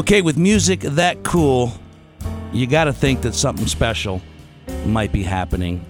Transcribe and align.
Okay, 0.00 0.22
with 0.22 0.38
music 0.38 0.80
that 0.80 1.22
cool, 1.24 1.74
you 2.54 2.66
got 2.66 2.84
to 2.84 2.92
think 2.92 3.20
that 3.20 3.34
something 3.34 3.66
special 3.66 4.22
might 4.86 5.12
be 5.12 5.22
happening. 5.22 5.84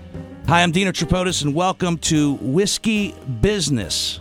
Hi, 0.48 0.64
I'm 0.64 0.72
Dino 0.72 0.90
Tripodis, 0.90 1.44
and 1.44 1.54
welcome 1.54 1.96
to 1.98 2.34
Whiskey 2.40 3.14
Business, 3.40 4.18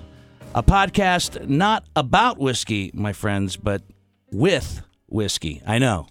a 0.54 0.62
podcast 0.62 1.50
not 1.50 1.86
about 1.96 2.38
whiskey, 2.38 2.92
my 2.94 3.14
friends, 3.14 3.58
but 3.58 3.82
with 4.32 4.84
whiskey. 5.08 5.64
I 5.66 5.80
know. 5.80 6.06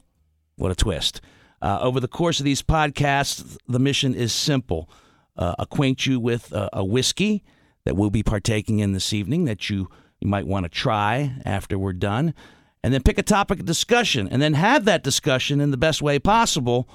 What 0.56 0.72
a 0.72 0.74
twist. 0.74 1.20
Uh, 1.62 1.78
over 1.80 2.00
the 2.00 2.08
course 2.08 2.40
of 2.40 2.44
these 2.44 2.62
podcasts, 2.62 3.58
the 3.68 3.78
mission 3.78 4.12
is 4.12 4.32
simple 4.32 4.90
uh, 5.36 5.54
acquaint 5.56 6.04
you 6.04 6.18
with 6.18 6.52
uh, 6.52 6.68
a 6.72 6.84
whiskey 6.84 7.44
that 7.84 7.94
we'll 7.94 8.10
be 8.10 8.24
partaking 8.24 8.80
in 8.80 8.92
this 8.92 9.12
evening 9.12 9.44
that 9.44 9.70
you, 9.70 9.88
you 10.18 10.26
might 10.26 10.48
want 10.48 10.64
to 10.64 10.68
try 10.68 11.32
after 11.44 11.78
we're 11.78 11.92
done, 11.92 12.34
and 12.82 12.94
then 12.94 13.02
pick 13.02 13.18
a 13.18 13.22
topic 13.22 13.60
of 13.60 13.66
discussion, 13.66 14.28
and 14.28 14.40
then 14.40 14.54
have 14.54 14.84
that 14.84 15.02
discussion 15.02 15.60
in 15.60 15.70
the 15.70 15.76
best 15.76 16.02
way 16.02 16.18
possible 16.18 16.88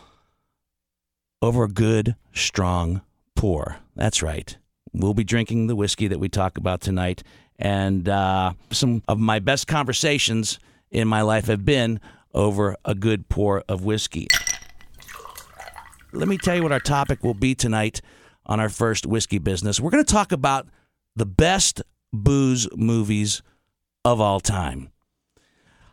over 1.41 1.64
a 1.64 1.70
good, 1.70 2.16
strong 2.34 3.02
pour. 3.36 3.78
That's 3.96 4.24
right. 4.24 4.58
We'll 4.94 5.14
be 5.14 5.24
drinking 5.24 5.68
the 5.68 5.76
whiskey 5.76 6.08
that 6.08 6.20
we 6.20 6.30
talk 6.30 6.58
about 6.58 6.82
tonight, 6.82 7.24
and 7.60 8.08
uh, 8.08 8.54
some 8.72 9.04
of 9.08 9.20
my 9.20 9.40
best 9.40 9.68
conversations 9.68 10.60
in 10.90 11.08
my 11.08 11.22
life 11.22 11.48
have 11.48 11.66
been 11.66 12.00
over 12.34 12.77
a 12.86 12.96
good 12.96 13.27
pour 13.30 13.63
of 13.68 13.84
whiskey. 13.84 14.27
Let 16.13 16.27
me 16.27 16.38
tell 16.38 16.55
you 16.55 16.63
what 16.63 16.72
our 16.72 16.79
topic 16.79 17.24
will 17.24 17.34
be 17.34 17.55
tonight 17.55 18.02
on 18.46 18.60
our 18.60 18.70
first 18.70 19.05
whiskey 19.05 19.40
business. 19.40 19.79
We're 19.79 19.90
going 19.90 20.05
to 20.05 20.13
talk 20.13 20.32
about 20.32 20.68
the 21.16 21.26
best 21.26 21.82
booze 22.12 22.68
movies 22.76 23.41
of 24.05 24.22
all 24.22 24.40
time. 24.40 24.90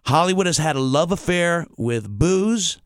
Hollywood 0.04 0.46
has 0.46 0.58
had 0.58 0.76
a 0.76 0.80
love 0.80 1.12
affair 1.12 1.66
with 1.76 2.08
booze 2.08 2.80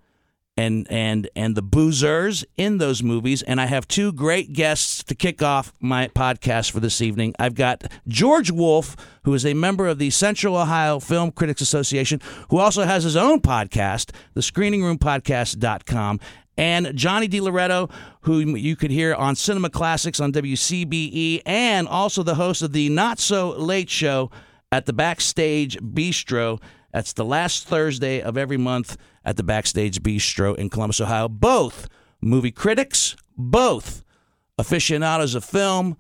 and 0.57 0.87
and 0.91 1.29
and 1.35 1.57
the 1.57 1.63
boozers 1.63 2.45
in 2.57 2.79
those 2.79 3.03
movies 3.03 3.43
and 3.43 3.61
I 3.61 3.67
have 3.67 3.89
two 3.89 4.13
great 4.13 4.53
guests 4.53 5.03
to 5.05 5.15
kick 5.15 5.43
off 5.43 5.73
my 5.81 6.09
podcast 6.09 6.71
for 6.71 6.81
this 6.81 7.01
evening. 7.01 7.35
I've 7.39 7.55
got 7.55 7.85
George 8.07 8.51
Wolf, 8.51 8.97
who 9.25 9.35
is 9.35 9.45
a 9.45 9.55
member 9.55 9.89
of 9.89 9.99
the 9.99 10.11
Central 10.11 10.57
Ohio 10.57 11.01
Film 11.01 11.33
Critics 11.33 11.61
Association, 11.61 12.21
who 12.51 12.59
also 12.59 12.85
has 12.85 13.05
his 13.05 13.17
own 13.17 13.41
podcast, 13.41 14.13
the 14.35 14.41
screeningroompodcast.com, 14.41 16.21
and 16.57 16.97
Johnny 16.97 17.29
DiLoretto, 17.29 17.91
who 18.21 18.39
you 18.39 18.77
could 18.77 18.93
hear 18.93 19.15
on 19.15 19.35
Cinema 19.35 19.71
Classics 19.71 20.21
on 20.21 20.33
WCBE 20.33 21.43
and 21.45 21.89
also 21.89 22.23
the 22.23 22.37
host 22.37 22.63
of 22.63 22.73
the 22.73 22.89
Not 22.91 23.19
So 23.19 23.51
Late 23.51 23.91
Show 23.91 24.31
at 24.71 24.87
the 24.87 24.93
Backstage 24.93 25.79
Bistro. 25.79 26.61
That's 26.95 27.13
the 27.13 27.25
last 27.25 27.67
Thursday 27.67 28.23
of 28.23 28.39
every 28.39 28.57
month 28.57 28.97
at 29.25 29.37
the 29.37 29.43
Backstage 29.43 30.01
Bistro 30.01 30.55
in 30.55 30.71
Columbus, 30.71 31.01
Ohio. 31.01 31.27
Both 31.29 31.89
movie 32.21 32.53
critics, 32.53 33.17
both 33.37 34.05
aficionados 34.59 35.35
of 35.35 35.45
film, 35.45 35.97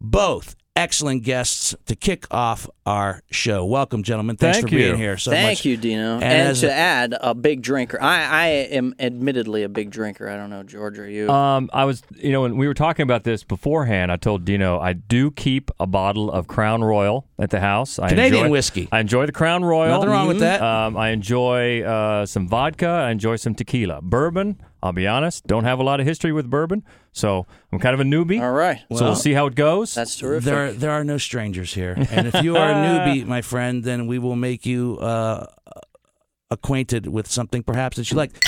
both 0.00 0.56
excellent 0.78 1.24
guests 1.24 1.74
to 1.86 1.96
kick 1.96 2.26
off 2.30 2.68
our 2.86 3.22
show. 3.30 3.64
Welcome, 3.64 4.02
gentlemen. 4.02 4.36
Thanks 4.36 4.58
Thank 4.58 4.70
for 4.70 4.76
being 4.76 4.96
here 4.96 5.16
so 5.16 5.30
Thank 5.32 5.58
much. 5.58 5.64
you, 5.64 5.76
Dino. 5.76 6.14
And, 6.14 6.24
as 6.24 6.60
to 6.60 6.68
a- 6.68 6.72
add, 6.72 7.14
a 7.20 7.34
big 7.34 7.62
drinker. 7.62 8.00
I, 8.00 8.24
I 8.24 8.46
am 8.46 8.94
admittedly 8.98 9.64
a 9.64 9.68
big 9.68 9.90
drinker. 9.90 10.28
I 10.28 10.36
don't 10.36 10.50
know, 10.50 10.62
George, 10.62 10.98
are 10.98 11.08
you? 11.08 11.28
Um, 11.30 11.68
I 11.72 11.84
was, 11.84 12.02
you 12.16 12.32
know, 12.32 12.42
when 12.42 12.56
we 12.56 12.68
were 12.68 12.74
talking 12.74 13.02
about 13.02 13.24
this 13.24 13.42
beforehand, 13.44 14.12
I 14.12 14.16
told 14.16 14.44
Dino 14.44 14.78
I 14.78 14.92
do 14.92 15.30
keep 15.32 15.70
a 15.80 15.86
bottle 15.86 16.30
of 16.30 16.46
Crown 16.46 16.82
Royal 16.84 17.26
at 17.38 17.50
the 17.50 17.60
house. 17.60 17.98
I 17.98 18.10
Canadian 18.10 18.44
enjoy, 18.44 18.50
whiskey. 18.52 18.88
I 18.92 19.00
enjoy 19.00 19.26
the 19.26 19.32
Crown 19.32 19.64
Royal. 19.64 19.90
Nothing 19.96 20.10
wrong 20.10 20.28
with 20.28 20.40
that. 20.40 20.62
Um, 20.62 20.96
I 20.96 21.10
enjoy 21.10 21.82
uh, 21.82 22.24
some 22.24 22.48
vodka. 22.48 22.88
I 22.88 23.10
enjoy 23.10 23.36
some 23.36 23.54
tequila. 23.54 24.00
Bourbon. 24.02 24.60
I'll 24.82 24.92
be 24.92 25.06
honest, 25.06 25.46
don't 25.46 25.64
have 25.64 25.80
a 25.80 25.82
lot 25.82 25.98
of 26.00 26.06
history 26.06 26.32
with 26.32 26.48
bourbon, 26.48 26.84
so 27.12 27.46
I'm 27.72 27.78
kind 27.80 27.94
of 27.94 28.00
a 28.00 28.04
newbie. 28.04 28.40
All 28.40 28.52
right. 28.52 28.78
so 28.94 29.06
we'll 29.06 29.14
see 29.16 29.32
how 29.32 29.46
it 29.46 29.54
goes. 29.56 29.94
That's 29.94 30.16
terrific. 30.16 30.44
There, 30.44 30.72
there 30.72 30.90
are 30.92 31.02
no 31.02 31.18
strangers 31.18 31.74
here, 31.74 31.94
and 32.10 32.28
if 32.28 32.42
you 32.42 32.56
are 32.56 32.70
a 32.70 32.74
newbie, 32.74 33.26
my 33.26 33.42
friend, 33.42 33.82
then 33.82 34.06
we 34.06 34.18
will 34.18 34.36
make 34.36 34.64
you 34.64 34.96
uh, 34.98 35.46
acquainted 36.50 37.08
with 37.08 37.26
something 37.28 37.62
perhaps 37.62 37.96
that 37.96 38.10
you 38.10 38.16
like. 38.16 38.44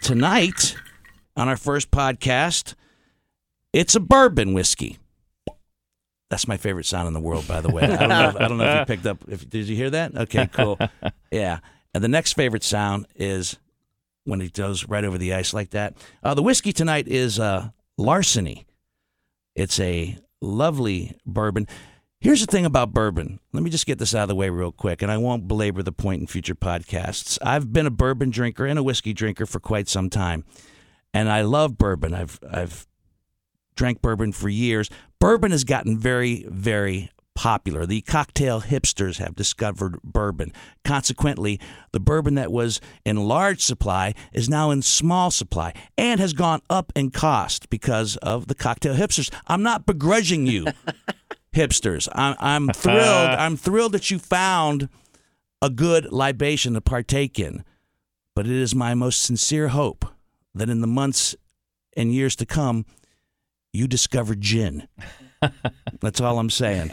Tonight, 0.00 0.76
on 1.36 1.48
our 1.48 1.56
first 1.56 1.90
podcast, 1.90 2.74
it's 3.72 3.96
a 3.96 4.00
bourbon 4.00 4.54
whiskey. 4.54 4.98
That's 6.30 6.46
my 6.48 6.56
favorite 6.56 6.86
sound 6.86 7.08
in 7.08 7.14
the 7.14 7.20
world, 7.20 7.46
by 7.46 7.60
the 7.60 7.70
way. 7.70 7.82
I 7.82 7.96
don't 7.96 8.08
know. 8.08 8.28
If, 8.28 8.36
I 8.36 8.48
don't 8.48 8.58
know 8.58 8.64
if 8.64 8.78
you 8.80 8.84
picked 8.96 9.06
up. 9.06 9.18
If, 9.28 9.48
did 9.48 9.68
you 9.68 9.76
hear 9.76 9.90
that? 9.90 10.16
Okay, 10.16 10.48
cool. 10.52 10.78
Yeah. 11.30 11.58
And 11.94 12.02
the 12.02 12.08
next 12.08 12.32
favorite 12.34 12.62
sound 12.62 13.06
is 13.16 13.58
when 14.26 14.40
it 14.40 14.52
goes 14.52 14.86
right 14.88 15.04
over 15.04 15.16
the 15.16 15.32
ice 15.32 15.54
like 15.54 15.70
that. 15.70 15.96
Uh, 16.22 16.34
the 16.34 16.42
whiskey 16.42 16.72
tonight 16.72 17.08
is 17.08 17.38
uh, 17.38 17.70
larceny. 17.96 18.66
It's 19.54 19.80
a 19.80 20.18
lovely 20.40 21.16
bourbon. 21.24 21.66
Here's 22.20 22.40
the 22.40 22.46
thing 22.46 22.66
about 22.66 22.92
bourbon. 22.92 23.40
Let 23.52 23.62
me 23.62 23.70
just 23.70 23.86
get 23.86 23.98
this 23.98 24.14
out 24.14 24.22
of 24.22 24.28
the 24.28 24.34
way 24.34 24.50
real 24.50 24.72
quick, 24.72 25.00
and 25.00 25.12
I 25.12 25.16
won't 25.16 25.48
belabor 25.48 25.82
the 25.82 25.92
point 25.92 26.20
in 26.20 26.26
future 26.26 26.54
podcasts. 26.54 27.38
I've 27.42 27.72
been 27.72 27.86
a 27.86 27.90
bourbon 27.90 28.30
drinker 28.30 28.66
and 28.66 28.78
a 28.78 28.82
whiskey 28.82 29.12
drinker 29.12 29.46
for 29.46 29.60
quite 29.60 29.88
some 29.88 30.10
time, 30.10 30.44
and 31.14 31.28
I 31.28 31.42
love 31.42 31.78
bourbon. 31.78 32.14
I've 32.14 32.40
I've 32.50 32.86
drank 33.76 34.02
bourbon 34.02 34.32
for 34.32 34.48
years. 34.48 34.90
Bourbon 35.20 35.52
has 35.52 35.64
gotten 35.64 35.98
very, 35.98 36.46
very 36.48 37.10
popular. 37.36 37.86
The 37.86 38.00
cocktail 38.00 38.62
hipsters 38.62 39.18
have 39.18 39.36
discovered 39.36 40.02
bourbon. 40.02 40.52
Consequently, 40.84 41.60
the 41.92 42.00
bourbon 42.00 42.34
that 42.34 42.50
was 42.50 42.80
in 43.04 43.28
large 43.28 43.62
supply 43.62 44.14
is 44.32 44.48
now 44.48 44.72
in 44.72 44.82
small 44.82 45.30
supply 45.30 45.72
and 45.96 46.18
has 46.18 46.32
gone 46.32 46.62
up 46.68 46.92
in 46.96 47.10
cost 47.10 47.70
because 47.70 48.16
of 48.16 48.48
the 48.48 48.54
cocktail 48.56 48.94
hipsters. 48.96 49.32
I'm 49.46 49.62
not 49.62 49.86
begrudging 49.86 50.46
you, 50.46 50.66
hipsters. 51.54 52.08
I'm, 52.12 52.34
I'm 52.40 52.68
thrilled. 52.68 52.98
I'm 53.38 53.56
thrilled 53.56 53.92
that 53.92 54.10
you 54.10 54.18
found 54.18 54.88
a 55.62 55.70
good 55.70 56.10
libation 56.10 56.74
to 56.74 56.80
partake 56.80 57.38
in. 57.38 57.62
But 58.34 58.46
it 58.46 58.52
is 58.52 58.74
my 58.74 58.94
most 58.94 59.22
sincere 59.22 59.68
hope 59.68 60.04
that 60.54 60.68
in 60.68 60.80
the 60.80 60.86
months 60.86 61.36
and 61.96 62.12
years 62.12 62.34
to 62.36 62.46
come, 62.46 62.86
you 63.72 63.86
discover 63.86 64.34
gin. 64.34 64.88
That's 66.00 66.20
all 66.20 66.38
I'm 66.38 66.50
saying. 66.50 66.90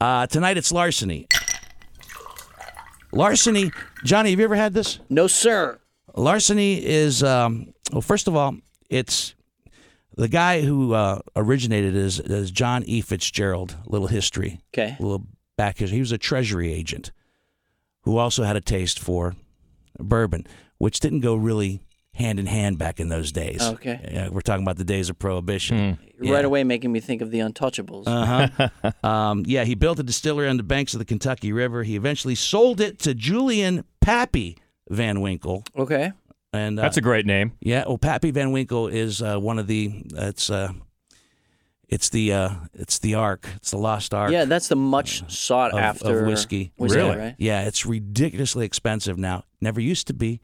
Uh, 0.00 0.26
tonight 0.26 0.56
it's 0.56 0.72
larceny. 0.72 1.26
Larceny, 3.12 3.70
Johnny, 4.04 4.30
have 4.30 4.38
you 4.38 4.44
ever 4.44 4.56
had 4.56 4.72
this? 4.74 4.98
no, 5.08 5.26
sir. 5.26 5.78
Larceny 6.14 6.84
is, 6.84 7.22
um, 7.22 7.72
well, 7.90 8.02
first 8.02 8.28
of 8.28 8.36
all, 8.36 8.56
it's 8.90 9.34
the 10.16 10.28
guy 10.28 10.60
who 10.60 10.92
uh, 10.92 11.20
originated 11.36 11.94
it 11.96 12.00
is, 12.00 12.20
is 12.20 12.50
John 12.50 12.82
E. 12.84 13.00
Fitzgerald. 13.00 13.76
Little 13.86 14.08
history, 14.08 14.60
Okay. 14.74 14.96
a 14.98 15.02
little 15.02 15.26
back 15.56 15.78
history. 15.78 15.96
He 15.96 16.00
was 16.00 16.12
a 16.12 16.18
treasury 16.18 16.70
agent 16.72 17.12
who 18.02 18.18
also 18.18 18.42
had 18.42 18.56
a 18.56 18.60
taste 18.60 18.98
for 18.98 19.34
bourbon, 19.98 20.46
which 20.78 21.00
didn't 21.00 21.20
go 21.20 21.34
really 21.34 21.80
hand 22.14 22.38
in 22.38 22.46
hand 22.46 22.78
back 22.78 23.00
in 23.00 23.08
those 23.08 23.32
days. 23.32 23.62
Okay. 23.62 23.98
Yeah, 24.12 24.28
we're 24.28 24.42
talking 24.42 24.62
about 24.64 24.76
the 24.76 24.84
days 24.84 25.08
of 25.10 25.18
prohibition. 25.18 25.98
You're 26.20 26.34
Right 26.34 26.44
away 26.44 26.62
making 26.62 26.92
me 26.92 27.00
think 27.00 27.22
of 27.22 27.30
the 27.30 27.38
Untouchables. 27.40 28.04
Uh 28.06 28.50
huh. 28.82 28.90
um, 29.08 29.44
yeah, 29.46 29.64
he 29.64 29.74
built 29.74 29.98
a 29.98 30.02
distillery 30.02 30.48
on 30.48 30.56
the 30.56 30.62
banks 30.62 30.92
of 30.94 30.98
the 30.98 31.04
Kentucky 31.04 31.52
River. 31.52 31.82
He 31.82 31.96
eventually 31.96 32.34
sold 32.34 32.80
it 32.80 32.98
to 33.00 33.14
Julian 33.14 33.84
Pappy 34.00 34.58
Van 34.88 35.20
Winkle, 35.20 35.64
okay. 35.76 36.12
and 36.52 36.78
uh, 36.78 36.82
That's 36.82 36.96
a 36.98 37.00
great 37.00 37.24
name. 37.24 37.52
yeah. 37.60 37.84
Well, 37.86 37.98
Pappy 37.98 38.30
Van 38.30 38.52
Winkle 38.52 38.88
is 38.88 39.22
uh, 39.22 39.38
one 39.38 39.58
of 39.58 39.66
the. 39.66 40.04
It's 40.14 40.50
uh, 40.50 40.72
it's 41.88 42.10
the 42.10 42.32
uh, 42.32 42.50
it's 42.74 42.98
the 42.98 43.14
Ark. 43.14 43.48
It's 43.56 43.70
the 43.70 43.78
Lost 43.78 44.12
Ark. 44.14 44.32
Yeah, 44.32 44.44
that's 44.44 44.68
the 44.68 44.76
much 44.76 45.30
sought 45.32 45.72
of, 45.72 45.78
after 45.78 46.20
of 46.20 46.26
whiskey. 46.26 46.72
whiskey, 46.76 46.98
Really? 46.98 47.16
right? 47.16 47.34
Yeah, 47.38 47.62
it's 47.62 47.86
ridiculously 47.86 48.64
expensive 48.66 49.18
now. 49.18 49.44
Never 49.60 49.80
used 49.80 50.06
to 50.08 50.14
be. 50.14 50.40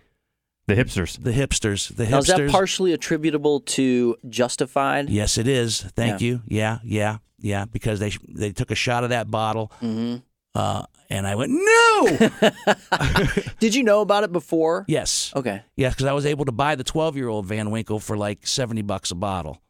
The 0.68 0.74
hipsters. 0.76 1.20
The 1.22 1.32
hipsters. 1.32 1.94
The 1.96 2.06
Now, 2.06 2.18
is 2.18 2.26
that 2.26 2.50
partially 2.50 2.92
attributable 2.92 3.60
to 3.60 4.16
Justified? 4.28 5.08
Yes, 5.10 5.36
it 5.38 5.48
is. 5.48 5.80
Thank 5.96 6.20
Yeah. 6.20 6.26
you. 6.26 6.42
Yeah, 6.46 6.78
yeah, 6.84 7.16
yeah. 7.40 7.64
Because 7.64 7.98
they 8.00 8.12
they 8.28 8.52
took 8.52 8.70
a 8.70 8.74
shot 8.76 9.02
of 9.02 9.10
that 9.10 9.30
bottle, 9.30 9.72
Mm-hmm. 9.82 10.16
uh, 10.54 10.82
and 11.10 11.26
I 11.26 11.34
went 11.36 11.52
no. 11.52 12.28
Did 13.60 13.74
you 13.74 13.82
know 13.82 14.02
about 14.02 14.24
it 14.24 14.32
before? 14.32 14.84
yes. 14.88 15.32
Okay. 15.34 15.62
Yes, 15.76 15.94
because 15.94 16.06
I 16.06 16.12
was 16.12 16.26
able 16.26 16.44
to 16.44 16.52
buy 16.52 16.74
the 16.74 16.84
12 16.84 17.16
year 17.16 17.28
old 17.28 17.46
Van 17.46 17.70
Winkle 17.70 17.98
for 17.98 18.16
like 18.16 18.46
70 18.46 18.82
bucks 18.82 19.10
a 19.10 19.14
bottle 19.14 19.62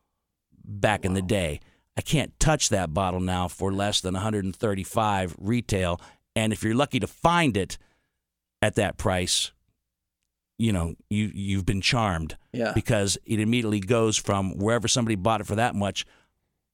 back 0.65 1.05
in 1.05 1.15
the 1.15 1.23
day. 1.23 1.61
I 1.97 2.01
can't 2.01 2.39
touch 2.41 2.69
that 2.71 2.93
bottle 2.93 3.21
now 3.21 3.49
for 3.49 3.73
less 3.73 4.01
than 4.01 4.15
135 4.15 5.37
retail. 5.39 6.01
And 6.37 6.53
if 6.53 6.63
you're 6.63 6.75
lucky 6.75 7.01
to 7.01 7.07
find 7.07 7.57
it 7.57 7.79
at 8.63 8.75
that 8.77 8.99
price, 8.99 9.51
you 10.59 10.73
know, 10.73 10.95
you, 11.09 11.31
you've 11.33 11.65
been 11.65 11.81
charmed 11.81 12.37
Yeah. 12.53 12.73
because 12.75 13.17
it 13.25 13.39
immediately 13.41 13.81
goes 13.81 14.17
from 14.17 14.59
wherever 14.59 14.89
somebody 14.89 15.15
bought 15.15 15.41
it 15.41 15.47
for 15.47 15.55
that 15.55 15.75
much 15.75 16.05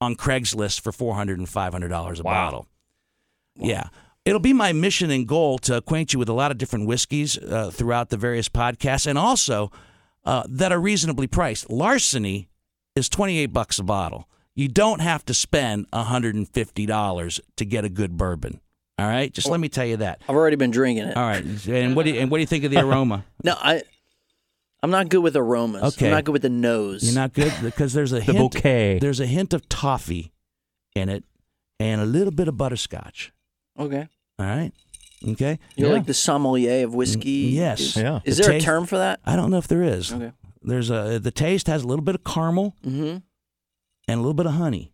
on 0.01 0.15
Craigslist 0.17 0.81
for 0.81 0.91
$400 0.91 1.35
and 1.35 1.47
$500 1.47 2.21
a 2.21 2.23
Wow. 2.23 2.31
bottle. 2.33 2.67
Yeah. 3.57 3.89
It'll 4.25 4.41
be 4.41 4.55
my 4.55 4.73
mission 4.73 5.11
and 5.11 5.29
goal 5.29 5.59
to 5.59 5.77
acquaint 5.77 6.13
you 6.15 6.19
with 6.19 6.31
a 6.31 6.33
lot 6.33 6.51
of 6.51 6.57
different 6.59 6.87
whiskeys 6.87 7.37
uh, 7.39 7.71
throughout 7.71 8.09
the 8.09 8.17
various 8.17 8.49
podcasts, 8.49 9.07
and 9.07 9.19
also 9.19 9.71
uh, 10.25 10.45
that 10.49 10.73
are 10.73 10.81
reasonably 10.81 11.27
priced. 11.27 11.69
Larceny 11.69 12.49
is 12.97 13.11
twenty 13.11 13.39
eight 13.39 13.53
bucks 13.53 13.79
a 13.79 13.83
bottle. 13.83 14.27
You 14.55 14.69
don't 14.69 15.01
have 15.03 15.27
to 15.27 15.35
spend 15.35 15.87
hundred 15.93 16.35
and 16.37 16.49
fifty 16.49 16.87
dollars 16.87 17.39
to 17.57 17.67
get 17.67 17.85
a 17.85 17.91
good 17.91 18.17
bourbon. 18.17 18.61
All 18.99 19.07
right, 19.07 19.33
just 19.33 19.49
let 19.49 19.59
me 19.59 19.69
tell 19.69 19.85
you 19.87 19.97
that. 19.99 20.23
I've 20.29 20.37
already 20.37 20.57
been 20.57 20.71
drinking 20.71 21.07
it. 21.09 21.17
All 21.17 21.23
right, 21.25 21.45
and 21.69 21.97
what 21.97 22.05
do 22.05 22.13
you, 22.13 22.21
and 22.21 22.31
what 22.31 22.39
do 22.39 22.41
you 22.43 22.47
think 22.47 22.65
of 22.65 22.71
the 22.71 22.79
aroma? 22.81 23.25
No, 23.45 23.55
I. 23.61 23.83
I'm 24.83 24.91
not 24.91 25.09
good 25.09 25.21
with 25.23 25.35
aromas. 25.35 25.83
Okay. 25.95 26.07
I'm 26.09 26.13
not 26.13 26.25
good 26.25 26.33
with 26.33 26.43
the 26.43 26.51
nose. 26.51 27.03
You're 27.03 27.15
not 27.15 27.33
good 27.33 27.53
because 27.63 27.95
there's 27.95 28.13
a 28.13 28.17
The 28.21 28.33
hint, 28.35 28.39
bouquet. 28.53 28.99
There's 29.01 29.19
a 29.19 29.25
hint 29.27 29.55
of 29.55 29.67
toffee 29.71 30.31
in 30.95 31.09
it, 31.09 31.25
and 31.81 32.01
a 32.03 32.05
little 32.05 32.31
bit 32.33 32.49
of 32.49 32.57
butterscotch. 32.59 33.33
Okay. 33.79 34.07
All 34.39 34.47
right, 34.47 34.73
okay. 35.27 35.59
You're 35.77 35.89
Yeah. 35.89 35.95
like 35.95 36.07
the 36.07 36.13
sommelier 36.15 36.85
of 36.85 36.95
whiskey. 36.95 37.51
Mm, 37.51 37.55
yes. 37.55 37.81
Is, 37.81 37.97
Yeah. 37.97 38.21
is 38.25 38.37
The 38.37 38.43
there 38.45 38.53
a 38.53 38.61
term 38.61 38.85
for 38.87 38.99
that? 38.99 39.21
I 39.25 39.37
don't 39.37 39.51
know 39.51 39.57
if 39.59 39.67
there 39.69 39.83
is. 39.83 40.13
Okay. 40.13 40.33
There's 40.63 40.91
a 40.91 41.19
the 41.19 41.31
taste 41.31 41.67
has 41.67 41.83
a 41.83 41.87
little 41.87 42.05
bit 42.05 42.15
of 42.15 42.23
caramel 42.25 42.75
Mm-hmm. 42.87 43.17
and 43.17 43.23
a 44.09 44.17
little 44.17 44.35
bit 44.35 44.47
of 44.47 44.53
honey. 44.53 44.93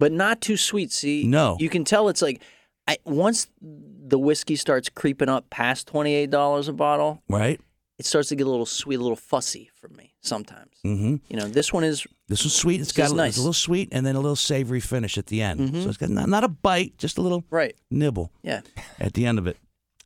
But 0.00 0.12
not 0.12 0.40
too 0.42 0.56
sweet. 0.56 0.92
See, 0.92 1.24
No. 1.26 1.56
you 1.60 1.68
can 1.70 1.84
tell 1.84 2.08
it's 2.08 2.20
like, 2.22 2.42
I 2.88 2.98
once 3.04 3.48
the 3.60 4.18
whiskey 4.18 4.56
starts 4.56 4.88
creeping 4.88 5.28
up 5.28 5.50
past 5.50 5.86
twenty 5.88 6.14
eight 6.14 6.30
dollars 6.30 6.68
a 6.68 6.72
bottle, 6.72 7.22
Right. 7.28 7.60
it 7.98 8.06
starts 8.06 8.28
to 8.28 8.36
get 8.36 8.46
a 8.46 8.50
little 8.50 8.66
sweet, 8.66 8.96
a 8.96 9.02
little 9.02 9.16
fussy 9.16 9.70
for 9.74 9.88
me 9.88 10.14
sometimes. 10.20 10.70
Mm-hmm. 10.84 11.16
You 11.28 11.36
know, 11.36 11.48
this 11.48 11.72
one 11.72 11.82
is 11.84 12.06
This 12.28 12.42
one's 12.44 12.54
sweet. 12.54 12.80
It's 12.80 12.92
got 12.92 13.10
a, 13.10 13.14
nice. 13.14 13.30
it's 13.30 13.38
a 13.38 13.40
little 13.40 13.52
sweet 13.52 13.88
and 13.92 14.04
then 14.06 14.14
a 14.16 14.20
little 14.20 14.36
savory 14.36 14.80
finish 14.80 15.16
at 15.18 15.26
the 15.26 15.40
end. 15.42 15.60
Mhm. 15.60 15.82
So 15.82 15.88
it's 15.88 15.98
got 15.98 16.10
not, 16.10 16.28
not 16.28 16.44
a 16.44 16.48
bite, 16.48 16.96
just 16.98 17.18
a 17.18 17.22
little 17.22 17.44
right. 17.50 17.74
nibble 17.90 18.30
Yeah. 18.42 18.60
at 19.00 19.14
the 19.14 19.26
end 19.26 19.38
of 19.38 19.46
it. 19.46 19.56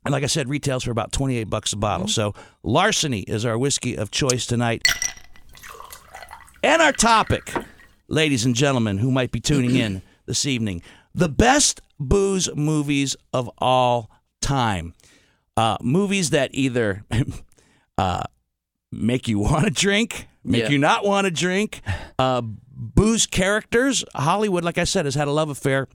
And 0.04 0.12
like 0.12 0.22
I 0.22 0.26
said, 0.28 0.48
retails 0.48 0.84
for 0.84 0.90
about 0.90 1.12
28 1.12 1.44
bucks 1.44 1.72
a 1.74 1.76
bottle. 1.76 2.06
Mm-hmm. 2.06 2.12
So 2.12 2.34
Larceny 2.62 3.20
is 3.20 3.44
our 3.44 3.58
whiskey 3.58 3.96
of 3.96 4.10
choice 4.10 4.46
tonight. 4.46 4.86
And 6.62 6.82
our 6.82 6.92
topic, 6.92 7.52
ladies 8.08 8.44
and 8.44 8.54
gentlemen 8.54 8.98
who 8.98 9.10
might 9.10 9.30
be 9.32 9.40
tuning 9.40 9.76
in 9.76 10.02
this 10.26 10.44
evening, 10.46 10.82
the 11.14 11.28
best 11.28 11.80
booze 11.98 12.48
movies 12.54 13.16
of 13.32 13.50
all 13.58 14.10
time. 14.40 14.94
Uh, 15.56 15.76
movies 15.82 16.30
that 16.30 16.50
either 16.54 17.04
uh, 17.98 18.22
make 18.92 19.28
you 19.28 19.38
want 19.46 19.64
to 19.64 19.70
drink, 19.70 20.28
make 20.44 20.62
Yeah. 20.64 20.68
you 20.70 20.78
not 20.78 21.04
want 21.04 21.26
to 21.26 21.30
drink, 21.30 21.80
uh, 22.18 22.42
booze 22.42 23.26
characters. 23.26 24.04
Hollywood, 24.14 24.64
like 24.64 24.78
I 24.78 24.84
said, 24.84 25.04
has 25.04 25.14
had 25.14 25.28
a 25.28 25.32
love 25.32 25.50
affair 25.50 25.88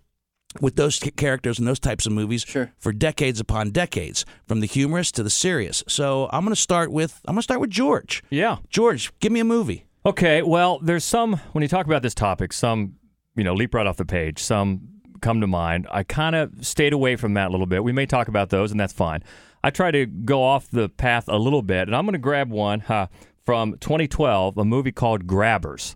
with 0.61 0.75
those 0.75 0.99
characters 1.17 1.59
and 1.59 1.67
those 1.67 1.79
types 1.79 2.05
of 2.05 2.11
movies 2.13 2.43
Sure. 2.47 2.71
for 2.77 2.93
decades 2.93 3.39
upon 3.39 3.71
decades, 3.71 4.23
from 4.47 4.59
the 4.61 4.67
humorous 4.67 5.11
to 5.13 5.23
the 5.23 5.29
serious. 5.29 5.83
So 5.87 6.29
I'm 6.31 6.43
going 6.45 6.55
to 6.55 6.61
start 6.61 6.91
with 6.91 7.19
I'm 7.27 7.33
going 7.33 7.39
to 7.39 7.43
start 7.43 7.59
with 7.59 7.71
George. 7.71 8.23
Yeah. 8.29 8.57
George, 8.69 9.11
give 9.19 9.31
me 9.31 9.39
a 9.41 9.45
movie. 9.45 9.85
Okay, 10.05 10.43
well, 10.43 10.79
there's 10.79 11.03
some 11.03 11.37
when 11.53 11.61
you 11.63 11.67
talk 11.67 11.87
about 11.87 12.03
this 12.03 12.13
topic, 12.13 12.53
some 12.53 12.95
you 13.35 13.43
know 13.43 13.53
leap 13.55 13.73
right 13.73 13.87
off 13.87 13.97
the 13.97 14.05
page, 14.05 14.39
some 14.39 14.94
come 15.25 15.41
to 15.41 15.47
mind. 15.47 15.87
I 15.91 16.03
kind 16.03 16.35
of 16.35 16.65
stayed 16.65 16.93
away 16.93 17.15
from 17.15 17.33
that 17.33 17.47
a 17.49 17.51
little 17.51 17.65
bit. 17.65 17.83
We 17.83 17.91
may 17.91 18.05
talk 18.05 18.27
about 18.27 18.49
those, 18.51 18.69
and 18.71 18.79
that's 18.79 18.93
fine. 18.93 19.23
I 19.63 19.71
try 19.71 19.89
to 19.89 20.05
go 20.05 20.43
off 20.43 20.69
the 20.69 20.87
path 20.87 21.25
a 21.27 21.37
little 21.37 21.63
bit, 21.63 21.87
and 21.87 21.95
I'm 21.95 22.05
going 22.05 22.13
to 22.13 22.19
grab 22.19 22.51
one 22.51 22.81
huh, 22.81 23.07
from 23.43 23.77
2012, 23.79 24.57
a 24.57 24.63
movie 24.63 24.91
called 24.91 25.25
Grabbers. 25.25 25.95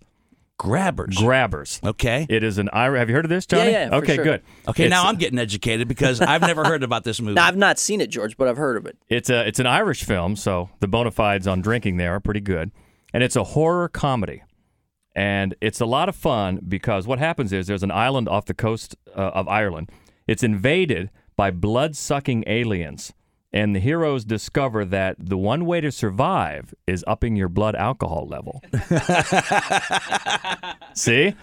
Grabbers. 0.58 1.16
Grabbers. 1.18 1.80
okay. 1.84 2.26
It 2.28 2.44
is 2.44 2.58
an 2.58 2.70
Irish. 2.74 3.00
Have 3.00 3.10
you 3.10 3.16
heard 3.16 3.24
of 3.26 3.30
this, 3.30 3.46
Johnny? 3.46 3.72
Yeah, 3.72 3.84
yeah, 3.84 3.90
for 3.90 3.96
okay, 3.96 4.16
sure. 4.16 4.24
good. 4.26 4.42
Okay, 4.68 4.86
It's- 4.86 4.90
now 4.90 5.08
I'm 5.08 5.16
getting 5.16 5.40
educated 5.40 5.88
because 5.88 6.20
I've 6.20 6.42
never 6.42 6.66
heard 6.66 6.84
about 6.84 7.04
this 7.06 7.22
movie. 7.22 7.36
Now 7.40 7.46
I've 7.46 7.56
not 7.56 7.80
seen 7.80 8.02
it, 8.02 8.08
George, 8.08 8.36
but 8.36 8.48
I've 8.50 8.58
heard 8.58 8.76
of 8.76 8.86
it. 8.86 8.98
It's 9.08 9.30
a 9.30 9.48
it's 9.48 9.60
an 9.60 9.68
Irish 9.68 10.04
film, 10.04 10.36
so 10.36 10.70
the 10.82 10.88
bona 10.90 11.12
fides 11.12 11.48
on 11.48 11.62
drinking 11.62 11.96
there 11.96 12.14
are 12.16 12.20
pretty 12.20 12.42
good, 12.42 12.72
and 13.14 13.24
it's 13.24 13.38
a 13.38 13.44
horror 13.44 13.88
comedy, 13.88 14.42
and 15.20 15.54
it's 15.60 15.82
a 15.82 15.86
lot 15.86 16.08
of 16.08 16.16
fun 16.16 16.62
because 16.66 17.06
what 17.06 17.20
happens 17.20 17.52
is 17.52 17.68
there's 17.68 17.84
an 17.84 17.92
island 17.92 18.30
off 18.30 18.46
the 18.46 18.54
coast 18.54 18.96
uh, 19.14 19.32
of 19.34 19.50
Ireland. 19.50 19.92
It's 20.28 20.44
invaded 20.44 21.10
by 21.36 21.52
blood 21.52 21.98
sucking 21.98 22.46
aliens, 22.48 23.12
and 23.52 23.76
the 23.76 23.82
heroes 23.82 24.24
discover 24.24 24.86
that 24.86 25.18
the 25.20 25.38
one 25.38 25.66
way 25.66 25.82
to 25.82 25.92
survive 25.92 26.74
is 26.88 27.04
upping 27.06 27.36
your 27.36 27.50
blood 27.50 27.76
alcohol 27.76 28.28
level. 28.30 28.64
See, 30.94 31.36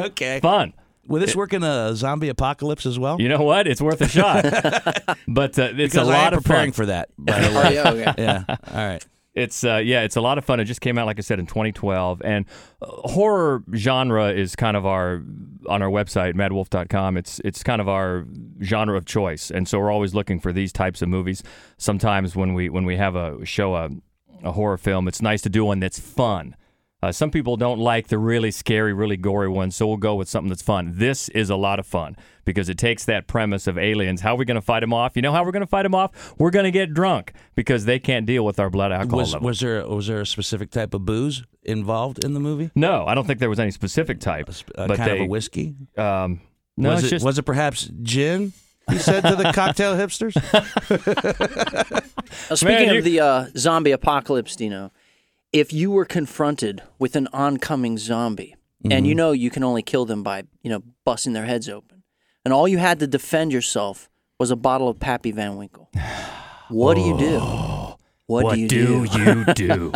okay. 0.00 0.40
fun. 0.40 0.72
Will 1.06 1.20
this 1.20 1.36
work 1.36 1.52
in 1.52 1.62
a 1.62 1.94
zombie 1.94 2.30
apocalypse 2.30 2.84
as 2.86 2.98
well? 2.98 3.20
You 3.20 3.28
know 3.28 3.42
what? 3.42 3.68
It's 3.68 3.80
worth 3.80 4.00
a 4.00 4.08
shot. 4.08 4.42
but 5.28 5.56
uh, 5.56 5.70
it's 5.76 5.94
because 5.94 6.08
a 6.08 6.12
I 6.12 6.16
lot 6.16 6.32
am 6.32 6.38
of 6.38 6.44
preparing 6.44 6.72
fun. 6.72 6.84
for 6.84 6.86
that. 6.86 7.10
By 7.18 7.40
the 7.40 7.48
Oh 7.50 7.62
way. 7.62 7.74
yeah, 7.74 7.90
okay. 7.90 8.14
yeah. 8.18 8.44
All 8.48 8.86
right. 8.88 9.06
It's 9.34 9.64
uh, 9.64 9.76
yeah, 9.76 10.02
it's 10.02 10.16
a 10.16 10.20
lot 10.20 10.38
of 10.38 10.44
fun. 10.44 10.60
It 10.60 10.64
just 10.64 10.80
came 10.80 10.96
out, 10.96 11.06
like 11.06 11.18
I 11.18 11.22
said, 11.22 11.38
in 11.40 11.46
2012. 11.46 12.22
And 12.24 12.46
uh, 12.80 12.86
horror 12.86 13.64
genre 13.74 14.28
is 14.30 14.54
kind 14.54 14.76
of 14.76 14.86
our 14.86 15.22
on 15.68 15.82
our 15.82 15.88
website, 15.88 16.34
maddwolf.com. 16.34 17.16
It's 17.16 17.40
it's 17.44 17.62
kind 17.62 17.80
of 17.80 17.88
our 17.88 18.26
genre 18.62 18.96
of 18.96 19.06
choice, 19.06 19.50
and 19.50 19.66
so 19.66 19.78
we're 19.80 19.90
always 19.90 20.14
looking 20.14 20.38
for 20.38 20.52
these 20.52 20.72
types 20.72 21.02
of 21.02 21.08
movies. 21.08 21.42
Sometimes 21.78 22.36
when 22.36 22.54
we 22.54 22.68
when 22.68 22.84
we 22.84 22.96
have 22.96 23.16
a 23.16 23.44
show 23.44 23.74
a, 23.74 23.90
a 24.44 24.52
horror 24.52 24.78
film, 24.78 25.08
it's 25.08 25.20
nice 25.20 25.42
to 25.42 25.48
do 25.48 25.64
one 25.64 25.80
that's 25.80 25.98
fun. 25.98 26.54
Uh, 27.04 27.12
some 27.12 27.30
people 27.30 27.58
don't 27.58 27.78
like 27.78 28.08
the 28.08 28.16
really 28.16 28.50
scary, 28.50 28.94
really 28.94 29.18
gory 29.18 29.46
ones, 29.50 29.76
so 29.76 29.86
we'll 29.86 29.98
go 29.98 30.14
with 30.14 30.26
something 30.26 30.48
that's 30.48 30.62
fun. 30.62 30.90
This 30.94 31.28
is 31.28 31.50
a 31.50 31.56
lot 31.56 31.78
of 31.78 31.86
fun 31.86 32.16
because 32.46 32.70
it 32.70 32.78
takes 32.78 33.04
that 33.04 33.26
premise 33.26 33.66
of 33.66 33.76
aliens. 33.76 34.22
How 34.22 34.32
are 34.34 34.38
we 34.38 34.46
going 34.46 34.54
to 34.54 34.62
fight 34.62 34.80
them 34.80 34.94
off? 34.94 35.14
You 35.14 35.20
know 35.20 35.30
how 35.30 35.44
we're 35.44 35.52
going 35.52 35.60
to 35.60 35.66
fight 35.66 35.82
them 35.82 35.94
off? 35.94 36.34
We're 36.38 36.50
going 36.50 36.64
to 36.64 36.70
get 36.70 36.94
drunk 36.94 37.34
because 37.56 37.84
they 37.84 37.98
can't 37.98 38.24
deal 38.24 38.42
with 38.42 38.58
our 38.58 38.70
blood 38.70 38.90
alcohol 38.90 39.18
Was, 39.18 39.32
level. 39.34 39.46
was 39.46 39.60
there 39.60 39.86
was 39.86 40.06
there 40.06 40.22
a 40.22 40.26
specific 40.26 40.70
type 40.70 40.94
of 40.94 41.04
booze 41.04 41.42
involved 41.62 42.24
in 42.24 42.32
the 42.32 42.40
movie? 42.40 42.70
no, 42.74 43.04
I 43.04 43.14
don't 43.14 43.26
think 43.26 43.38
there 43.38 43.50
was 43.50 43.60
any 43.60 43.70
specific 43.70 44.18
type. 44.18 44.48
A 44.48 44.88
but 44.88 44.96
kind 44.96 45.10
they, 45.10 45.18
of 45.18 45.26
a 45.26 45.28
whiskey? 45.28 45.74
Um, 45.98 46.40
no, 46.78 46.88
was 46.88 47.00
it's 47.00 47.08
it 47.08 47.16
just 47.16 47.26
was 47.26 47.38
it 47.38 47.42
perhaps 47.42 47.90
gin? 48.00 48.54
He 48.90 48.98
said 48.98 49.20
to 49.22 49.36
the 49.36 49.52
cocktail 49.54 49.94
hipsters. 49.94 50.36
Now, 52.48 52.54
speaking 52.56 52.88
you- 52.92 52.98
of 52.98 53.04
the 53.04 53.20
uh, 53.20 53.46
zombie 53.58 53.90
apocalypse, 53.92 54.56
Dino, 54.56 54.90
if 55.54 55.72
you 55.72 55.90
were 55.92 56.04
confronted 56.04 56.82
with 56.98 57.14
an 57.14 57.28
oncoming 57.32 57.96
zombie, 57.96 58.56
and 58.82 58.92
Mm-hmm. 58.92 59.04
you 59.06 59.14
know 59.14 59.32
you 59.32 59.48
can 59.50 59.64
only 59.64 59.82
kill 59.82 60.04
them 60.04 60.22
by 60.22 60.42
you 60.62 60.68
know 60.68 60.82
busting 61.06 61.32
their 61.32 61.46
heads 61.46 61.68
open, 61.70 62.02
and 62.44 62.52
all 62.52 62.68
you 62.68 62.76
had 62.78 62.98
to 62.98 63.06
defend 63.06 63.52
yourself 63.52 64.10
was 64.38 64.50
a 64.50 64.56
bottle 64.56 64.88
of 64.88 64.98
Pappy 64.98 65.30
Van 65.30 65.56
Winkle, 65.56 65.90
what 66.68 66.94
do 66.94 67.00
you 67.00 67.16
do? 67.16 67.38
What, 68.26 68.44
what 68.44 68.54
do 68.54 68.60
you 68.60 68.68
do 68.68 69.06
you 69.18 69.44
do? 69.54 69.92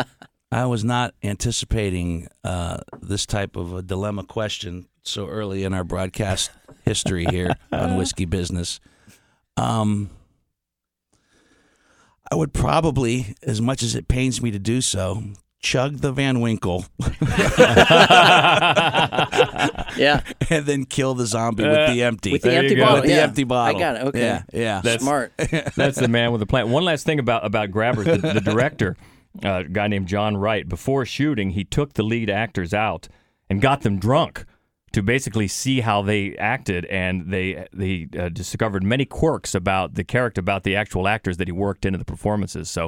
I 0.50 0.64
was 0.64 0.84
not 0.84 1.14
anticipating 1.22 2.28
uh, 2.44 2.78
this 3.02 3.26
type 3.26 3.56
of 3.56 3.74
a 3.74 3.82
dilemma 3.82 4.24
question 4.24 4.86
so 5.02 5.26
early 5.26 5.64
in 5.64 5.74
our 5.74 5.84
broadcast 5.84 6.50
history 6.84 7.26
here 7.26 7.54
on 7.72 7.96
Whiskey 7.98 8.24
Business. 8.26 8.80
Um, 9.56 10.10
I 12.30 12.34
would 12.36 12.52
probably, 12.52 13.34
as 13.42 13.60
much 13.60 13.82
as 13.82 13.94
it 13.94 14.08
pains 14.08 14.40
me 14.40 14.50
to 14.50 14.58
do 14.58 14.80
so, 14.80 15.22
chug 15.60 15.98
the 15.98 16.12
Van 16.12 16.40
Winkle 16.40 16.84
Yeah, 19.96 20.20
and 20.50 20.64
then 20.66 20.84
kill 20.84 21.14
the 21.14 21.26
zombie 21.26 21.64
with 21.64 21.88
the 21.90 22.02
empty. 22.02 22.32
with 22.32 22.42
the 22.42 22.50
There 22.50 22.58
empty 22.60 22.76
bottle. 22.76 22.94
With 22.96 23.04
the 23.04 23.10
yeah. 23.10 23.22
empty 23.22 23.44
bottle. 23.44 23.76
I 23.76 23.78
got 23.80 23.96
it. 23.96 24.02
Okay, 24.08 24.20
Yeah, 24.20 24.42
yeah. 24.52 24.80
That's- 24.82 25.02
smart. 25.02 25.32
That's 25.76 25.98
the 25.98 26.08
man 26.08 26.30
with 26.32 26.40
the 26.40 26.46
plan. 26.46 26.70
One 26.70 26.84
last 26.84 27.04
thing 27.04 27.18
about 27.18 27.44
about 27.44 27.70
Grabbers, 27.70 28.06
the, 28.06 28.16
the 28.34 28.40
director, 28.40 28.96
uh, 29.44 29.48
a 29.60 29.64
guy 29.64 29.88
named 29.88 30.06
John 30.08 30.36
Wright. 30.36 30.68
Before 30.68 31.04
shooting, 31.04 31.50
he 31.50 31.64
took 31.64 31.94
the 31.94 32.02
lead 32.02 32.30
actors 32.30 32.72
out 32.72 33.08
and 33.50 33.60
got 33.60 33.80
them 33.82 33.98
drunk 33.98 34.44
to 34.92 35.02
basically 35.02 35.48
see 35.48 35.80
how 35.80 36.02
they 36.02 36.36
acted, 36.36 36.84
and 36.86 37.30
they 37.32 37.66
they 37.72 38.08
uh, 38.18 38.28
discovered 38.28 38.82
many 38.84 39.04
quirks 39.04 39.54
about 39.54 39.94
the 39.94 40.04
character, 40.04 40.40
about 40.40 40.62
the 40.62 40.76
actual 40.76 41.08
actors 41.08 41.36
that 41.38 41.48
he 41.48 41.52
worked 41.52 41.84
into 41.84 41.98
the 41.98 42.04
performances. 42.04 42.70
So 42.70 42.86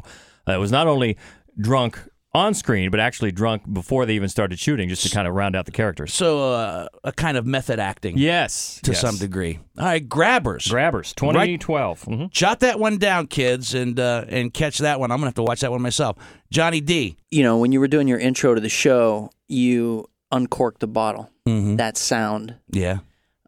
uh, 0.48 0.52
it 0.52 0.58
was 0.58 0.70
not 0.72 0.86
only 0.86 1.16
drunk 1.58 1.98
on 2.32 2.54
screen, 2.54 2.90
but 2.90 3.00
actually 3.00 3.32
drunk 3.32 3.62
before 3.72 4.06
they 4.06 4.14
even 4.14 4.28
started 4.28 4.58
shooting, 4.58 4.88
just 4.88 5.02
to 5.02 5.10
kind 5.10 5.26
of 5.26 5.34
round 5.34 5.56
out 5.56 5.66
the 5.66 5.72
characters. 5.72 6.14
So 6.14 6.52
uh, 6.52 6.86
a 7.02 7.10
kind 7.12 7.36
of 7.36 7.44
method 7.44 7.80
acting 7.80 8.16
Yes, 8.16 8.80
to 8.84 8.92
yes. 8.92 9.00
some 9.00 9.16
degree. 9.16 9.58
All 9.76 9.84
right, 9.84 10.08
grabbers. 10.08 10.68
Grabbers, 10.68 11.12
2012. 11.14 12.02
Mhm. 12.04 12.30
Jot 12.30 12.60
that 12.60 12.78
one 12.78 12.98
down, 12.98 13.26
kids, 13.26 13.74
and 13.74 13.98
uh, 13.98 14.24
and 14.28 14.54
catch 14.54 14.78
that 14.78 15.00
one. 15.00 15.10
I'm 15.10 15.18
gonna 15.18 15.26
have 15.28 15.34
to 15.34 15.42
watch 15.42 15.60
that 15.60 15.70
one 15.72 15.82
myself. 15.82 16.16
Johnny 16.50 16.80
D. 16.80 17.16
You 17.30 17.42
know, 17.42 17.58
when 17.58 17.72
you 17.72 17.80
were 17.80 17.88
doing 17.88 18.06
your 18.06 18.18
intro 18.18 18.54
to 18.54 18.60
the 18.60 18.68
show, 18.68 19.30
you 19.48 20.06
uncorked 20.30 20.78
the 20.80 20.86
bottle. 20.86 21.30
Mm-hmm. 21.48 21.76
That 21.76 21.96
sound. 21.96 22.54
Yeah. 22.70 22.98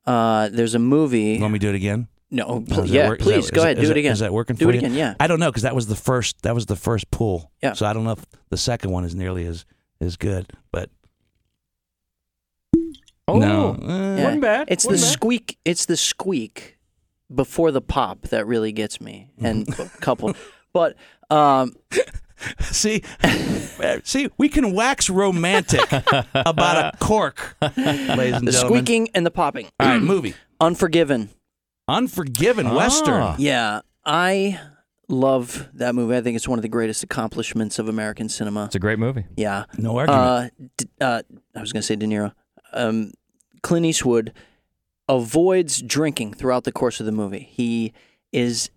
Uh, 0.05 0.49
there's 0.49 0.75
a 0.75 0.81
movie. 0.81 1.39
Want 1.41 1.53
me 1.53 1.59
to 1.61 1.67
do 1.67 1.71
it 1.71 1.77
again? 1.77 2.09
No, 2.35 2.45
Oh, 2.47 2.61
pl- 2.63 2.87
yeah, 2.87 3.09
work- 3.11 3.21
is 3.21 3.27
that- 3.27 3.33
please 3.33 3.45
is 3.45 3.51
go 3.51 3.63
ahead, 3.63 3.79
is 3.79 3.85
do 3.85 3.91
it 3.93 3.99
again. 3.99 4.13
Is 4.13 4.19
that 4.21 4.33
working 4.33 4.57
Do 4.57 4.65
for 4.65 4.71
it 4.71 4.75
you? 4.77 4.79
again, 4.81 4.95
yeah. 4.95 5.15
I 5.21 5.27
don't 5.27 5.39
know 5.39 5.51
because 5.51 5.63
that 5.65 5.75
was 5.75 5.87
the 5.87 5.95
first. 5.97 6.41
That 6.43 6.55
was 6.55 6.65
the 6.67 6.77
first 6.77 7.11
pull. 7.11 7.53
Yeah. 7.63 7.75
So 7.75 7.85
I 7.87 7.93
don't 7.93 8.05
know 8.05 8.13
if 8.13 8.25
the 8.49 8.57
second 8.57 8.91
one 8.91 9.05
is 9.05 9.15
nearly 9.15 9.45
as 9.47 9.65
as 10.01 10.17
good. 10.17 10.51
But 10.73 10.89
Oh, 13.29 13.39
no, 13.39 13.77
Yeah. 13.81 14.25
wasn't 14.25 14.41
bad. 14.43 14.69
It's 14.71 14.85
the 14.85 14.91
bad. 14.91 15.01
squeak. 15.01 15.59
It's 15.65 15.87
the 15.87 15.97
squeak 15.97 16.77
before 17.33 17.71
the 17.71 17.81
pop 17.81 18.23
that 18.29 18.47
really 18.47 18.73
gets 18.73 19.01
me, 19.01 19.31
and 19.39 19.69
a 19.79 19.89
couple. 20.01 20.35
But 20.73 20.97
um, 21.31 21.75
See, 22.61 23.03
see, 24.03 24.29
we 24.37 24.49
can 24.49 24.73
wax 24.73 25.09
romantic 25.09 25.81
about 26.35 26.95
a 26.95 26.97
cork, 26.99 27.57
ladies 27.61 27.77
and 27.79 28.17
the 28.19 28.19
gentlemen. 28.19 28.45
The 28.51 28.53
squeaking 28.53 29.09
and 29.15 29.25
the 29.25 29.31
popping. 29.31 29.67
All 29.79 29.87
right, 29.87 30.03
movie. 30.03 30.35
Unforgiven. 30.61 31.31
Unforgiven 31.89 32.67
Ah. 32.67 32.77
Western. 32.77 33.35
Yeah, 33.39 33.81
I 34.05 34.59
love 35.09 35.69
that 35.75 35.95
movie. 35.95 36.17
I 36.17 36.21
think 36.23 36.37
it's 36.37 36.49
one 36.49 36.59
of 36.59 36.63
the 36.63 36.69
greatest 36.69 37.03
accomplishments 37.03 37.79
of 37.79 37.89
American 37.89 38.29
cinema. 38.29 38.67
It's 38.67 38.75
a 38.75 38.79
great 38.81 38.99
movie. 38.99 39.25
Yeah. 39.37 39.65
No 39.79 39.97
argument. 39.99 40.23
Uh, 40.25 40.49
D- 40.79 40.89
uh, 41.01 41.23
I 41.55 41.61
was 41.61 41.73
going 41.73 41.81
to 41.83 41.87
say 41.87 41.97
De 41.97 42.07
Niro. 42.07 42.33
Um, 42.73 43.13
Clint 43.63 43.85
Eastwood 43.87 44.33
avoids 45.09 45.83
drinking 45.83 46.35
throughout 46.35 46.65
the 46.65 46.73
course 46.73 47.01
of 47.01 47.07
the 47.07 47.13
movie. 47.13 47.49
He 47.51 47.93
is 48.33 48.71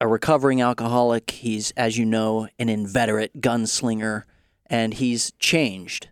a 0.00 0.06
recovering 0.06 0.60
alcoholic. 0.60 1.30
He's, 1.30 1.70
as 1.72 1.98
you 1.98 2.04
know, 2.04 2.48
an 2.58 2.68
inveterate 2.68 3.40
gunslinger, 3.40 4.22
and 4.66 4.94
he's 4.94 5.32
changed. 5.38 6.08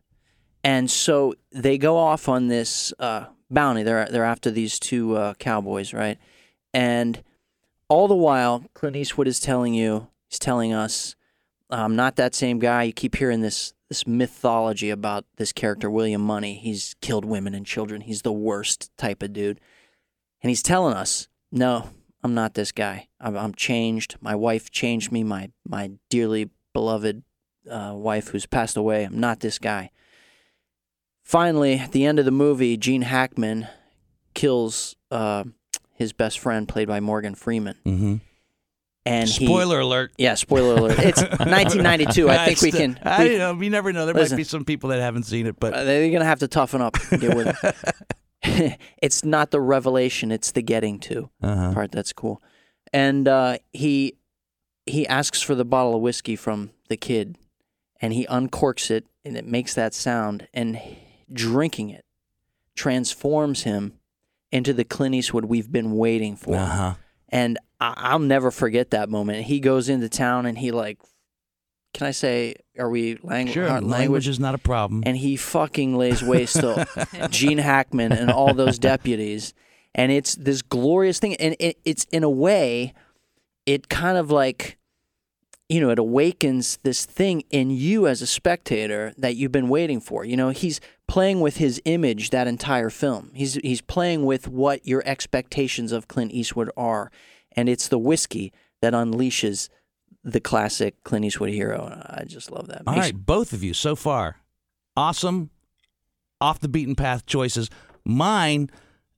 And 0.65 0.91
so 0.91 1.35
they 1.53 1.79
go 1.79 1.97
off 1.97 2.29
on 2.29 2.49
this 2.49 2.93
uh, 2.99 3.27
bounty. 3.51 3.83
They're 3.83 4.07
they're 4.11 4.25
after 4.25 4.51
these 4.51 4.79
two 4.79 5.17
uh, 5.17 5.35
cowboys, 5.35 5.95
right? 5.95 6.19
And 6.73 7.23
all 7.89 8.09
the 8.09 8.15
while, 8.15 8.65
Clint 8.75 8.97
Eastwood 8.97 9.29
is 9.29 9.41
telling 9.41 9.75
you, 9.75 10.09
he's 10.29 10.39
telling 10.39 10.73
us, 10.73 11.17
I'm 11.71 11.97
not 11.97 12.17
that 12.17 12.35
same 12.35 12.59
guy. 12.59 12.85
You 12.85 12.93
keep 12.93 13.17
hearing 13.17 13.41
this 13.41 13.75
this 13.89 14.07
mythology 14.07 14.89
about 14.91 15.25
this 15.37 15.53
character, 15.53 15.91
William 15.91 16.21
Munny. 16.21 16.55
He's 16.55 16.95
killed 17.01 17.25
women 17.25 17.55
and 17.55 17.67
children. 17.67 18.03
He's 18.03 18.23
the 18.23 18.33
worst 18.33 18.97
type 18.97 19.21
of 19.21 19.33
dude. 19.33 19.61
And 20.43 20.49
he's 20.49 20.63
telling 20.63 20.95
us, 20.95 21.27
no, 21.51 21.91
I'm 22.23 22.33
not 22.33 22.55
this 22.55 22.71
guy. 22.71 23.09
I'm, 23.21 23.37
I'm 23.37 23.53
changed. 23.53 24.17
My 24.21 24.37
wife 24.37 24.71
changed 24.71 25.11
me. 25.11 25.25
My 25.25 25.51
my 25.67 25.93
dearly 26.09 26.51
beloved 26.73 27.25
uh, 27.69 27.93
wife 27.97 28.29
who's 28.29 28.47
passed 28.47 28.77
away. 28.77 29.05
I'm 29.05 29.19
not 29.19 29.41
this 29.41 29.59
guy. 29.59 29.91
Finally, 31.23 31.75
at 31.75 31.93
the 31.93 32.05
end 32.05 32.19
of 32.19 32.25
the 32.25 32.31
movie, 32.31 32.77
Gene 32.77 33.03
Hackman 33.03 33.69
kills 34.35 34.97
uh, 35.11 35.45
his 36.01 36.15
best 36.15 36.39
friend, 36.39 36.67
played 36.67 36.89
by 36.89 36.99
Morgan 36.99 37.35
Freeman, 37.35 37.77
mm-hmm. 37.85 38.17
and 39.05 39.29
he 39.29 39.45
Spoiler 39.45 39.81
alert. 39.81 40.13
yeah, 40.17 40.35
spoiler 40.35 40.77
alert. 40.77 40.99
It's 40.99 41.21
1992. 41.21 42.31
I 42.31 42.47
think 42.47 42.63
we 42.63 42.73
can. 42.73 42.99
I 43.03 43.23
we- 43.23 43.29
don't 43.37 43.59
know. 43.59 43.63
You 43.63 43.69
never 43.69 43.93
know. 43.93 44.07
There 44.07 44.15
Listen. 44.15 44.35
might 44.35 44.39
be 44.39 44.45
some 44.45 44.65
people 44.65 44.89
that 44.89 45.01
haven't 45.01 45.25
seen 45.25 45.47
it, 45.47 45.61
but 45.61 45.75
uh, 45.75 45.85
they're 45.85 46.11
gonna 46.11 46.25
have 46.25 46.39
to 46.39 46.49
toughen 46.49 46.81
up. 46.81 46.97
And 47.13 47.21
get 47.21 47.37
with 47.37 47.55
it. 48.43 48.79
it's 49.03 49.23
not 49.23 49.51
the 49.51 49.61
revelation; 49.61 50.33
it's 50.33 50.53
the 50.53 50.63
getting 50.63 50.99
to 51.01 51.29
uh-huh. 51.43 51.75
part 51.75 51.93
that's 51.93 52.15
cool. 52.15 52.43
And 52.95 53.29
uh, 53.29 53.59
he 53.75 54.15
he 54.87 55.07
asks 55.07 55.43
for 55.43 55.55
the 55.55 55.67
bottle 55.67 55.95
of 55.95 56.01
whiskey 56.01 56.35
from 56.35 56.71
the 56.89 56.97
kid, 56.97 57.37
and 58.01 58.15
he 58.15 58.27
uncorks 58.27 58.91
it, 58.91 59.05
and 59.23 59.37
it 59.37 59.45
makes 59.45 59.75
that 59.75 59.93
sound. 59.93 60.49
And 60.55 60.81
drinking 61.31 61.91
it 61.91 62.07
transforms 62.75 63.65
him 63.65 64.00
into 64.53 64.73
the 64.73 64.85
Clint 64.85 65.15
Eastwood 65.15 65.45
we've 65.47 65.71
been 65.71 65.93
waiting 65.97 66.37
for. 66.37 66.57
uh-huh. 66.57 66.95
and 67.29 67.59
I- 67.81 67.95
I'll 67.97 68.19
never 68.19 68.51
forget 68.51 68.91
that 68.91 69.09
moment. 69.09 69.45
He 69.45 69.61
goes 69.61 69.89
into 69.89 70.09
town 70.09 70.45
and 70.47 70.59
he 70.59 70.71
like, 70.73 70.99
can 71.95 72.07
I 72.07 72.11
say, 72.13 72.55
are 72.79 72.89
we 72.91 73.19
lang- 73.23 73.49
Sure. 73.49 73.69
uh, 73.69 73.81
Language 73.81 74.29
is 74.29 74.39
not 74.39 74.55
a 74.55 74.59
problem. 74.59 75.03
And 75.07 75.17
he 75.17 75.37
fucking 75.37 75.97
lays 75.97 76.23
waste 76.23 76.57
to 76.57 76.87
Gene 77.31 77.59
Hackman 77.59 78.13
and 78.13 78.31
all 78.31 78.55
those 78.55 78.79
deputies, 78.79 79.55
and 79.95 80.13
it's 80.13 80.35
this 80.37 80.63
glorious 80.63 81.19
thing. 81.19 81.35
And 81.37 81.57
it, 81.59 81.79
it's 81.85 82.05
in 82.13 82.23
a 82.23 82.31
way, 82.31 82.95
it 83.67 83.89
kind 83.89 84.19
of 84.19 84.31
like, 84.31 84.79
you 85.71 85.81
know, 85.81 85.91
it 85.91 86.01
awakens 86.01 86.81
this 86.83 87.07
thing 87.07 87.45
in 87.49 87.71
you 87.71 88.09
as 88.09 88.21
a 88.21 88.27
spectator 88.27 89.15
that 89.17 89.37
you've 89.37 89.53
been 89.53 89.69
waiting 89.69 90.01
for. 90.01 90.25
You 90.25 90.37
know, 90.37 90.49
he's 90.49 90.81
playing 91.07 91.41
with 91.41 91.59
his 91.59 91.81
image 91.85 92.31
that 92.31 92.49
entire 92.49 92.91
film. 92.91 93.31
He's 93.35 93.55
he's 93.55 93.81
playing 93.81 94.27
with 94.27 94.49
what 94.49 94.85
your 94.85 95.01
expectations 95.07 95.93
of 95.93 96.09
Clint 96.09 96.33
Eastwood 96.33 96.71
are, 96.77 97.13
and 97.53 97.69
it's 97.69 97.87
the 97.87 97.99
whiskey 97.99 98.53
that 98.83 98.95
unleashes 98.95 99.69
the 100.25 100.41
classic 100.41 101.03
Clint 101.05 101.25
Eastwood 101.25 101.51
hero. 101.51 101.87
And 101.87 102.03
I 102.03 102.25
just 102.27 102.51
love 102.51 102.67
that. 102.67 102.83
All 102.89 102.95
Makes- 102.95 103.07
right, 103.07 103.27
both 103.27 103.53
of 103.53 103.63
you 103.63 103.73
so 103.73 103.95
far, 103.95 104.39
awesome, 104.97 105.51
off 106.41 106.59
the 106.59 106.69
beaten 106.69 106.97
path 106.97 107.27
choices. 107.27 107.71
Mine 108.05 108.71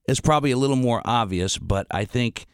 is 0.07 0.21
probably 0.21 0.51
a 0.51 0.59
little 0.59 0.77
more 0.77 1.01
obvious, 1.07 1.57
but 1.57 1.87
I 1.91 2.05
think 2.05 2.45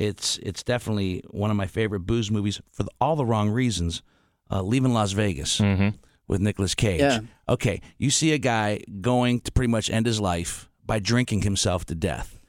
it's 0.00 0.38
it's 0.42 0.62
definitely 0.62 1.22
one 1.30 1.50
of 1.50 1.56
my 1.56 1.66
favorite 1.66 2.00
booze 2.00 2.30
movies 2.30 2.60
for 2.72 2.82
the, 2.84 2.90
all 3.00 3.16
the 3.16 3.24
wrong 3.24 3.50
reasons. 3.50 4.02
Uh, 4.50 4.62
Leaving 4.62 4.92
Las 4.92 5.12
Vegas 5.12 5.60
Mm-hmm. 5.60 5.90
with 6.26 6.40
Nicolas 6.40 6.74
Cage. 6.74 7.00
Yeah. 7.00 7.20
Okay, 7.48 7.80
you 7.98 8.10
see 8.10 8.32
a 8.32 8.38
guy 8.38 8.80
going 9.00 9.40
to 9.42 9.52
pretty 9.52 9.70
much 9.70 9.88
end 9.90 10.06
his 10.06 10.20
life 10.20 10.68
by 10.84 10.98
drinking 10.98 11.42
himself 11.42 11.84
to 11.86 11.94
death. 11.94 12.40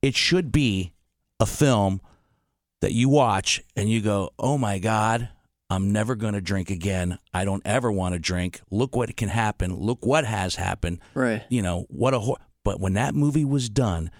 It 0.00 0.14
should 0.14 0.52
be 0.52 0.92
a 1.40 1.46
film 1.46 2.00
that 2.80 2.92
you 2.92 3.08
watch 3.08 3.60
and 3.74 3.88
you 3.90 4.00
go, 4.00 4.30
"Oh 4.38 4.56
my 4.56 4.78
god, 4.78 5.30
I'm 5.68 5.90
never 5.92 6.14
going 6.14 6.34
to 6.34 6.40
drink 6.40 6.70
again. 6.70 7.18
I 7.34 7.44
don't 7.44 7.62
ever 7.66 7.90
want 7.90 8.12
to 8.14 8.20
drink. 8.20 8.60
Look 8.70 8.94
what 8.94 9.16
can 9.16 9.28
happen. 9.28 9.74
Look 9.74 10.06
what 10.06 10.24
has 10.26 10.54
happened. 10.56 11.00
right. 11.14 11.42
You 11.50 11.62
know, 11.62 11.86
what 11.88 12.14
a 12.14 12.20
hor-. 12.20 12.38
But 12.64 12.78
when 12.80 12.92
that 12.94 13.14
movie 13.16 13.44
was 13.44 13.68
done, 13.68 14.10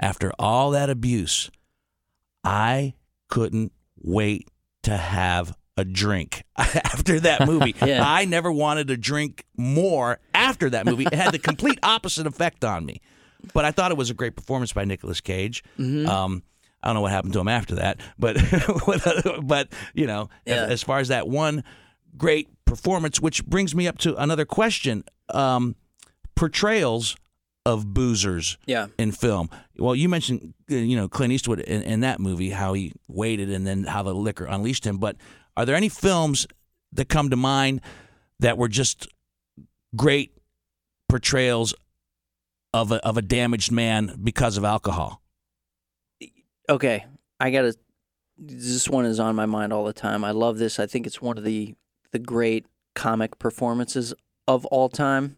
after 0.00 0.32
all 0.38 0.72
that 0.72 0.90
abuse, 0.90 1.48
I 2.44 2.94
couldn't 3.28 3.72
wait 3.96 4.48
to 4.84 4.96
have 4.96 5.56
a 5.76 5.84
drink 5.84 6.42
after 6.56 7.20
that 7.20 7.46
movie. 7.46 7.74
Yeah. 7.84 8.02
I 8.04 8.24
never 8.24 8.50
wanted 8.50 8.88
to 8.88 8.96
drink 8.96 9.44
more 9.56 10.18
after 10.34 10.70
that 10.70 10.86
movie. 10.86 11.04
It 11.04 11.14
had 11.14 11.32
the 11.32 11.38
complete 11.50 11.78
opposite 11.82 12.26
effect 12.26 12.64
on 12.64 12.84
me. 12.84 13.00
But 13.54 13.64
I 13.64 13.70
thought 13.70 13.92
it 13.92 13.96
was 13.96 14.10
a 14.10 14.14
great 14.14 14.34
performance 14.34 14.72
by 14.72 14.84
Nicolas 14.84 15.20
Cage. 15.20 15.62
Mm-hmm. 15.78 16.08
Um, 16.08 16.42
I 16.82 16.88
don't 16.88 16.94
know 16.96 17.00
what 17.02 17.12
happened 17.12 17.32
to 17.34 17.40
him 17.40 17.48
after 17.48 17.76
that, 17.76 18.00
but 18.18 18.36
but 19.42 19.68
you 19.94 20.06
know, 20.06 20.28
Yeah. 20.46 20.66
as 20.66 20.82
far 20.82 20.98
as 20.98 21.08
that 21.08 21.28
one 21.28 21.62
great 22.16 22.48
performance, 22.64 23.20
which 23.20 23.44
brings 23.46 23.74
me 23.74 23.86
up 23.88 23.98
to 23.98 24.16
another 24.16 24.44
question: 24.44 25.04
um, 25.30 25.76
portrayals 26.34 27.16
of 27.68 27.84
boozers 27.92 28.56
Yeah. 28.66 28.86
in 28.98 29.12
film. 29.12 29.50
Well, 29.76 29.94
you 29.94 30.08
mentioned 30.08 30.54
you 30.68 30.96
know 30.96 31.08
Clint 31.08 31.32
Eastwood 31.32 31.60
in, 31.60 31.82
in 31.82 32.00
that 32.00 32.18
movie, 32.18 32.50
how 32.50 32.72
he 32.72 32.92
waited 33.08 33.50
and 33.50 33.66
then 33.66 33.84
how 33.84 34.02
the 34.02 34.14
liquor 34.14 34.46
unleashed 34.46 34.86
him. 34.86 34.96
But 34.98 35.16
are 35.56 35.66
there 35.66 35.76
any 35.76 35.88
films 35.90 36.46
that 36.92 37.08
come 37.08 37.28
to 37.30 37.36
mind 37.36 37.82
that 38.40 38.56
were 38.56 38.68
just 38.68 39.06
great 39.94 40.32
portrayals 41.08 41.74
of 42.72 42.90
a 42.92 42.96
of 43.06 43.16
a 43.18 43.22
damaged 43.22 43.70
man 43.70 44.18
because 44.22 44.56
of 44.56 44.64
alcohol? 44.64 45.20
Okay, 46.70 47.04
I 47.40 47.50
gotta. 47.50 47.74
This 48.38 48.88
one 48.88 49.04
is 49.04 49.18
on 49.20 49.34
my 49.34 49.46
mind 49.46 49.72
all 49.72 49.84
the 49.84 49.92
time. 49.92 50.22
I 50.24 50.30
love 50.30 50.58
this. 50.58 50.78
I 50.78 50.86
think 50.86 51.06
it's 51.06 51.20
one 51.20 51.36
of 51.36 51.44
the 51.44 51.74
the 52.12 52.18
great 52.18 52.66
comic 52.94 53.38
performances 53.38 54.14
of 54.46 54.64
all 54.66 54.88
time. 54.88 55.36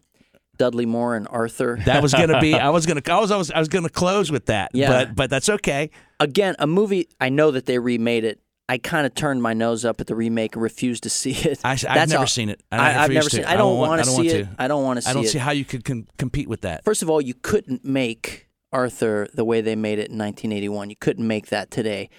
Dudley 0.61 0.85
Moore 0.85 1.15
and 1.15 1.27
Arthur. 1.27 1.79
That 1.85 2.03
was 2.03 2.13
gonna 2.13 2.39
be. 2.39 2.53
I 2.53 2.69
was 2.69 2.85
gonna. 2.89 3.01
I 3.09 3.19
was. 3.19 3.31
I 3.31 3.37
was, 3.37 3.49
I 3.49 3.57
was 3.57 3.67
gonna 3.67 3.89
close 3.89 4.31
with 4.31 4.45
that. 4.45 4.69
Yeah. 4.75 4.89
But 4.89 5.15
but 5.15 5.29
that's 5.31 5.49
okay. 5.49 5.89
Again, 6.19 6.55
a 6.59 6.67
movie. 6.67 7.09
I 7.19 7.29
know 7.29 7.49
that 7.49 7.65
they 7.65 7.79
remade 7.79 8.23
it. 8.25 8.39
I 8.69 8.77
kind 8.77 9.07
of 9.07 9.15
turned 9.15 9.41
my 9.41 9.53
nose 9.53 9.83
up 9.85 9.99
at 10.01 10.05
the 10.05 10.13
remake 10.15 10.53
and 10.55 10.61
refused 10.61 11.01
to 11.03 11.09
see 11.09 11.31
it. 11.31 11.59
I, 11.63 11.71
I've 11.71 11.81
That's 11.81 12.11
never 12.11 12.21
all- 12.21 12.27
seen 12.27 12.49
it. 12.49 12.61
I, 12.71 12.91
have 12.91 13.09
never 13.09 13.27
to. 13.27 13.35
seen. 13.37 13.45
I 13.45 13.57
don't 13.57 13.79
want, 13.79 14.03
to 14.03 14.09
see 14.09 14.27
it. 14.27 14.47
I 14.59 14.67
don't 14.67 14.83
want 14.83 14.97
to 14.97 15.01
see 15.01 15.09
it. 15.09 15.11
I 15.11 15.13
don't 15.15 15.25
it. 15.25 15.29
see 15.29 15.39
how 15.39 15.51
you 15.51 15.65
could 15.65 15.83
con- 15.83 16.07
compete 16.19 16.47
with 16.47 16.61
that. 16.61 16.85
First 16.85 17.01
of 17.01 17.09
all, 17.09 17.19
you 17.19 17.33
couldn't 17.33 17.83
make 17.83 18.47
Arthur 18.71 19.27
the 19.33 19.43
way 19.43 19.61
they 19.61 19.75
made 19.75 19.97
it 19.97 20.09
in 20.11 20.17
1981. 20.19 20.91
You 20.91 20.95
couldn't 20.95 21.27
make 21.27 21.47
that 21.47 21.71
today. 21.71 22.09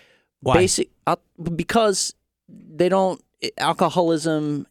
Why? 0.40 0.54
Basic 0.54 0.90
uh, 1.06 1.14
because 1.54 2.12
they 2.48 2.88
don't 2.88 3.22
alcoholism. 3.56 4.66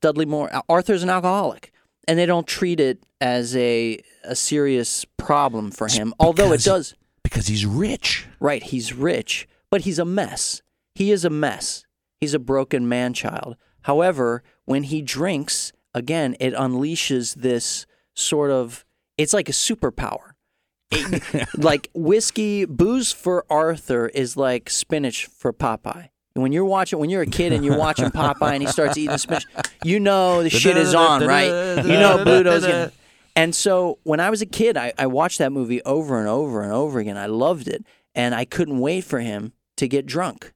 Dudley 0.00 0.26
Moore, 0.26 0.50
Arthur's 0.68 1.02
an 1.02 1.08
alcoholic, 1.08 1.71
and 2.08 2.18
they 2.18 2.26
don't 2.26 2.46
treat 2.46 2.80
it 2.80 3.02
as 3.20 3.54
a 3.56 4.00
a 4.24 4.34
serious 4.36 5.04
problem 5.16 5.70
for 5.70 5.88
him. 5.88 6.14
Although 6.20 6.46
it 6.52 6.58
because- 6.58 6.64
does. 6.64 6.94
because 7.22 7.46
he's 7.48 7.66
rich. 7.66 8.26
Right, 8.40 8.62
he's 8.62 8.92
rich, 8.92 9.48
but 9.70 9.82
he's 9.82 9.98
a 9.98 10.04
mess. 10.04 10.62
He 10.94 11.10
is 11.10 11.24
a 11.24 11.30
mess. 11.30 11.84
He's 12.20 12.34
a 12.34 12.38
broken 12.38 12.88
man 12.88 13.14
child. 13.14 13.56
However, 13.82 14.42
when 14.64 14.84
he 14.84 15.02
drinks, 15.02 15.72
again, 15.94 16.36
it 16.38 16.54
unleashes 16.54 17.34
this 17.34 17.86
sort 18.14 18.50
of 18.50 18.84
it's 19.18 19.32
like 19.32 19.48
a 19.48 19.52
superpower. 19.52 20.32
It- 20.90 21.48
like 21.58 21.88
whiskey, 21.94 22.64
booze 22.64 23.10
for 23.12 23.44
Arthur 23.50 24.08
is 24.08 24.36
like 24.36 24.70
spinach 24.70 25.26
for 25.26 25.52
Popeye. 25.52 26.10
And 26.34 26.42
when 26.42 26.52
you're 26.52 26.64
watching, 26.64 26.98
when 26.98 27.10
you're 27.10 27.22
a 27.22 27.26
kid 27.26 27.52
and 27.52 27.64
you're 27.64 27.76
watching 27.78 28.06
Popeye 28.10 28.54
and 28.54 28.62
he 28.62 28.68
starts 28.68 28.96
eating 28.96 29.18
spinach, 29.18 29.44
you 29.84 30.00
know 30.00 30.42
the 30.42 30.50
shit 30.50 30.76
is 30.76 30.94
on, 30.94 31.26
right? 31.26 31.76
You 31.84 31.92
know 31.92 32.22
Bluto's 32.24 32.64
getting. 32.66 32.92
And 33.34 33.54
so 33.54 33.98
when 34.02 34.20
I 34.20 34.28
was 34.30 34.42
a 34.42 34.46
kid, 34.46 34.76
I, 34.76 34.92
I 34.98 35.06
watched 35.06 35.38
that 35.38 35.52
movie 35.52 35.82
over 35.82 36.18
and 36.18 36.28
over 36.28 36.62
and 36.62 36.72
over 36.72 36.98
again. 37.00 37.16
I 37.16 37.26
loved 37.26 37.68
it. 37.68 37.84
and 38.14 38.34
I 38.34 38.44
couldn't 38.44 38.78
wait 38.78 39.04
for 39.04 39.20
him 39.20 39.52
to 39.78 39.88
get 39.88 40.04
drunk. 40.06 40.52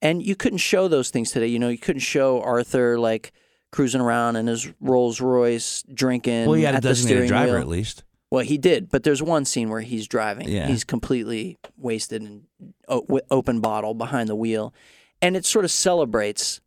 And 0.00 0.22
you 0.22 0.36
couldn't 0.36 0.58
show 0.58 0.86
those 0.86 1.10
things 1.10 1.30
today. 1.32 1.46
You 1.48 1.58
know, 1.58 1.68
you 1.68 1.78
couldn't 1.78 2.00
show 2.00 2.40
Arthur 2.42 2.98
like 2.98 3.32
cruising 3.72 4.00
around 4.00 4.36
in 4.36 4.46
his 4.46 4.70
Rolls 4.80 5.20
Royce 5.20 5.82
drinking. 5.92 6.44
Well, 6.46 6.54
he 6.54 6.62
had 6.64 6.74
a 6.76 6.80
designated 6.80 7.26
driver 7.28 7.52
wheel. 7.54 7.60
at 7.62 7.68
least. 7.68 8.04
Well, 8.30 8.44
he 8.44 8.58
did, 8.58 8.90
but 8.90 9.02
there's 9.02 9.22
one 9.22 9.44
scene 9.44 9.68
where 9.70 9.80
he's 9.80 10.06
driving. 10.06 10.48
Yeah. 10.48 10.66
He's 10.66 10.84
completely 10.84 11.56
wasted 11.76 12.22
and 12.22 12.42
o- 12.88 13.20
open 13.30 13.60
bottle 13.60 13.94
behind 13.94 14.28
the 14.28 14.36
wheel. 14.36 14.72
And 15.24 15.36
it 15.36 15.44
sort 15.46 15.64
of 15.64 15.70
celebrates, 15.70 16.60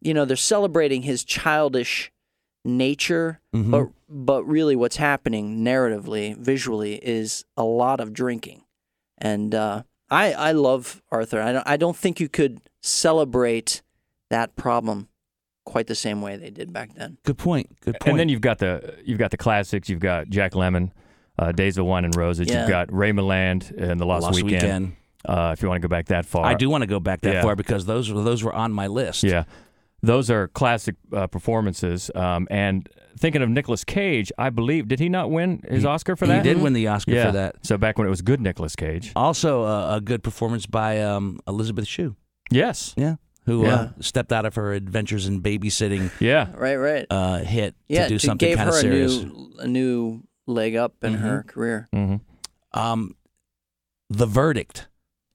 you 0.00 0.14
know, 0.14 0.24
they're 0.24 0.36
celebrating 0.36 1.02
his 1.02 1.24
childish 1.24 2.12
nature, 2.64 3.40
Mhm. 3.54 3.70
but 3.70 3.88
but 4.08 4.44
really 4.44 4.76
what's 4.76 4.96
happening 4.96 5.64
narratively, 5.64 6.36
visually 6.36 6.94
is 7.04 7.44
a 7.56 7.64
lot 7.64 7.98
of 8.00 8.12
drinking. 8.12 8.62
And 9.18 9.54
uh, 9.54 9.82
I 10.10 10.32
I 10.32 10.52
love 10.52 11.02
Arthur. 11.10 11.40
I 11.42 11.52
don't 11.52 11.66
I 11.66 11.76
don't 11.76 11.96
think 11.96 12.20
you 12.20 12.28
could 12.28 12.60
celebrate 12.82 13.82
that 14.30 14.54
problem 14.56 15.08
quite 15.64 15.88
the 15.88 15.94
same 15.96 16.22
way 16.22 16.36
they 16.36 16.50
did 16.50 16.72
back 16.72 16.94
then. 16.94 17.18
Good 17.24 17.38
point. 17.38 17.80
Good 17.80 17.98
point. 17.98 18.10
And 18.10 18.20
then 18.20 18.28
you've 18.28 18.40
got 18.40 18.58
the 18.58 18.94
you've 19.04 19.18
got 19.18 19.30
the 19.32 19.36
classics. 19.36 19.88
You've 19.88 20.00
got 20.00 20.28
Jack 20.28 20.52
Lemmon, 20.52 20.90
uh, 21.38 21.50
Days 21.52 21.78
of 21.78 21.86
Wine 21.86 22.04
and 22.04 22.14
Roses. 22.14 22.48
Yeah. 22.48 22.60
You've 22.60 22.70
got 22.70 22.92
Ray 22.92 23.10
Milland 23.12 23.76
and 23.76 23.98
The 23.98 24.06
Lost, 24.06 24.22
Lost 24.22 24.42
Weekend. 24.42 24.62
Weekend. 24.62 24.96
Uh, 25.26 25.50
if 25.52 25.62
you 25.62 25.68
want 25.68 25.80
to 25.82 25.88
go 25.88 25.90
back 25.90 26.06
that 26.06 26.24
far, 26.26 26.46
I 26.46 26.54
do 26.54 26.70
want 26.70 26.82
to 26.82 26.86
go 26.86 27.00
back 27.00 27.20
that 27.22 27.34
Yeah. 27.34 27.42
far 27.42 27.56
because 27.56 27.84
those 27.86 28.10
were 28.10 28.22
those 28.22 28.42
were 28.44 28.54
on 28.54 28.72
my 28.72 28.86
list. 28.86 29.22
Yeah, 29.24 29.44
those 30.02 30.30
are 30.30 30.48
classic 30.48 30.94
uh, 31.12 31.26
performances. 31.26 32.10
Um, 32.14 32.46
and 32.50 32.88
thinking 33.18 33.42
of 33.42 33.48
Nicolas 33.48 33.82
Cage, 33.84 34.30
I 34.38 34.50
believe 34.50 34.88
did 34.88 35.00
he 35.00 35.08
not 35.08 35.30
win 35.30 35.62
his 35.68 35.84
Oscar 35.84 36.16
for 36.16 36.26
that? 36.26 36.44
He 36.44 36.52
did 36.54 36.62
win 36.62 36.74
the 36.74 36.86
Oscar 36.88 37.12
yeah. 37.12 37.26
for 37.26 37.32
that. 37.32 37.56
So 37.62 37.76
back 37.78 37.98
when 37.98 38.06
it 38.06 38.10
was 38.10 38.22
good 38.22 38.40
Nicolas 38.40 38.76
Cage. 38.76 39.10
Also, 39.16 39.64
uh, 39.64 39.96
a 39.96 40.00
good 40.00 40.22
performance 40.22 40.66
by 40.66 41.00
um, 41.02 41.40
Elizabeth 41.48 41.86
Shue. 41.88 42.14
Yes. 42.50 42.94
Yeah, 42.96 43.16
who 43.46 43.64
Yeah. 43.64 43.74
Uh, 43.74 43.88
stepped 44.00 44.32
out 44.32 44.44
of 44.46 44.54
her 44.54 44.74
adventures 44.74 45.26
in 45.26 45.40
babysitting 45.42 46.10
Yeah. 46.20 46.50
Right, 46.54 46.76
right. 46.76 47.06
uh, 47.10 47.38
hit 47.38 47.74
yeah, 47.88 48.04
to 48.04 48.08
do 48.10 48.14
it 48.16 48.20
something 48.20 48.54
kind 48.56 48.68
of 48.68 48.74
serious. 48.76 49.16
a 49.22 49.24
new 49.26 49.50
a 49.60 49.66
new 49.66 50.22
leg 50.46 50.76
up 50.76 50.94
in 51.02 51.14
her 51.14 51.42
career. 51.48 51.88
hmm 51.92 52.16
Um, 52.72 53.16
the 54.08 54.26
verdict. 54.26 54.86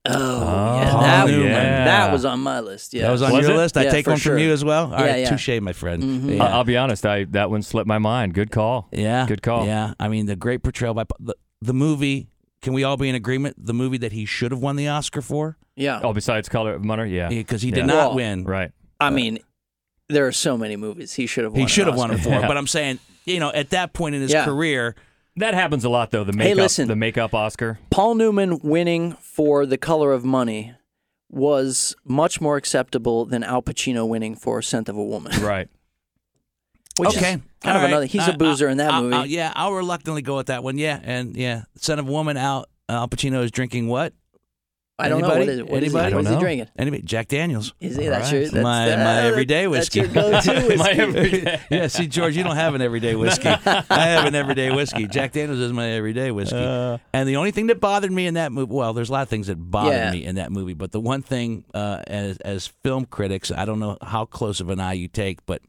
Oh, 0.04 0.12
Oh, 0.12 0.80
yeah, 0.80 0.90
Paul 0.90 1.00
that, 1.02 1.26
Newman. 1.28 1.52
that 1.52 2.12
was 2.12 2.24
on 2.24 2.40
my 2.40 2.58
list. 2.60 2.92
Yeah, 2.92 3.02
That 3.02 3.12
was 3.12 3.22
on 3.22 3.32
Was 3.32 3.46
your 3.46 3.54
it? 3.54 3.58
list. 3.58 3.76
I 3.76 3.84
Yeah, 3.84 3.90
take 3.92 4.06
one 4.08 4.16
sure. 4.16 4.32
from 4.34 4.42
you 4.42 4.52
as 4.52 4.64
well. 4.64 4.92
All 4.92 4.98
Yeah, 4.98 5.06
right, 5.12 5.20
yeah. 5.20 5.30
touche, 5.30 5.60
my 5.60 5.72
friend. 5.72 6.02
Mhm. 6.02 6.36
Yeah. 6.36 6.44
I- 6.44 6.50
I'll 6.50 6.64
be 6.64 6.76
honest. 6.76 7.06
I 7.06 7.24
that 7.30 7.50
one 7.50 7.62
slipped 7.62 7.86
my 7.86 7.98
mind. 7.98 8.34
Good 8.34 8.50
call. 8.50 8.88
yeah, 8.92 9.26
Good 9.26 9.42
call. 9.42 9.64
Yeah, 9.66 9.94
I 10.00 10.08
mean 10.08 10.26
the 10.26 10.34
great 10.34 10.62
portrayal 10.64 10.94
by 10.94 11.04
the, 11.20 11.36
the 11.60 11.72
movie. 11.74 12.28
Can 12.62 12.72
we 12.72 12.82
all 12.84 12.96
be 12.96 13.08
in 13.08 13.14
agreement? 13.14 13.56
The 13.64 13.74
movie 13.74 13.98
that 13.98 14.10
he 14.12 14.24
should 14.24 14.50
have 14.50 14.60
won 14.60 14.74
the 14.76 14.88
Oscar 14.88 15.22
for 15.22 15.56
yeah. 15.76 16.00
Oh, 16.02 16.12
besides 16.12 16.48
Color 16.48 16.74
of 16.74 16.84
Money, 16.84 17.10
yeah. 17.10 17.28
because 17.28 17.62
he 17.62 17.68
Yeah. 17.70 17.76
did 17.76 17.86
not 17.86 18.08
Well, 18.08 18.14
win. 18.16 18.44
Right. 18.44 18.72
I 19.00 19.10
mean, 19.10 19.38
there 20.08 20.26
are 20.26 20.32
so 20.32 20.58
many 20.58 20.76
movies 20.76 21.14
he 21.14 21.26
should 21.26 21.44
have. 21.44 21.52
Won 21.54 21.60
He 21.62 21.66
should 21.68 21.86
have 21.86 21.96
won 21.96 22.10
it 22.10 22.18
for. 22.18 22.28
Yeah. 22.30 22.46
But 22.48 22.56
I'm 22.56 22.66
saying, 22.66 22.98
you 23.24 23.38
know, 23.40 23.50
at 23.52 23.70
that 23.70 23.92
point 23.94 24.14
in 24.16 24.20
his 24.20 24.32
Yeah. 24.32 24.44
career, 24.44 24.94
That 25.36 25.54
happens 25.54 25.84
a 25.84 25.88
lot 25.88 26.10
though. 26.10 26.24
The 26.24 26.32
makeup, 26.32 26.42
Hey, 26.46 26.50
makeup, 26.54 26.62
listen. 26.62 26.88
the 26.88 26.96
makeup 26.96 27.34
Oscar. 27.34 27.78
Paul 27.90 28.14
Newman 28.16 28.58
winning 28.62 29.12
for 29.12 29.64
The 29.66 29.78
Color 29.78 30.12
of 30.12 30.24
Money 30.24 30.74
was 31.30 31.96
much 32.04 32.40
more 32.40 32.56
acceptable 32.56 33.24
than 33.24 33.42
Al 33.42 33.62
Pacino 33.62 34.06
winning 34.06 34.34
for 34.36 34.60
Scent 34.60 34.88
of 34.90 34.96
a 34.96 35.02
Woman. 35.04 35.32
Right. 35.42 35.68
Which 36.98 37.16
okay, 37.16 37.16
is 37.16 37.22
kind 37.22 37.42
All 37.64 37.70
of 37.76 37.82
right. 37.82 37.88
another. 37.88 38.04
He's 38.04 38.28
a 38.28 38.34
boozer 38.34 38.68
in 38.68 38.76
that 38.76 38.92
I- 38.92 38.98
I- 38.98 39.00
movie. 39.00 39.14
I- 39.16 39.24
yeah, 39.24 39.52
I'll 39.56 39.72
reluctantly 39.72 40.20
go 40.20 40.36
with 40.36 40.48
that 40.48 40.62
one. 40.62 40.76
Yeah, 40.76 41.00
and 41.02 41.34
yeah, 41.34 41.62
Son 41.76 41.98
of 41.98 42.06
a 42.06 42.12
Woman. 42.12 42.36
Al 42.36 42.66
Al 42.90 43.08
Pacino 43.08 43.42
is 43.42 43.50
drinking 43.50 43.88
what? 43.88 44.12
I 44.98 45.08
don't 45.08 45.20
know 45.22 45.28
what 45.28 45.36
Anybody? 45.38 45.52
is, 45.58 45.62
what 45.64 45.82
is 45.82 45.94
Anybody? 45.94 46.02
he, 46.02 46.06
I 46.06 46.10
don't 46.10 46.16
what 46.16 46.24
is 46.24 46.28
he 46.28 46.34
know. 46.34 46.40
drinking? 46.40 46.68
Anybody? 46.78 47.02
Jack 47.02 47.28
Daniels. 47.28 47.74
Is 47.80 47.96
he? 47.96 48.04
All 48.04 48.10
That's 48.10 48.24
right. 48.30 48.32
your 48.42 48.50
that's 48.50 48.62
My- 48.62 48.88
the- 48.90 48.96
my 48.98 49.22
everyday 49.22 49.62
That's 49.66 49.70
whiskey. 49.70 49.98
your 50.00 50.08
go-to 50.08 50.52
whiskey. 50.68 50.76
My 50.76 50.90
everyday. 50.90 51.60
yeah, 51.70 51.86
see, 51.88 52.06
George, 52.06 52.36
you 52.36 52.44
don't 52.44 52.54
have 52.56 52.74
an 52.74 52.82
everyday 52.82 53.14
whiskey. 53.16 53.48
I 53.66 53.82
have 53.88 54.26
an 54.26 54.34
everyday 54.34 54.70
whiskey. 54.70 55.08
Jack 55.08 55.32
Daniels 55.32 55.58
is 55.60 55.72
my 55.72 55.88
everyday 55.90 56.30
whiskey. 56.30 56.56
Uh, 56.56 56.98
and 57.12 57.28
the 57.28 57.36
only 57.36 57.50
thing 57.50 57.66
that 57.68 57.80
bothered 57.80 58.12
me 58.12 58.26
in 58.26 58.34
that 58.34 58.52
movie, 58.52 58.72
well, 58.72 58.92
there's 58.92 59.08
a 59.08 59.12
lot 59.12 59.22
of 59.22 59.28
things 59.28 59.46
that 59.48 59.56
bothered 59.56 59.92
Yeah. 59.94 60.10
me 60.12 60.24
in 60.24 60.36
that 60.36 60.52
movie, 60.52 60.74
but 60.74 60.92
the 60.92 61.00
one 61.00 61.22
thing, 61.22 61.64
uh, 61.74 62.02
as 62.06 62.36
as 62.38 62.66
film 62.66 63.06
critics, 63.06 63.50
I 63.50 63.64
don't 63.64 63.80
know 63.80 63.96
how 64.02 64.24
close 64.26 64.60
of 64.60 64.68
an 64.68 64.78
eye 64.78 64.92
you 64.92 65.08
take, 65.08 65.44
but 65.46 65.62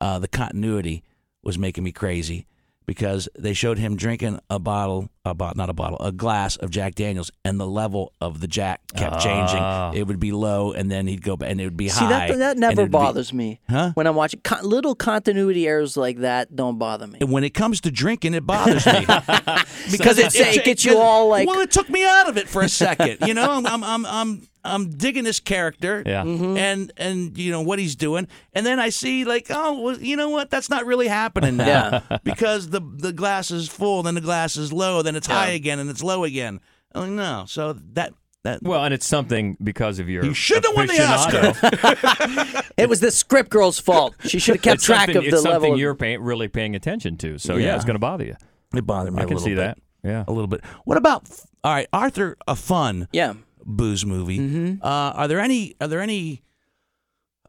uh, 0.00 0.18
the 0.18 0.28
continuity 0.28 1.02
was 1.42 1.56
making 1.56 1.84
me 1.84 1.92
crazy 1.92 2.46
because 2.86 3.28
they 3.38 3.52
showed 3.52 3.78
him 3.78 3.96
drinking 3.96 4.38
a 4.48 4.58
bottle, 4.58 5.10
a 5.24 5.34
bo- 5.34 5.52
not 5.56 5.68
a 5.68 5.72
bottle, 5.72 5.98
a 5.98 6.12
glass 6.12 6.56
of 6.56 6.70
Jack 6.70 6.94
Daniels, 6.94 7.30
and 7.44 7.58
the 7.60 7.66
level 7.66 8.12
of 8.20 8.40
the 8.40 8.46
Jack 8.46 8.80
kept 8.94 9.16
Ah. 9.16 9.90
changing. 9.92 10.00
It 10.00 10.06
would 10.06 10.20
be 10.20 10.30
low, 10.32 10.72
and 10.72 10.90
then 10.90 11.06
he'd 11.08 11.22
go, 11.22 11.36
back, 11.36 11.50
and 11.50 11.60
it 11.60 11.64
would 11.64 11.76
be 11.76 11.88
See 11.88 12.04
high. 12.04 12.28
that 12.28 12.38
that 12.38 12.58
never 12.58 12.82
it'd 12.82 12.90
be- 12.90 12.92
bothers 12.92 13.32
me 13.32 13.60
Huh? 13.68 13.90
when 13.94 14.06
I'm 14.06 14.14
watching 14.14 14.40
Con- 14.44 14.64
little 14.64 14.94
continuity 14.94 15.66
errors 15.66 15.96
like 15.96 16.18
that. 16.18 16.54
Don't 16.54 16.78
bother 16.78 17.06
me. 17.06 17.18
And 17.20 17.32
when 17.32 17.42
it 17.44 17.54
comes 17.54 17.80
to 17.82 17.90
drinking, 17.90 18.34
it 18.34 18.46
bothers 18.46 18.86
me 18.86 18.92
Because 19.90 20.18
it- 20.18 20.34
it 20.36 20.64
gets 20.64 20.84
you 20.84 20.98
all, 20.98 21.28
like- 21.28 21.46
Well, 21.48 21.60
it 21.60 21.70
took 21.70 21.88
me 21.90 22.04
out 22.04 22.28
of 22.28 22.36
it 22.36 22.48
for 22.48 22.62
a 22.62 22.68
second. 22.68 23.18
You 23.26 23.34
know, 23.34 23.50
I'm 23.50 23.66
I'm 23.66 23.82
I'm 23.84 24.06
I'm, 24.06 24.48
I'm 24.74 24.90
digging 24.90 25.24
this 25.24 25.40
character. 25.40 26.02
Yeah. 26.04 26.22
Mm-hmm. 26.24 26.56
And 26.56 26.92
and 26.96 27.38
you 27.38 27.50
know 27.52 27.62
what 27.62 27.78
he's 27.78 27.96
doing, 27.96 28.28
and 28.52 28.64
then 28.66 28.78
I 28.80 28.88
see 28.90 29.24
like, 29.24 29.46
oh, 29.50 29.80
well, 29.80 29.98
you 29.98 30.16
know 30.16 30.28
what? 30.30 30.50
That's 30.50 30.68
not 30.70 30.86
really 30.86 31.08
happening 31.08 31.56
now 31.56 32.02
Yeah. 32.10 32.18
because 32.24 32.70
the 32.70 32.80
the 32.80 33.12
glass 33.12 33.50
is 33.50 33.68
full, 33.68 34.02
then 34.02 34.14
the 34.14 34.20
glass 34.20 34.56
is 34.56 34.72
low, 34.72 35.02
then 35.02 35.16
it's 35.16 35.26
high 35.26 35.48
again, 35.50 35.78
and 35.78 35.88
it's 35.90 36.02
low 36.02 36.24
again. 36.24 36.60
I'm 36.94 37.02
like, 37.02 37.10
no, 37.10 37.44
so 37.46 37.74
that 37.94 38.14
that 38.44 38.62
well, 38.62 38.84
and 38.84 38.94
it's 38.94 39.06
something 39.06 39.56
because 39.62 39.98
of 39.98 40.08
your. 40.08 40.24
You 40.24 40.32
should 40.34 40.64
have 40.64 40.74
won 40.76 40.86
the 40.86 40.92
aficionado. 40.94 42.62
It 42.76 42.88
was 42.88 43.00
the 43.00 43.10
script 43.10 43.50
girl's 43.50 43.78
fault. 43.80 44.14
She 44.24 44.38
should 44.38 44.56
have 44.56 44.62
kept 44.62 44.74
it's 44.76 44.84
track 44.84 45.08
of 45.08 45.14
the 45.14 45.20
level. 45.22 45.34
it's 45.34 45.42
something 45.42 45.72
Of, 45.74 45.78
you're 45.78 45.94
pay, 45.94 46.16
really 46.18 46.46
paying 46.48 46.76
attention 46.76 47.16
to. 47.18 47.38
So 47.38 47.56
yeah, 47.56 47.66
Yeah. 47.68 47.76
it's 47.76 47.84
going 47.84 47.94
to 47.94 47.98
bother 48.00 48.24
you. 48.24 48.36
it 48.74 48.86
bothered 48.86 49.14
me. 49.14 49.20
I 49.20 49.22
a 49.22 49.26
can 49.26 49.36
little 49.36 49.44
see 49.46 49.54
bit. 49.54 49.60
that. 49.60 49.78
Yeah. 50.04 50.24
a 50.28 50.32
little 50.32 50.46
bit. 50.46 50.62
What 50.84 50.96
about 50.98 51.28
all 51.64 51.72
right, 51.74 51.88
Arthur? 51.92 52.36
A 52.46 52.54
fun 52.54 53.08
yeah. 53.12 53.32
Booze 53.66 54.06
movie. 54.06 54.38
Mm-hmm. 54.38 54.82
Uh, 54.82 55.12
are 55.14 55.28
there 55.28 55.40
any 55.40 55.74
are 55.80 55.88
there 55.88 56.00
any 56.00 56.42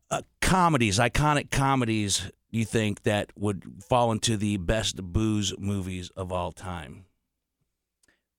uh, 0.09 0.21
comedies, 0.41 0.99
iconic 0.99 1.51
comedies 1.51 2.31
you 2.49 2.65
think 2.65 3.03
that 3.03 3.31
would 3.37 3.83
fall 3.87 4.11
into 4.11 4.37
the 4.37 4.57
best 4.57 5.01
booze 5.03 5.53
movies 5.59 6.09
of 6.15 6.31
all 6.31 6.51
time? 6.51 7.05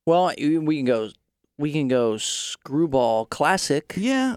Well, 0.07 0.33
we 0.39 0.77
can 0.77 0.85
go. 0.87 1.11
We 1.59 1.73
can 1.73 1.89
go 1.89 2.17
screwball 2.17 3.27
classic. 3.27 3.95
Yeah, 3.97 4.37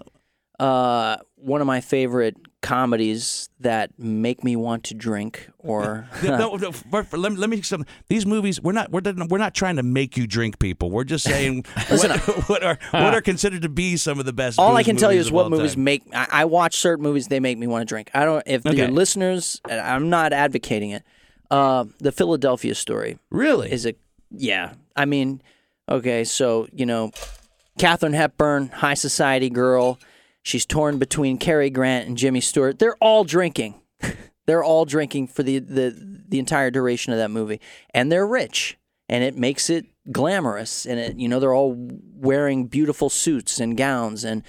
Uh, 0.58 1.16
one 1.36 1.60
of 1.60 1.66
my 1.66 1.80
favorite 1.80 2.36
comedies 2.62 3.50
that 3.60 3.90
make 3.98 4.42
me 4.42 4.56
want 4.56 4.84
to 4.84 4.94
drink 4.94 5.48
or 5.58 6.08
no, 6.24 6.56
no, 6.56 6.72
for- 6.90 7.04
for- 7.04 7.18
let, 7.18 7.32
me, 7.32 7.38
let 7.38 7.50
me 7.50 7.60
some 7.60 7.84
these 8.08 8.24
movies. 8.24 8.60
We're 8.62 8.72
not 8.72 8.90
we're 8.90 9.00
not- 9.02 9.28
we're 9.28 9.38
not 9.38 9.54
trying 9.54 9.76
to 9.76 9.82
make 9.82 10.16
you 10.16 10.26
drink 10.26 10.58
people. 10.58 10.90
We're 10.90 11.04
just 11.04 11.24
saying 11.24 11.64
what, 11.88 12.20
what 12.48 12.62
are 12.62 12.78
what 12.92 13.14
are 13.14 13.20
considered 13.20 13.62
to 13.62 13.68
be 13.68 13.96
some 13.98 14.18
of 14.18 14.24
the 14.24 14.32
best. 14.32 14.58
all 14.58 14.76
I 14.76 14.82
can 14.82 14.96
tell 14.96 15.12
you 15.12 15.20
is 15.20 15.30
what 15.30 15.50
movies 15.50 15.74
time. 15.74 15.84
make. 15.84 16.02
I, 16.14 16.26
I 16.30 16.44
watch 16.46 16.76
certain 16.76 17.02
movies; 17.02 17.28
they 17.28 17.40
make 17.40 17.58
me 17.58 17.66
want 17.66 17.82
to 17.82 17.86
drink. 17.86 18.10
I 18.14 18.24
don't. 18.24 18.42
If 18.46 18.64
Okay. 18.64 18.76
your 18.76 18.88
listeners, 18.88 19.60
I'm 19.68 20.08
not 20.08 20.32
advocating 20.32 20.90
it. 20.90 21.02
Uh, 21.50 21.84
the 21.98 22.12
Philadelphia 22.12 22.74
Story 22.74 23.18
really 23.30 23.70
is 23.70 23.84
a 23.84 23.94
yeah. 24.30 24.74
I 24.96 25.04
mean, 25.04 25.42
okay, 25.88 26.24
so 26.24 26.66
you 26.72 26.86
know, 26.86 27.10
Katharine 27.78 28.12
Hepburn, 28.14 28.68
high 28.68 28.94
society 28.94 29.50
girl. 29.50 29.98
She's 30.42 30.66
torn 30.66 30.98
between 30.98 31.38
Cary 31.38 31.70
Grant 31.70 32.08
and 32.08 32.16
Jimmy 32.16 32.40
Stewart. 32.40 32.78
They're 32.78 32.96
all 32.96 33.24
drinking. 33.24 33.80
they're 34.46 34.64
all 34.64 34.84
drinking 34.84 35.28
for 35.28 35.42
the, 35.42 35.58
the 35.60 36.22
the 36.28 36.38
entire 36.38 36.70
duration 36.70 37.12
of 37.12 37.18
that 37.18 37.30
movie, 37.30 37.60
and 37.90 38.10
they're 38.10 38.26
rich, 38.26 38.78
and 39.08 39.22
it 39.22 39.36
makes 39.36 39.70
it 39.70 39.86
glamorous. 40.10 40.86
And 40.86 40.98
it, 40.98 41.18
you 41.18 41.28
know, 41.28 41.38
they're 41.38 41.54
all 41.54 41.76
wearing 41.76 42.66
beautiful 42.66 43.10
suits 43.10 43.60
and 43.60 43.76
gowns. 43.76 44.24
And 44.24 44.42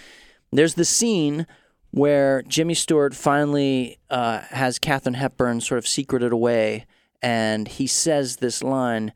there's 0.51 0.75
the 0.75 0.86
scene 0.86 1.45
where 1.91 2.41
Jimmy 2.43 2.73
Stewart 2.73 3.13
finally 3.13 3.99
uh, 4.10 4.39
has 4.49 4.79
Katharine 4.79 5.15
Hepburn 5.15 5.62
sort 5.62 5.77
of 5.77 5.88
secreted 5.88 6.32
away, 6.32 6.86
and 7.21 7.67
he 7.67 7.86
says 7.86 8.38
this 8.38 8.63
line. 8.63 9.13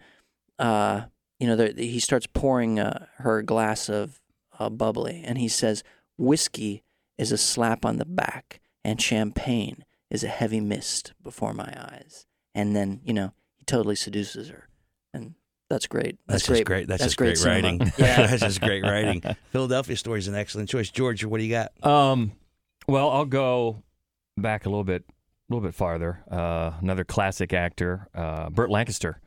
Uh, 0.60 1.04
you 1.40 1.48
know, 1.48 1.72
he 1.78 2.00
starts 2.00 2.26
pouring 2.28 2.80
uh, 2.80 3.06
her 3.18 3.44
glass 3.44 3.90
of 3.90 4.20
uh, 4.60 4.70
bubbly, 4.70 5.22
and 5.24 5.38
he 5.38 5.48
says, 5.48 5.84
"Whiskey 6.18 6.84
is 7.18 7.32
a 7.32 7.38
slap 7.38 7.86
on 7.86 7.98
the 7.98 8.06
back, 8.06 8.60
and 8.84 9.02
champagne 9.02 9.84
is 10.10 10.24
a 10.24 10.28
heavy 10.28 10.60
mist 10.60 11.14
before 11.24 11.54
my 11.54 11.74
eyes." 11.78 12.26
And 12.56 12.76
then, 12.76 13.02
you 13.04 13.14
know, 13.14 13.34
he 13.56 13.64
totally 13.66 13.96
seduces 13.96 14.50
her, 14.50 14.68
and 15.14 15.36
that's 15.70 15.86
great. 15.88 16.18
That's, 16.28 16.46
That's, 16.46 16.48
just 16.48 16.48
great. 16.48 16.66
great. 16.66 16.88
That's, 16.88 17.02
That's 17.02 17.10
just 17.16 17.18
great 17.18 17.38
great, 17.38 17.46
writing. 17.64 17.92
Yeah. 17.98 18.28
that's 18.28 18.42
just 18.42 18.62
great 18.62 18.84
writing. 18.84 19.22
Philadelphia 19.52 19.96
Story 19.98 20.20
is 20.20 20.28
an 20.28 20.36
excellent 20.36 20.70
choice. 20.70 20.90
George, 20.90 21.24
what 21.26 21.40
do 21.40 21.44
you 21.44 21.52
got? 21.52 21.86
Um, 21.86 22.32
well, 22.88 23.10
I'll 23.10 23.26
go 23.26 23.84
back 24.38 24.66
a 24.66 24.70
little 24.70 24.86
bit, 24.86 25.04
a 25.10 25.54
little 25.54 25.68
bit 25.68 25.76
farther. 25.76 26.24
Uh, 26.32 26.72
another 26.82 27.04
classic 27.04 27.52
actor, 27.54 28.08
uh, 28.16 28.50
Burt 28.50 28.70
Lancaster, 28.70 29.20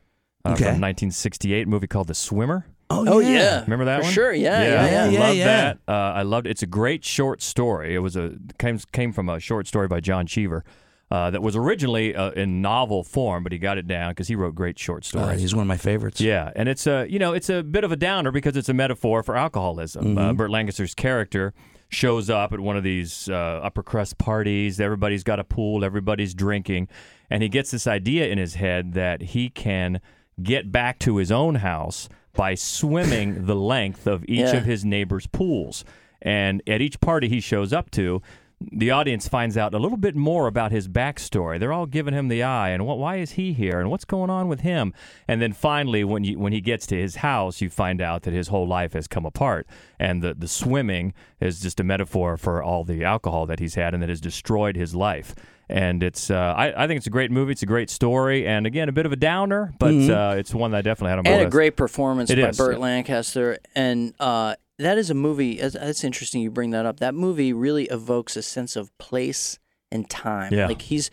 uh, 0.44 0.50
Okay. 0.52 0.64
from 0.64 0.80
1968, 0.80 1.66
a 1.66 1.70
movie 1.70 1.86
called 1.86 2.06
The 2.08 2.14
Swimmer. 2.14 2.66
Oh, 2.90 3.04
Oh 3.06 3.18
yeah, 3.20 3.62
Remember 3.62 3.84
that 3.86 3.98
For 3.98 4.02
one? 4.04 4.12
Sure. 4.12 4.32
Yeah. 4.32 4.62
Yeah. 4.62 4.70
yeah, 4.90 5.04
I 5.04 5.08
yeah. 5.08 5.20
love 5.20 5.36
that. 5.38 5.78
Uh, 5.88 5.92
I 5.92 6.22
loved 6.22 6.46
it. 6.46 6.50
It's 6.50 6.62
a 6.62 6.66
great 6.66 7.04
short 7.04 7.40
story. 7.40 7.94
It 7.94 8.00
was 8.00 8.16
a 8.16 8.32
came 8.58 8.78
came 8.92 9.12
from 9.12 9.28
a 9.28 9.38
short 9.40 9.66
story 9.66 9.88
by 9.88 10.00
John 10.00 10.26
Cheever. 10.26 10.64
Uh, 11.12 11.28
that 11.30 11.42
was 11.42 11.56
originally 11.56 12.14
uh, 12.14 12.30
in 12.32 12.62
novel 12.62 13.02
form, 13.02 13.42
but 13.42 13.50
he 13.50 13.58
got 13.58 13.76
it 13.78 13.88
down 13.88 14.12
because 14.12 14.28
he 14.28 14.36
wrote 14.36 14.54
great 14.54 14.78
short 14.78 15.02
Uh, 15.04 15.08
stories. 15.08 15.40
he's 15.40 15.52
one 15.54 15.62
of 15.62 15.66
my 15.66 15.76
favorites. 15.76 16.20
Yeah, 16.20 16.52
and 16.54 16.68
it's 16.68 16.86
a 16.86 17.06
you 17.10 17.18
know 17.18 17.32
it's 17.32 17.48
a 17.50 17.62
bit 17.64 17.82
of 17.84 17.90
a 17.92 17.96
downer 17.96 18.30
because 18.30 18.56
it's 18.56 18.68
a 18.68 18.74
metaphor 18.74 19.22
for 19.24 19.36
alcoholism. 19.36 20.16
Uh, 20.18 20.32
Burt 20.32 20.50
Lancaster's 20.50 20.94
character 20.94 21.52
shows 21.88 22.30
up 22.30 22.52
at 22.52 22.60
one 22.60 22.76
of 22.76 22.84
these 22.84 23.28
uh, 23.28 23.34
upper 23.34 23.82
crust 23.82 24.18
parties. 24.18 24.78
Everybody's 24.80 25.24
got 25.24 25.40
a 25.40 25.44
pool. 25.44 25.84
Everybody's 25.84 26.32
drinking, 26.34 26.86
and 27.28 27.42
he 27.42 27.48
gets 27.48 27.72
this 27.72 27.88
idea 27.88 28.26
in 28.28 28.38
his 28.38 28.54
head 28.54 28.92
that 28.94 29.20
he 29.20 29.48
can 29.48 30.00
get 30.40 30.70
back 30.70 31.00
to 31.00 31.16
his 31.16 31.32
own 31.32 31.56
house 31.56 32.08
by 32.40 32.54
swimming 32.54 33.44
the 33.44 33.54
length 33.54 34.06
of 34.06 34.24
each 34.24 34.38
Yeah. 34.38 34.56
of 34.56 34.64
his 34.64 34.82
neighbors' 34.82 35.26
pools. 35.26 35.84
And 36.22 36.62
at 36.66 36.80
each 36.80 36.98
party 36.98 37.28
he 37.28 37.38
shows 37.38 37.70
up 37.70 37.90
to, 37.90 38.22
the 38.60 38.90
audience 38.90 39.26
finds 39.26 39.56
out 39.56 39.72
a 39.74 39.78
little 39.78 39.96
bit 39.96 40.14
more 40.14 40.46
about 40.46 40.70
his 40.70 40.86
backstory. 40.86 41.58
They're 41.58 41.72
all 41.72 41.86
giving 41.86 42.12
him 42.12 42.28
the 42.28 42.42
eye, 42.42 42.70
and 42.70 42.86
what, 42.86 42.98
why 42.98 43.16
is 43.16 43.32
he 43.32 43.52
here, 43.52 43.80
and 43.80 43.90
what's 43.90 44.04
going 44.04 44.28
on 44.30 44.48
with 44.48 44.60
him? 44.60 44.92
And 45.26 45.40
then 45.40 45.52
finally, 45.52 46.04
when 46.04 46.24
you 46.24 46.38
when 46.38 46.52
he 46.52 46.60
gets 46.60 46.86
to 46.88 46.96
his 46.96 47.16
house, 47.16 47.60
you 47.60 47.70
find 47.70 48.00
out 48.02 48.22
that 48.22 48.34
his 48.34 48.48
whole 48.48 48.68
life 48.68 48.92
has 48.92 49.06
come 49.06 49.24
apart, 49.24 49.66
and 49.98 50.22
the 50.22 50.34
the 50.34 50.48
swimming 50.48 51.14
is 51.40 51.60
just 51.60 51.80
a 51.80 51.84
metaphor 51.84 52.36
for 52.36 52.62
all 52.62 52.84
the 52.84 53.02
alcohol 53.02 53.46
that 53.46 53.60
he's 53.60 53.76
had 53.76 53.94
and 53.94 54.02
that 54.02 54.10
has 54.10 54.20
destroyed 54.20 54.76
his 54.76 54.94
life. 54.94 55.34
And 55.68 56.02
it's 56.02 56.30
uh, 56.30 56.54
I, 56.56 56.84
I 56.84 56.86
think 56.86 56.98
it's 56.98 57.06
a 57.06 57.10
great 57.10 57.30
movie. 57.30 57.52
It's 57.52 57.62
a 57.62 57.66
great 57.66 57.90
story, 57.90 58.46
and 58.46 58.66
again, 58.66 58.88
a 58.88 58.92
bit 58.92 59.06
of 59.06 59.12
a 59.12 59.16
downer, 59.16 59.72
but 59.78 59.94
uh, 59.94 60.34
it's 60.36 60.52
one 60.52 60.72
that 60.72 60.78
I 60.78 60.82
definitely 60.82 61.10
had 61.10 61.18
on 61.20 61.24
my 61.24 61.30
and 61.30 61.46
a 61.46 61.50
great 61.50 61.76
performance 61.76 62.28
It 62.28 62.40
by 62.40 62.48
is. 62.48 62.58
Burt 62.58 62.80
Lancaster. 62.80 63.58
And 63.74 64.12
uh, 64.18 64.56
that 64.80 64.98
is 64.98 65.10
a 65.10 65.14
movie. 65.14 65.56
That's, 65.60 65.74
that's 65.74 66.04
interesting. 66.04 66.42
You 66.42 66.50
bring 66.50 66.70
that 66.70 66.86
up. 66.86 67.00
That 67.00 67.14
movie 67.14 67.52
really 67.52 67.84
evokes 67.84 68.36
a 68.36 68.42
sense 68.42 68.76
of 68.76 68.96
place 68.98 69.58
and 69.90 70.08
time. 70.08 70.52
Yeah. 70.52 70.66
Like 70.66 70.82
he's 70.82 71.10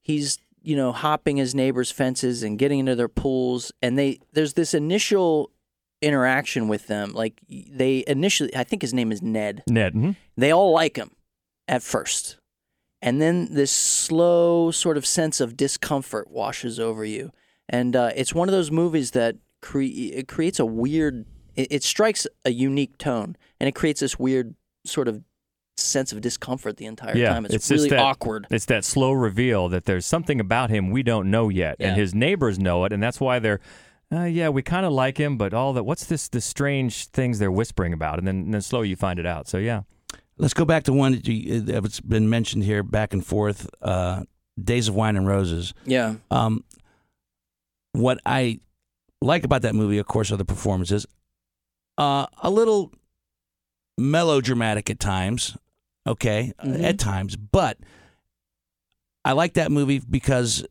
he's 0.00 0.38
you 0.62 0.76
know 0.76 0.92
hopping 0.92 1.36
his 1.36 1.54
neighbors' 1.54 1.90
fences 1.90 2.42
and 2.42 2.58
getting 2.58 2.78
into 2.80 2.94
their 2.94 3.08
pools, 3.08 3.72
and 3.82 3.98
they 3.98 4.18
there's 4.32 4.54
this 4.54 4.74
initial 4.74 5.50
interaction 6.02 6.68
with 6.68 6.86
them. 6.86 7.12
Like 7.12 7.40
they 7.48 8.04
initially, 8.06 8.54
I 8.54 8.64
think 8.64 8.82
his 8.82 8.92
name 8.94 9.10
is 9.10 9.22
Ned. 9.22 9.62
Ned. 9.68 9.94
mhm. 9.94 10.16
They 10.36 10.50
all 10.52 10.72
like 10.72 10.96
him 10.96 11.10
at 11.68 11.82
first. 11.82 12.36
And 13.00 13.20
then 13.20 13.52
this 13.52 13.70
slow 13.70 14.70
sort 14.70 14.96
of 14.96 15.04
sense 15.06 15.38
of 15.40 15.56
discomfort 15.58 16.30
washes 16.30 16.80
over 16.80 17.04
you. 17.04 17.32
And 17.68 17.94
uh, 17.94 18.10
it's 18.16 18.34
one 18.34 18.48
of 18.48 18.52
those 18.52 18.70
movies 18.70 19.10
that 19.10 19.36
cre- 19.60 19.82
it 19.82 20.26
creates 20.28 20.58
a 20.58 20.64
weird, 20.64 21.26
it, 21.56 21.68
it 21.70 21.82
strikes 21.82 22.26
a 22.44 22.50
unique 22.50 22.98
tone 22.98 23.36
and 23.60 23.68
it 23.68 23.74
creates 23.74 24.00
this 24.00 24.18
weird 24.18 24.54
sort 24.84 25.08
of 25.08 25.22
sense 25.76 26.12
of 26.12 26.20
discomfort 26.20 26.76
the 26.76 26.86
entire 26.86 27.16
Yeah, 27.16 27.30
time. 27.30 27.44
It's, 27.46 27.54
it's 27.54 27.70
really 27.70 27.88
that- 27.90 27.98
awkward. 27.98 28.46
It's 28.50 28.66
that 28.66 28.84
slow 28.84 29.12
reveal 29.12 29.68
that 29.70 29.84
there's 29.86 30.06
something 30.06 30.40
about 30.40 30.70
him 30.70 30.90
we 30.90 31.02
don't 31.02 31.30
know 31.30 31.48
yet, 31.48 31.76
and 31.80 31.96
his 31.96 32.14
neighbors 32.14 32.58
know 32.58 32.84
it, 32.84 32.92
and 32.92 33.02
that's 33.02 33.20
why 33.20 33.38
they're, 33.40 33.60
uh, 34.12 34.22
yeah, 34.24 34.48
we 34.50 34.62
kind 34.62 34.86
of 34.86 34.92
like 34.92 35.18
him, 35.18 35.36
but 35.36 35.52
all 35.52 35.72
that, 35.72 35.82
what's 35.84 36.06
this, 36.06 36.28
the 36.28 36.40
strange 36.40 37.06
things 37.06 37.38
they're 37.40 37.50
whispering 37.50 37.92
about, 37.92 38.18
and 38.18 38.28
then, 38.28 38.36
and 38.42 38.54
then 38.54 38.60
slowly 38.60 38.88
you 38.88 38.96
find 38.96 39.18
it 39.18 39.26
out. 39.26 39.48
So 39.48 39.58
yeah, 39.58 39.82
Let's 40.36 40.54
go 40.54 40.64
back 40.64 40.82
to 40.84 40.92
one 40.92 41.12
that 41.12 41.28
you, 41.28 41.60
that's 41.60 42.00
been 42.00 42.28
mentioned 42.28 42.64
here 42.64 42.82
back 42.82 43.12
and 43.12 43.24
forth. 43.24 43.70
Uh, 43.80 44.24
Days 44.62 44.88
of 44.88 44.94
Wine 44.96 45.16
and 45.16 45.26
Roses. 45.28 45.74
Yeah. 45.84 46.16
Um, 46.30 46.64
what 47.92 48.18
I 48.26 48.58
like 49.22 49.44
about 49.44 49.62
that 49.62 49.74
movie, 49.74 49.98
of 49.98 50.06
course, 50.06 50.32
are 50.32 50.36
the 50.36 50.44
performances. 50.44 51.06
Uh, 51.96 52.26
a 52.42 52.50
little 52.50 52.92
melodramatic 53.98 54.90
at 54.90 54.98
times, 54.98 55.56
okay, 56.06 56.52
uh, 56.58 56.64
Mhm. 56.66 56.82
at 56.84 56.98
times, 56.98 57.36
but 57.36 57.78
I 59.24 59.32
like 59.32 59.54
that 59.54 59.70
movie 59.70 60.00
because 60.00 60.66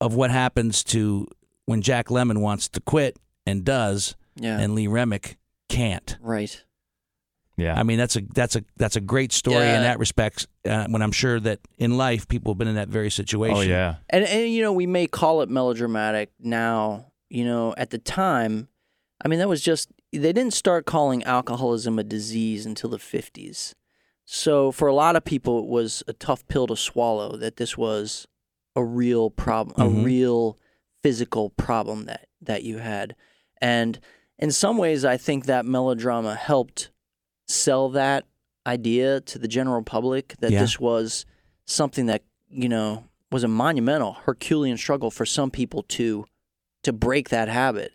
of 0.00 0.14
what 0.14 0.30
happens 0.30 0.82
to 0.84 1.28
when 1.66 1.82
Jack 1.82 2.06
Lemmon 2.08 2.38
wants 2.38 2.68
to 2.70 2.80
quit 2.80 3.18
and 3.46 3.64
does, 3.64 4.16
Yeah. 4.36 4.58
and 4.58 4.74
Lee 4.74 4.86
Remick 4.86 5.38
can't. 5.68 6.16
right. 6.20 6.62
yeah, 7.56 7.78
I 7.78 7.84
mean, 7.84 7.98
that's 7.98 8.16
a 8.16 8.20
that's 8.34 8.56
a 8.56 8.64
that's 8.76 8.96
a 8.96 9.00
great 9.00 9.32
story 9.32 9.58
Yeah. 9.64 9.76
in 9.76 9.82
that 9.82 9.98
respect. 10.00 10.48
Uh, 10.64 10.86
when 10.88 11.02
I'm 11.02 11.12
sure 11.12 11.38
that 11.40 11.60
in 11.78 11.96
life 11.96 12.26
people 12.26 12.52
have 12.52 12.58
been 12.58 12.66
in 12.68 12.74
that 12.74 12.88
very 12.88 13.10
situation. 13.10 13.56
oh 13.56 13.60
yeah, 13.60 13.96
And 14.10 14.24
and 14.24 14.50
you 14.52 14.60
know, 14.62 14.72
we 14.72 14.86
may 14.86 15.06
call 15.06 15.40
it 15.42 15.48
melodramatic 15.48 16.32
now, 16.40 17.12
you 17.30 17.44
know, 17.44 17.72
at 17.76 17.90
the 17.90 17.98
time, 17.98 18.68
I 19.24 19.28
mean 19.28 19.38
that 19.38 19.48
was 19.48 19.62
just 19.62 19.90
they 20.12 20.32
didn't 20.32 20.52
start 20.52 20.84
calling 20.86 21.24
alcoholism 21.24 21.98
a 21.98 22.04
disease 22.04 22.66
until 22.66 22.90
the 22.90 22.98
50s. 22.98 23.74
So 24.24 24.70
for 24.72 24.88
a 24.88 24.94
lot 24.94 25.16
of 25.16 25.24
people 25.24 25.58
it 25.60 25.66
was 25.66 26.02
a 26.06 26.12
tough 26.12 26.46
pill 26.48 26.66
to 26.68 26.76
swallow 26.76 27.36
that 27.36 27.56
this 27.56 27.76
was 27.76 28.26
a 28.76 28.84
real 28.84 29.30
problem, 29.30 29.76
Mhm. 29.76 30.00
a 30.02 30.04
real 30.04 30.58
physical 31.02 31.50
problem 31.50 32.04
that 32.06 32.28
that 32.40 32.62
you 32.64 32.78
had. 32.78 33.16
And 33.60 33.98
in 34.38 34.50
some 34.50 34.76
ways 34.76 35.04
I 35.04 35.16
think 35.16 35.46
that 35.46 35.64
melodrama 35.64 36.34
helped 36.34 36.90
sell 37.48 37.88
that 37.90 38.24
idea 38.66 39.20
to 39.20 39.38
the 39.38 39.48
general 39.48 39.82
public 39.82 40.34
that 40.40 40.50
Yeah. 40.52 40.60
this 40.60 40.78
was 40.80 41.24
something 41.66 42.06
that, 42.06 42.22
you 42.50 42.68
know, 42.68 43.04
was 43.30 43.44
a 43.44 43.48
monumental 43.48 44.14
Herculean 44.24 44.76
struggle 44.76 45.10
for 45.10 45.26
some 45.26 45.50
people 45.50 45.82
to 45.82 46.24
to 46.82 46.92
break 46.92 47.30
that 47.30 47.48
habit. 47.48 47.92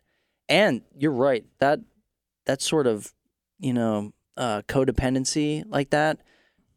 And 0.50 0.82
you're 0.98 1.12
right, 1.12 1.46
that 1.60 1.80
that 2.46 2.62
sort 2.62 2.88
of, 2.88 3.14
you 3.60 3.72
know, 3.74 4.12
uh, 4.36 4.64
codependency 4.68 5.64
like 5.68 5.92
that, 5.92 6.18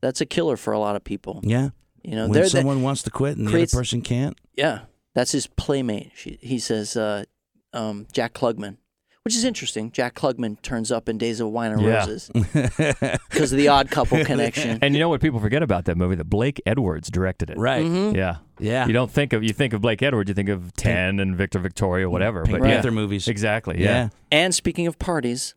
that's 0.01 0.21
a 0.21 0.27
killer 0.27 0.57
for 0.57 0.73
a 0.73 0.79
lot 0.79 0.95
of 0.97 1.03
people. 1.05 1.41
Yeah. 1.43 1.71
You 2.03 2.17
know, 2.17 2.25
when 2.25 2.33
they're 2.33 2.43
the- 2.45 2.51
someone 2.51 2.83
wants 2.83 3.03
to 3.05 3.11
quit 3.11 3.37
and 3.39 3.49
the 3.49 3.55
other 3.57 3.67
person 3.67 4.03
can't. 4.03 4.37
yeah, 4.57 4.81
that's 5.15 5.33
his 5.33 5.47
playmate. 5.47 6.13
She, 6.15 6.39
he 6.43 6.59
says 6.59 6.97
uh, 6.97 7.25
um, 7.73 8.07
Jack 8.13 8.35
Klugman, 8.35 8.77
which 9.25 9.35
is 9.37 9.45
interesting. 9.45 9.91
Jack 9.93 10.15
Klugman 10.15 10.61
turns 10.63 10.91
up 10.91 11.09
in 11.09 11.17
Days 11.19 11.41
of 11.41 11.49
Wine 11.51 11.73
and 11.73 11.81
Yeah. 11.83 11.99
Roses 12.01 12.31
because 12.35 13.53
of 13.53 13.59
the 13.59 13.69
Odd 13.69 13.91
Couple 13.91 14.25
connection. 14.25 14.79
and 14.83 14.95
you 14.95 15.01
know 15.01 15.09
what 15.09 15.21
people 15.21 15.41
forget 15.41 15.63
about 15.63 15.85
that 15.87 15.97
movie? 15.97 16.17
That 16.17 16.29
Blake 16.29 16.61
Edwards 16.67 17.11
directed 17.11 17.51
it. 17.51 17.59
right. 17.59 17.85
Mhm. 17.85 18.17
Yeah. 18.17 18.37
Yeah. 18.59 18.87
You 18.87 18.93
don't 18.93 19.11
think 19.11 19.33
of 19.33 19.43
you 19.43 19.53
think 19.53 19.73
of 19.73 19.81
Blake 19.81 20.03
Edwards, 20.03 20.29
you 20.29 20.35
think 20.35 20.49
of 20.49 20.73
Ten 20.75 21.21
and 21.21 21.37
Victor 21.37 21.59
Victoria, 21.59 22.09
whatever. 22.11 22.45
Pink 22.45 22.59
but 22.61 22.69
yeah, 22.69 22.75
Panther 22.75 22.91
movies. 22.91 23.29
exactly. 23.29 23.81
Yeah. 23.81 23.85
Yeah. 23.87 24.09
And 24.31 24.55
speaking 24.55 24.87
of 24.87 24.99
parties, 24.99 25.55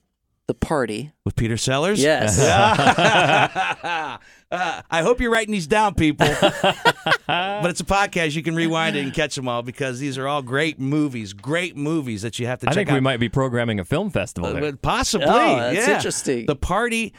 the 0.48 0.54
party. 0.54 1.12
With 1.26 1.36
Peter 1.36 1.58
Sellers? 1.58 2.02
Yes. 2.02 2.38
Uh, 4.52 4.82
I 4.92 5.02
hope 5.02 5.20
you're 5.20 5.32
writing 5.32 5.52
these 5.52 5.66
down, 5.68 5.96
people. 5.96 6.28
but 6.40 7.66
it's 7.66 7.80
a 7.82 7.84
podcast. 7.86 8.36
You 8.36 8.44
can 8.44 8.56
rewind 8.56 8.96
it 8.96 9.04
and 9.04 9.12
catch 9.14 9.36
them 9.36 9.48
all 9.50 9.64
because 9.64 10.00
these 10.00 10.18
are 10.20 10.28
all 10.28 10.44
great 10.44 10.80
movies, 10.80 11.34
great 11.34 11.76
movies 11.76 12.22
that 12.22 12.38
you 12.38 12.46
have 12.46 12.60
to 12.60 12.68
I 12.68 12.70
check 12.70 12.76
think 12.76 12.90
out. 12.92 12.94
we 12.94 13.00
might 13.00 13.20
be 13.20 13.28
programming 13.28 13.80
a 13.80 13.84
film 13.84 14.12
festival 14.12 14.52
Uh, 14.52 14.54
there. 14.54 14.62
but 14.72 14.82
possibly. 14.84 15.28
Oh, 15.28 15.56
that's 15.58 15.88
yeah. 15.88 15.96
interesting. 15.96 16.46
The 16.46 16.56
party. 16.56 17.14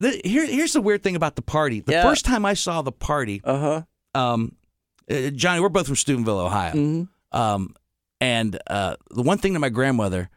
The, 0.00 0.18
here, 0.24 0.46
here's 0.46 0.72
the 0.72 0.80
weird 0.80 1.02
thing 1.02 1.14
about 1.14 1.36
the 1.36 1.42
party. 1.42 1.80
The 1.80 1.92
Yeah. 1.92 2.02
first 2.02 2.24
time 2.24 2.44
I 2.46 2.54
saw 2.54 2.80
the 2.82 2.90
party, 2.92 3.42
Uh 3.44 3.82
huh. 4.14 4.20
um, 4.20 4.56
uh, 5.10 5.30
Johnny, 5.30 5.60
we're 5.60 5.68
both 5.68 5.86
from 5.86 5.96
Steubenville, 5.96 6.38
Ohio. 6.40 6.72
hmm 6.72 7.02
Um, 7.32 7.76
and 8.20 8.58
uh, 8.66 8.96
the 9.10 9.22
one 9.22 9.38
thing 9.38 9.52
that 9.52 9.60
my 9.60 9.68
grandmother 9.68 10.30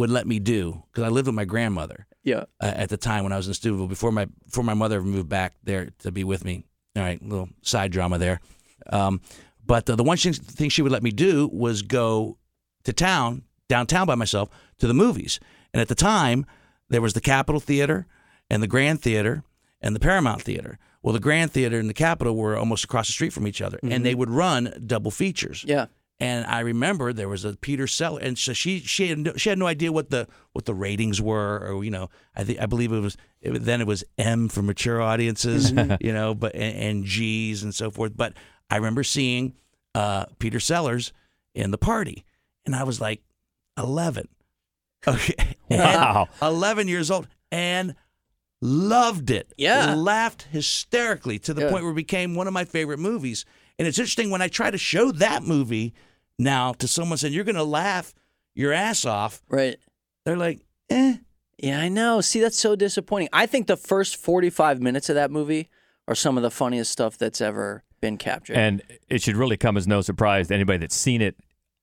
would 0.00 0.10
let 0.10 0.26
me 0.26 0.38
do, 0.38 0.82
because 0.90 1.04
I 1.04 1.08
lived 1.08 1.26
with 1.28 1.34
my 1.36 1.44
grandmother 1.44 2.06
Yeah. 2.24 2.44
uh, 2.60 2.72
at 2.82 2.88
the 2.88 2.96
time 2.96 3.22
when 3.24 3.32
I 3.32 3.36
was 3.36 3.48
in 3.48 3.54
Steubenville, 3.54 3.86
before 3.88 4.12
my 4.12 4.26
before 4.44 4.64
my 4.64 4.74
mother 4.74 5.00
moved 5.02 5.28
back 5.28 5.54
there 5.62 5.90
to 6.00 6.10
be 6.12 6.24
with 6.24 6.44
me. 6.44 6.64
All 6.96 7.02
right, 7.02 7.22
little 7.22 7.48
side 7.62 7.92
drama 7.92 8.18
there. 8.18 8.40
Um, 8.92 9.20
but 9.64 9.88
uh, 9.88 9.96
the 9.96 10.02
one 10.02 10.16
thing 10.16 10.32
thing 10.32 10.70
she 10.70 10.82
would 10.82 10.92
let 10.92 11.02
me 11.02 11.10
do 11.12 11.48
was 11.52 11.82
go 11.82 12.36
to 12.84 12.92
town, 12.92 13.42
downtown 13.68 14.06
by 14.06 14.14
myself, 14.16 14.48
to 14.78 14.86
the 14.86 14.94
movies. 14.94 15.38
And 15.72 15.80
at 15.80 15.88
the 15.88 15.94
time, 15.94 16.46
there 16.88 17.00
was 17.02 17.12
the 17.14 17.20
Capitol 17.20 17.60
Theater 17.60 18.06
and 18.50 18.62
the 18.62 18.66
Grand 18.66 19.00
Theater 19.00 19.44
and 19.80 19.94
the 19.94 20.00
Paramount 20.00 20.42
Theater. 20.42 20.78
Well, 21.02 21.12
the 21.14 21.20
Grand 21.20 21.52
Theater 21.52 21.78
and 21.78 21.88
the 21.88 21.94
Capitol 21.94 22.34
were 22.36 22.56
almost 22.56 22.84
across 22.84 23.06
the 23.06 23.12
street 23.12 23.32
from 23.32 23.46
each 23.46 23.62
other, 23.62 23.78
and 23.82 24.04
they 24.04 24.14
would 24.14 24.28
run 24.30 24.72
double 24.86 25.10
features. 25.10 25.64
Yeah. 25.66 25.86
And 26.22 26.44
I 26.44 26.60
remember 26.60 27.12
there 27.14 27.30
was 27.30 27.46
a 27.46 27.56
Peter 27.56 27.86
Seller, 27.86 28.20
and 28.20 28.38
so 28.38 28.52
she 28.52 28.80
she 28.80 29.08
had 29.08 29.18
no, 29.18 29.32
she 29.36 29.48
had 29.48 29.58
no 29.58 29.66
idea 29.66 29.90
what 29.90 30.10
the 30.10 30.28
what 30.52 30.66
the 30.66 30.74
ratings 30.74 31.20
were, 31.20 31.66
or 31.66 31.82
you 31.82 31.90
know, 31.90 32.10
I 32.36 32.44
think 32.44 32.60
I 32.60 32.66
believe 32.66 32.92
it 32.92 33.00
was 33.00 33.16
it, 33.40 33.50
then 33.64 33.80
it 33.80 33.86
was 33.86 34.04
M 34.18 34.48
for 34.48 34.60
mature 34.60 35.00
audiences, 35.00 35.72
you 36.00 36.12
know, 36.12 36.34
but 36.34 36.54
and, 36.54 36.76
and 36.76 37.04
G's 37.06 37.62
and 37.62 37.74
so 37.74 37.90
forth. 37.90 38.12
But 38.14 38.34
I 38.68 38.76
remember 38.76 39.02
seeing 39.02 39.54
uh, 39.94 40.26
Peter 40.38 40.60
Sellers 40.60 41.12
in 41.54 41.70
the 41.70 41.78
party, 41.78 42.26
and 42.66 42.76
I 42.76 42.84
was 42.84 43.00
like 43.00 43.22
eleven, 43.78 44.28
okay, 45.08 45.56
Wow. 45.70 46.28
eleven 46.42 46.86
years 46.86 47.10
old, 47.10 47.28
and 47.50 47.94
loved 48.60 49.30
it. 49.30 49.52
Yeah. 49.56 49.94
laughed 49.94 50.42
hysterically 50.50 51.38
to 51.40 51.54
the 51.54 51.62
Yeah. 51.62 51.70
point 51.70 51.84
where 51.84 51.92
it 51.92 51.96
became 51.96 52.34
one 52.34 52.46
of 52.46 52.52
my 52.52 52.64
favorite 52.66 52.98
movies. 52.98 53.44
And 53.78 53.88
it's 53.88 53.98
interesting 53.98 54.28
when 54.30 54.42
I 54.42 54.48
try 54.48 54.70
to 54.70 54.76
show 54.76 55.10
that 55.12 55.42
movie 55.42 55.94
now 56.40 56.72
to 56.74 56.88
someone 56.88 57.18
saying 57.18 57.34
you're 57.34 57.44
going 57.44 57.54
to 57.54 57.64
laugh 57.64 58.14
your 58.54 58.72
ass 58.72 59.04
off. 59.04 59.42
Right. 59.48 59.78
they're 60.24 60.36
like, 60.36 60.60
eh. 60.88 61.16
Yeah, 61.58 61.78
I 61.80 61.88
know. 61.88 62.22
See, 62.22 62.40
that's 62.40 62.58
so 62.58 62.74
disappointing. 62.74 63.28
I 63.32 63.44
think 63.44 63.66
the 63.66 63.76
first 63.76 64.16
45 64.16 64.80
minutes 64.80 65.10
of 65.10 65.14
that 65.14 65.30
movie 65.30 65.68
are 66.08 66.14
some 66.14 66.38
of 66.38 66.42
the 66.42 66.50
funniest 66.50 66.90
stuff 66.90 67.18
that's 67.18 67.40
ever 67.42 67.84
been 68.00 68.16
captured. 68.16 68.56
And 68.56 68.82
it 69.08 69.22
should 69.22 69.36
really 69.36 69.58
come 69.58 69.76
as 69.76 69.86
no 69.86 70.00
surprise 70.00 70.48
to 70.48 70.54
anybody 70.54 70.78
that's 70.78 70.96
seen 70.96 71.20
it. 71.20 71.36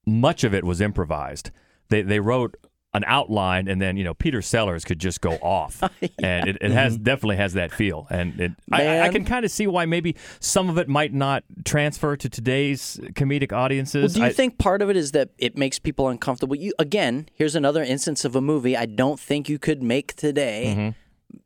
Much 0.06 0.44
of 0.44 0.54
it 0.54 0.64
was 0.64 0.82
improvised. 0.82 1.52
They 1.90 2.02
they 2.02 2.20
wrote 2.20 2.56
an 2.98 3.04
outline, 3.08 3.68
and 3.70 3.82
then 3.82 3.96
you 3.98 4.04
know 4.04 4.14
Peter 4.14 4.42
Sellers 4.42 4.84
could 4.84 5.00
just 5.00 5.22
go 5.22 5.34
off, 5.42 5.82
and 6.22 6.50
it, 6.50 6.58
it 6.60 6.72
has 6.72 6.98
definitely 6.98 7.38
has 7.38 7.54
that 7.54 7.72
feel. 7.72 8.06
And 8.10 8.40
it, 8.40 8.52
I, 8.72 9.02
I 9.02 9.10
can 9.10 9.24
kind 9.24 9.46
of 9.46 9.52
see 9.52 9.68
why 9.68 9.86
maybe 9.86 10.16
some 10.40 10.70
of 10.70 10.78
it 10.78 10.88
might 10.90 11.14
not 11.14 11.44
transfer 11.64 12.16
to 12.18 12.28
today's 12.30 13.00
comedic 13.14 13.52
Well, 13.52 13.62
audiences. 13.62 14.14
do 14.14 14.20
you 14.20 14.26
I- 14.26 14.34
think 14.34 14.58
part 14.58 14.82
of 14.82 14.90
it 14.90 14.98
is 14.98 15.12
that 15.14 15.30
it 15.38 15.58
makes 15.58 15.80
people 15.80 16.10
uncomfortable? 16.10 16.56
You 16.56 16.74
again, 16.78 17.30
here's 17.34 17.56
another 17.56 17.84
instance 17.84 18.26
of 18.26 18.36
a 18.36 18.42
movie 18.42 18.76
I 18.76 18.86
don't 18.86 19.20
think 19.20 19.48
you 19.48 19.58
could 19.60 19.82
make 19.82 20.16
today 20.16 20.94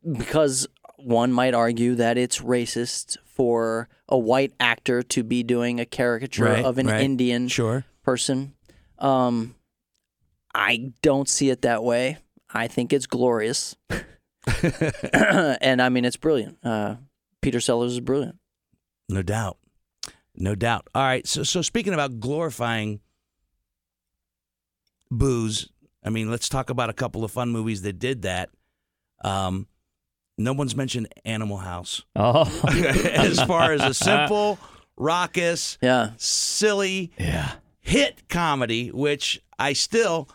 Mm-hmm. 0.04 0.14
because 0.18 0.68
one 0.98 1.32
might 1.32 1.54
argue 1.54 1.96
that 1.96 2.18
it's 2.18 2.40
racist 2.40 3.18
for 3.26 3.90
a 4.08 4.18
white 4.18 4.54
actor 4.60 5.02
to 5.02 5.24
be 5.24 5.42
doing 5.44 5.80
a 5.80 5.86
caricature 5.86 6.46
Right, 6.46 6.64
of 6.66 6.78
an 6.78 6.88
right. 6.88 7.02
Indian 7.02 7.48
Sure. 7.48 7.86
person. 8.04 8.54
Um, 9.00 9.56
I 10.54 10.92
don't 11.02 11.30
see 11.30 11.50
it 11.50 11.62
that 11.64 11.84
way. 11.84 12.18
I 12.54 12.68
think 12.68 12.92
it's 12.94 13.06
glorious, 13.08 13.76
and 14.64 15.82
I 15.82 15.90
mean 15.90 16.04
it's 16.06 16.18
brilliant. 16.18 16.58
Uh, 16.64 16.96
Peter 17.42 17.60
Sellers 17.62 17.94
is 17.94 18.00
brilliant. 18.00 18.38
No 19.10 19.22
doubt. 19.22 19.58
No 20.36 20.56
doubt. 20.56 20.88
All 20.96 21.04
right. 21.04 21.28
So, 21.28 21.44
so 21.44 21.62
speaking 21.62 21.94
about 21.94 22.20
glorifying 22.20 23.00
booze, 25.10 25.70
I 26.04 26.10
mean, 26.10 26.30
let's 26.32 26.50
talk 26.50 26.70
about 26.70 26.90
a 26.90 26.94
couple 26.94 27.24
of 27.24 27.32
fun 27.32 27.50
movies 27.50 27.82
that 27.84 28.00
did 28.00 28.24
that. 28.24 28.50
Um, 29.24 29.68
no 30.38 30.54
one's 30.54 30.76
mentioned 30.76 31.08
Animal 31.26 31.58
House. 31.58 32.04
oh, 32.16 32.44
as 33.14 33.42
far 33.44 33.74
as 33.74 33.82
a 33.84 33.94
simple, 33.94 34.58
raucous, 34.98 35.78
Yeah, 35.82 36.12
silly 36.18 37.12
yeah. 37.20 37.54
hit 37.80 38.28
comedy, 38.30 38.90
which 38.90 39.42
I 39.60 39.74
still. 39.74 40.28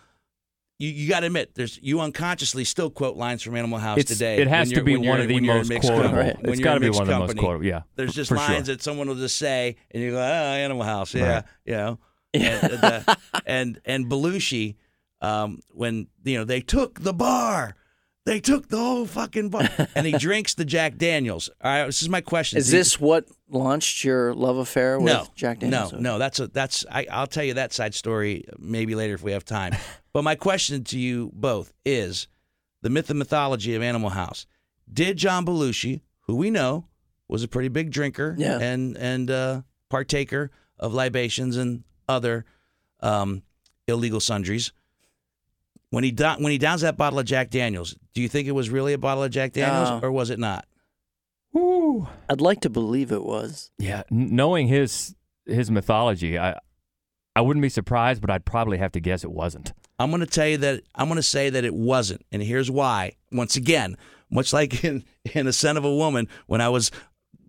You, 0.79 0.91
you 0.91 1.09
got 1.09 1.21
to 1.21 1.27
admit, 1.27 1.55
there's 1.55 1.79
you 1.83 2.01
unconsciously 2.01 2.65
still 2.65 2.91
quote 2.91 3.17
lines 3.17 3.43
from 3.43 3.57
Animal 3.57 3.79
House 3.79 3.99
It's, 3.99 4.11
today. 4.13 4.37
it 4.39 4.47
has 4.49 4.71
to 4.73 4.83
be 4.83 4.97
one 4.97 5.21
of 5.21 5.29
the 5.29 5.35
when 5.35 5.45
you're 5.45 5.57
in 5.57 5.69
most 5.69 5.81
quotable. 5.81 6.03
company. 6.03 6.29
Right. 6.29 6.43
When 6.43 6.53
It's 6.53 6.61
got 6.61 6.75
to 6.75 6.81
be 6.81 6.91
one 6.91 7.03
of 7.03 7.09
the 7.09 7.19
most 7.19 7.37
quotable. 7.39 7.65
Yeah. 7.65 7.83
There's 7.95 8.15
just 8.15 8.31
lines 8.31 8.67
sure. 8.67 8.75
that 8.75 8.83
someone 8.83 9.09
will 9.09 9.15
just 9.15 9.37
say, 9.39 9.77
and 9.91 10.03
you 10.03 10.11
go, 10.11 10.19
"Oh, 10.19 10.23
Animal 10.23 10.83
House, 10.85 11.15
yeah, 11.15 11.35
Right. 11.35 11.45
you 11.65 11.73
know." 11.75 11.99
And 12.35 12.71
the, 12.71 13.17
and 13.47 13.81
and 13.87 14.07
Belushi, 14.11 14.77
um, 15.23 15.61
when 15.71 16.09
you 16.25 16.37
know 16.37 16.45
they 16.45 16.61
took 16.61 17.01
the 17.01 17.15
bar, 17.15 17.75
they 18.27 18.41
took 18.41 18.69
the 18.69 18.77
whole 18.77 19.07
fucking 19.07 19.49
bar, 19.49 19.69
and 19.95 20.07
he 20.07 20.13
drinks 20.13 20.53
the 20.55 20.65
Jack 20.67 20.97
Daniels. 20.99 21.49
All 21.63 21.71
right, 21.71 21.87
this 21.87 22.03
is 22.03 22.09
my 22.11 22.21
question: 22.21 22.59
is 22.59 22.71
this 22.71 23.01
what 23.01 23.27
launched 23.49 24.05
your 24.05 24.35
love 24.35 24.59
affair 24.59 24.99
with 24.99 25.07
no 25.13 25.27
Jack 25.35 25.61
Daniels? 25.61 25.93
No, 25.95 25.99
no, 25.99 26.19
that's 26.19 26.39
a 26.41 26.49
that's 26.49 26.85
I, 26.91 27.07
I'll 27.11 27.27
tell 27.27 27.45
you 27.45 27.55
that 27.55 27.73
side 27.73 27.95
story 27.95 28.45
maybe 28.59 28.95
later 28.95 29.15
if 29.15 29.23
we 29.23 29.33
have 29.33 29.45
time. 29.45 29.75
but 30.13 30.23
my 30.23 30.35
question 30.35 30.85
to 30.85 30.99
you 30.99 31.31
both 31.33 31.73
is 31.85 32.29
the 32.83 32.91
myth 32.91 33.09
and 33.09 33.19
mythology 33.19 33.75
of 33.75 33.83
Animal 33.83 34.11
House. 34.11 34.47
Did 34.93 35.17
John 35.17 35.47
Belushi, 35.47 36.03
who 36.23 36.37
we 36.37 36.51
know 36.51 36.87
was 37.29 37.43
a 37.43 37.49
pretty 37.49 37.69
big 37.69 37.91
drinker 37.91 38.35
Yeah. 38.39 38.59
and 38.61 38.97
and 38.97 39.31
uh, 39.31 39.63
partaker 39.89 40.51
of 40.79 40.93
libations 40.93 41.57
and 41.57 41.85
other 42.09 42.45
um, 43.01 43.43
illegal 43.89 44.21
sundries, 44.21 44.73
when 45.91 46.05
he 46.05 46.11
do- 46.11 46.25
when 46.39 46.51
he 46.53 46.59
downs 46.59 46.81
that 46.83 46.97
bottle 46.97 47.19
of 47.19 47.27
Jack 47.27 47.51
Daniels, 47.51 47.97
do 48.15 48.21
you 48.23 48.29
think 48.29 48.49
it 48.49 48.53
was 48.53 48.71
really 48.71 48.93
a 48.93 48.99
bottle 48.99 49.23
of 49.23 49.31
Jack 49.31 49.53
Daniels 49.53 49.91
No. 50.03 50.07
or 50.07 50.11
was 50.13 50.31
it 50.31 50.39
not? 50.39 50.67
Woo. 51.53 52.09
I'd 52.29 52.41
like 52.41 52.61
to 52.63 52.71
believe 52.71 53.13
it 53.13 53.25
was. 53.25 53.71
Yeah, 53.79 54.03
n- 54.11 54.35
knowing 54.35 54.69
his 54.69 55.15
his 55.47 55.71
mythology, 55.71 56.39
I 56.39 56.59
I 57.35 57.41
wouldn't 57.41 57.63
be 57.63 57.69
surprised, 57.69 58.21
but 58.21 58.31
I'd 58.31 58.45
probably 58.45 58.79
have 58.79 58.93
to 58.93 59.01
guess 59.01 59.23
it 59.25 59.31
wasn't. 59.31 59.73
I'm 59.99 60.11
going 60.11 60.21
to 60.21 60.27
tell 60.27 60.47
you 60.49 60.59
that 60.59 60.83
I'm 60.95 61.07
going 61.09 61.17
to 61.17 61.23
say 61.23 61.49
that 61.51 61.65
it 61.65 61.75
wasn't, 61.75 62.25
and 62.33 62.43
here's 62.43 62.71
why. 62.71 63.13
Once 63.33 63.57
again, 63.57 63.97
much 64.31 64.53
like 64.53 64.85
in 64.85 65.05
in 65.35 65.47
a 65.47 65.53
Son 65.53 65.77
of 65.77 65.85
a 65.85 65.95
Woman, 65.95 66.29
when 66.47 66.61
I 66.61 66.69
was 66.69 66.91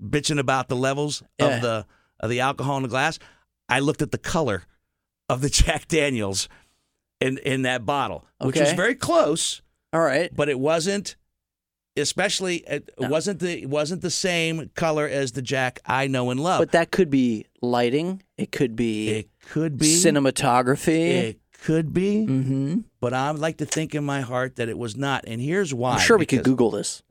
bitching 0.01 0.39
about 0.39 0.69
the 0.69 0.75
levels 0.75 1.23
Yeah. 1.39 1.55
of 1.55 1.61
the 1.61 1.85
of 2.19 2.29
the 2.29 2.39
alcohol 2.39 2.77
in 2.77 2.83
the 2.83 2.89
glass, 2.89 3.19
I 3.67 3.79
looked 3.79 4.01
at 4.01 4.11
the 4.11 4.17
color 4.17 4.63
of 5.27 5.41
the 5.41 5.49
Jack 5.61 5.87
Daniels 5.87 6.47
in 7.19 7.37
in 7.39 7.63
that 7.63 7.85
bottle, 7.85 8.25
which 8.39 8.59
was 8.59 8.73
very 8.73 8.95
close, 8.95 9.61
All 9.93 10.01
right. 10.01 10.29
but 10.35 10.49
it 10.49 10.59
wasn't. 10.59 11.15
Especially, 11.95 12.57
it 12.67 12.91
No. 12.99 13.09
wasn't 13.09 13.39
the 13.39 13.63
it 13.63 13.69
wasn't 13.69 14.03
the 14.03 14.11
same 14.11 14.69
color 14.75 15.07
as 15.07 15.31
the 15.31 15.41
Jack 15.41 15.79
I 15.83 16.05
know 16.05 16.29
and 16.29 16.39
love. 16.39 16.59
But 16.59 16.73
that 16.73 16.91
could 16.91 17.09
be 17.09 17.47
lighting. 17.59 18.21
It 18.37 18.51
could 18.51 18.75
be 18.75 19.09
it 19.09 19.29
could 19.49 19.79
be 19.79 19.87
cinematography. 19.95 21.09
It 21.09 21.39
could 21.63 21.93
be. 21.93 22.27
mm-hmm. 22.27 22.79
But 22.99 23.13
I 23.13 23.31
would 23.31 23.39
like 23.39 23.57
to 23.57 23.65
think 23.65 23.93
in 23.95 24.03
my 24.03 24.21
heart 24.21 24.55
that 24.57 24.69
it 24.69 24.77
was 24.77 24.95
not. 24.95 25.23
And 25.27 25.39
here's 25.41 25.73
why. 25.73 25.93
I'm 25.95 25.99
sure 25.99 26.17
we 26.17 26.25
could 26.25 26.43
Google 26.43 26.71
this. 26.71 27.03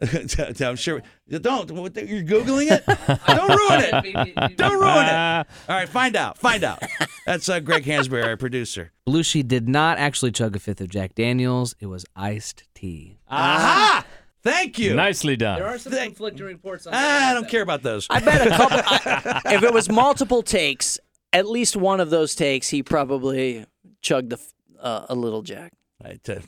I'm 0.61 0.77
sure. 0.77 1.03
Don't. 1.29 1.69
You're 1.71 2.23
googling 2.23 2.71
it. 2.71 2.85
Don't 3.27 3.49
ruin 3.49 4.05
it. 4.05 4.35
Don't 4.57 4.73
ruin 4.81 5.07
it. 5.07 5.13
Ah, 5.13 5.45
All 5.69 5.77
right, 5.77 5.89
find 5.89 6.17
out. 6.17 6.39
Find 6.39 6.65
out. 6.65 6.83
That's 7.27 7.49
uh, 7.49 7.61
Greg 7.61 7.85
Hansberry, 7.85 8.25
our 8.27 8.37
producer. 8.37 8.93
Belushi 9.09 9.47
did 9.47 9.69
not 9.69 9.99
actually 9.99 10.33
chug 10.33 10.57
a 10.57 10.59
fifth 10.59 10.81
of 10.81 10.89
Jack 10.89 11.15
Daniels. 11.15 11.75
It 11.81 11.87
was 11.87 12.05
iced 12.15 12.65
tea. 12.75 13.19
Aha! 13.29 14.05
Thank 14.43 14.79
you. 14.79 14.95
nicely 14.95 15.37
done. 15.37 15.59
There 15.59 15.67
are 15.69 15.79
some 15.79 15.93
Thank- 15.93 16.11
conflicting 16.17 16.47
reports 16.47 16.87
on 16.87 16.95
I 16.95 17.35
don't 17.35 17.49
care 17.49 17.63
about 17.63 17.83
those. 17.83 18.07
I 18.11 18.21
bet 18.21 18.47
a 18.47 18.51
couple. 18.51 18.79
I- 19.45 19.55
if 19.57 19.63
it 19.65 19.73
was 19.75 19.89
multiple 19.89 20.43
takes, 20.43 21.01
at 21.33 21.49
least 21.49 21.75
one 21.77 21.99
of 21.99 22.11
those 22.11 22.37
takes, 22.37 22.69
he 22.69 22.85
probably 22.85 23.67
chugged 24.03 24.31
the, 24.31 24.37
f- 24.37 24.53
uh, 24.81 25.07
a 25.09 25.15
little 25.15 25.43
Jack. 25.43 25.73
I, 26.05 26.19
uh, 26.29 26.41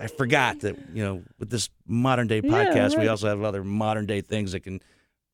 I 0.00 0.06
forgot 0.08 0.60
that 0.60 0.76
you 0.92 1.04
know 1.04 1.22
with 1.38 1.50
this 1.50 1.68
modern 1.86 2.26
day 2.26 2.40
Yeah, 2.42 2.50
podcast, 2.50 2.98
we 2.98 3.08
also 3.08 3.28
have 3.28 3.42
other 3.42 3.62
modern 3.64 4.06
day 4.06 4.20
things 4.20 4.52
that 4.52 4.60
can 4.60 4.80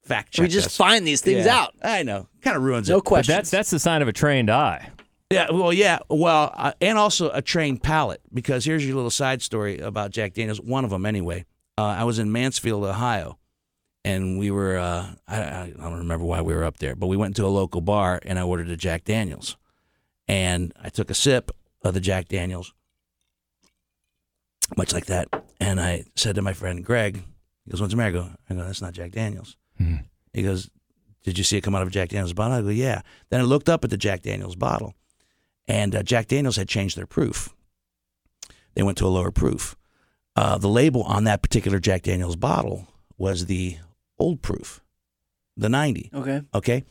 fact 0.05 0.33
check. 0.35 0.43
we 0.45 0.49
just 0.49 0.67
us. 0.69 0.77
find 0.77 1.07
these 1.07 1.21
things 1.21 1.47
Yeah. 1.47 1.57
out. 1.59 1.75
I 1.83 2.03
know. 2.03 2.29
Kind 2.43 2.57
of 2.57 2.63
ruins 2.63 2.89
No 2.89 2.97
it. 2.97 2.99
No 2.99 3.01
question. 3.03 3.35
that's 3.35 3.51
that's 3.51 3.71
the 3.71 3.79
sign 3.79 4.03
of 4.03 4.09
a 4.09 4.13
trained 4.13 4.51
eye. 4.51 4.91
Yeah, 5.31 5.51
well, 5.51 5.73
yeah, 5.73 5.99
well, 6.09 6.53
uh, 6.55 6.73
and 6.81 6.97
also 6.97 7.31
a 7.31 7.43
trained 7.43 7.83
palate 7.83 8.21
because 8.33 8.65
here's 8.65 8.87
your 8.87 8.95
little 8.95 9.11
side 9.11 9.43
story 9.43 9.81
about 9.81 10.13
Jack 10.13 10.35
Daniels. 10.35 10.61
One 10.61 10.85
of 10.85 10.91
them, 10.91 11.05
anyway. 11.05 11.45
Uh, 11.77 11.83
I 11.83 12.05
was 12.05 12.21
in 12.21 12.31
Mansfield, 12.31 12.85
Ohio, 12.85 13.37
and 14.05 14.39
we 14.39 14.53
were. 14.53 14.79
Uh, 14.79 15.07
I, 15.27 15.41
I 15.43 15.73
don't 15.77 15.99
remember 15.99 16.25
why 16.25 16.43
we 16.43 16.55
were 16.55 16.63
up 16.63 16.77
there, 16.77 16.95
but 16.95 17.09
we 17.09 17.17
went 17.17 17.35
to 17.37 17.45
a 17.45 17.49
local 17.49 17.81
bar 17.81 18.21
and 18.25 18.39
I 18.39 18.43
ordered 18.43 18.71
a 18.71 18.77
Jack 18.77 19.03
Daniels, 19.05 19.57
and 20.29 20.73
I 20.81 20.91
took 20.91 21.11
a 21.11 21.15
sip 21.15 21.51
of 21.87 21.95
the 21.95 22.01
Jack 22.01 22.29
Daniels, 22.29 22.73
much 24.77 24.93
like 24.93 25.07
that, 25.07 25.29
and 25.61 25.81
I 25.81 26.05
said 26.17 26.35
to 26.35 26.43
my 26.43 26.53
friend 26.53 26.85
Greg, 26.85 27.23
he 27.65 27.71
goes, 27.71 27.81
"What's 27.81 27.93
the 27.93 27.97
matter?" 27.97 28.19
I 28.19 28.21
go, 28.21 28.31
I 28.51 28.55
go, 28.55 28.65
"That's 28.65 28.83
not 28.83 28.93
Jack 28.93 29.13
Daniels." 29.13 29.57
He 30.33 30.43
goes, 30.43 30.71
"Did 31.25 31.39
you 31.39 31.45
see 31.45 31.57
it 31.57 31.63
come 31.63 31.75
out 31.75 31.83
of 31.83 31.89
a 31.89 31.91
Jack 31.91 32.11
Daniels 32.11 32.33
bottle?" 32.33 32.57
I 32.59 32.63
go, 32.63 32.69
"Yeah." 32.69 33.03
Then 33.31 33.41
I 33.41 33.45
looked 33.45 33.69
up 33.69 33.85
at 33.85 33.91
the 33.91 33.97
Jack 33.97 34.23
Daniels 34.23 34.57
bottle 34.57 34.95
and 35.69 35.95
uh, 35.95 36.03
Jack 36.03 36.29
Daniels 36.29 36.57
had 36.57 36.69
changed 36.69 36.97
their 36.97 37.07
proof. 37.07 37.55
They 38.75 38.83
went 38.83 38.99
to 38.99 39.07
a 39.07 39.09
lower 39.09 39.31
proof. 39.31 39.77
Uh, 40.35 40.59
the 40.59 40.69
label 40.69 41.03
on 41.05 41.25
that 41.25 41.43
particular 41.43 41.79
Jack 41.79 42.03
Daniels 42.03 42.37
bottle 42.37 42.87
was 43.17 43.47
the 43.47 43.79
old 44.19 44.43
proof, 44.43 44.83
the 45.57 45.69
90. 45.69 46.11
okay. 46.15 46.43
Okay. 46.55 46.85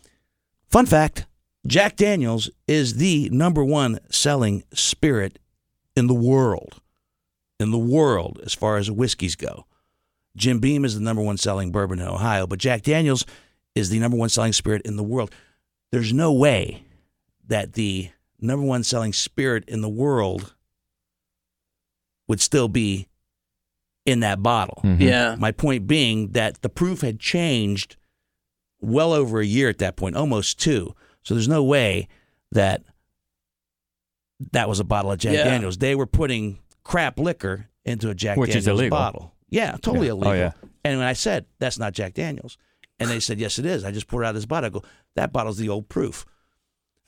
Fun 0.70 0.86
fact 0.86 1.28
Jack 1.68 1.96
Daniels 1.96 2.50
is 2.68 2.96
the 2.96 3.30
number 3.32 3.64
one 3.64 4.00
selling 4.10 4.64
spirit 4.74 5.40
in 5.96 6.08
the 6.08 6.14
world. 6.14 6.82
In 7.60 7.72
the 7.72 7.78
world, 7.78 8.40
as 8.46 8.54
far 8.54 8.78
as 8.78 8.92
whiskeys 8.92 9.36
go. 9.36 9.66
Jim 10.36 10.60
Beam 10.60 10.84
is 10.84 10.96
the 10.96 11.02
number 11.02 11.22
one 11.22 11.38
selling 11.38 11.72
bourbon 11.72 12.00
in 12.00 12.08
Ohio, 12.08 12.46
but 12.46 12.60
Jack 12.60 12.82
Daniels 12.82 13.26
is 13.74 13.90
the 13.90 14.00
number 14.00 14.18
one 14.18 14.30
selling 14.30 14.52
spirit 14.54 14.82
in 14.84 14.98
the 14.98 15.04
world. 15.04 15.34
There's 15.92 16.12
no 16.12 16.34
way 16.34 16.84
that 17.48 17.74
the 17.74 18.10
number 18.40 18.66
one 18.66 18.84
selling 18.84 19.14
spirit 19.14 19.64
in 19.68 19.82
the 19.82 19.90
world 19.90 20.54
would 22.28 22.42
still 22.42 22.68
be 22.68 23.08
in 24.06 24.20
that 24.20 24.44
bottle. 24.44 24.82
Mhm. 24.84 25.00
Yeah. 25.00 25.36
My 25.40 25.52
point 25.52 25.88
being 25.88 26.32
that 26.32 26.62
the 26.62 26.70
proof 26.70 27.02
had 27.02 27.20
changed 27.20 27.96
well 28.82 29.14
over 29.14 29.40
a 29.40 29.46
year 29.46 29.70
at 29.70 29.78
that 29.80 29.96
point, 29.96 30.16
almost 30.16 30.60
two. 30.60 30.94
So 31.26 31.34
there's 31.34 31.48
no 31.48 31.64
way 31.64 32.08
that 32.52 32.84
that 34.52 34.70
was 34.70 34.80
a 34.80 34.84
bottle 34.84 35.12
of 35.12 35.18
Jack 35.20 35.34
Yeah. 35.34 35.44
Daniels. 35.46 35.78
They 35.78 35.96
were 35.96 36.06
putting 36.06 36.60
crap 36.84 37.20
liquor 37.20 37.68
into 37.84 38.10
a 38.10 38.16
Jack 38.16 38.38
Which 38.38 38.50
is 38.56 38.66
Daniels 38.66 38.80
illegal. 38.82 38.98
bottle. 38.98 39.34
Yeah, 39.50 39.72
totally 39.82 40.08
Yeah. 40.08 40.14
Oh, 40.14 40.18
illegal. 40.18 40.36
yeah. 40.36 40.52
And 40.84 41.00
when 41.00 41.08
I 41.08 41.14
said 41.14 41.46
that's 41.60 41.80
not 41.80 41.94
Jack 41.94 42.14
Daniels, 42.14 42.58
and 43.00 43.10
they 43.10 43.20
said 43.20 43.40
yes, 43.40 43.60
it 43.60 43.66
is. 43.66 43.84
I 43.84 43.92
just 43.92 44.08
poured 44.08 44.26
out 44.26 44.34
this 44.36 44.46
bottle. 44.46 44.68
I 44.68 44.70
go, 44.70 44.84
that 45.16 45.34
bottle's 45.34 45.58
the 45.58 45.70
old 45.70 45.90
proof. 45.90 46.26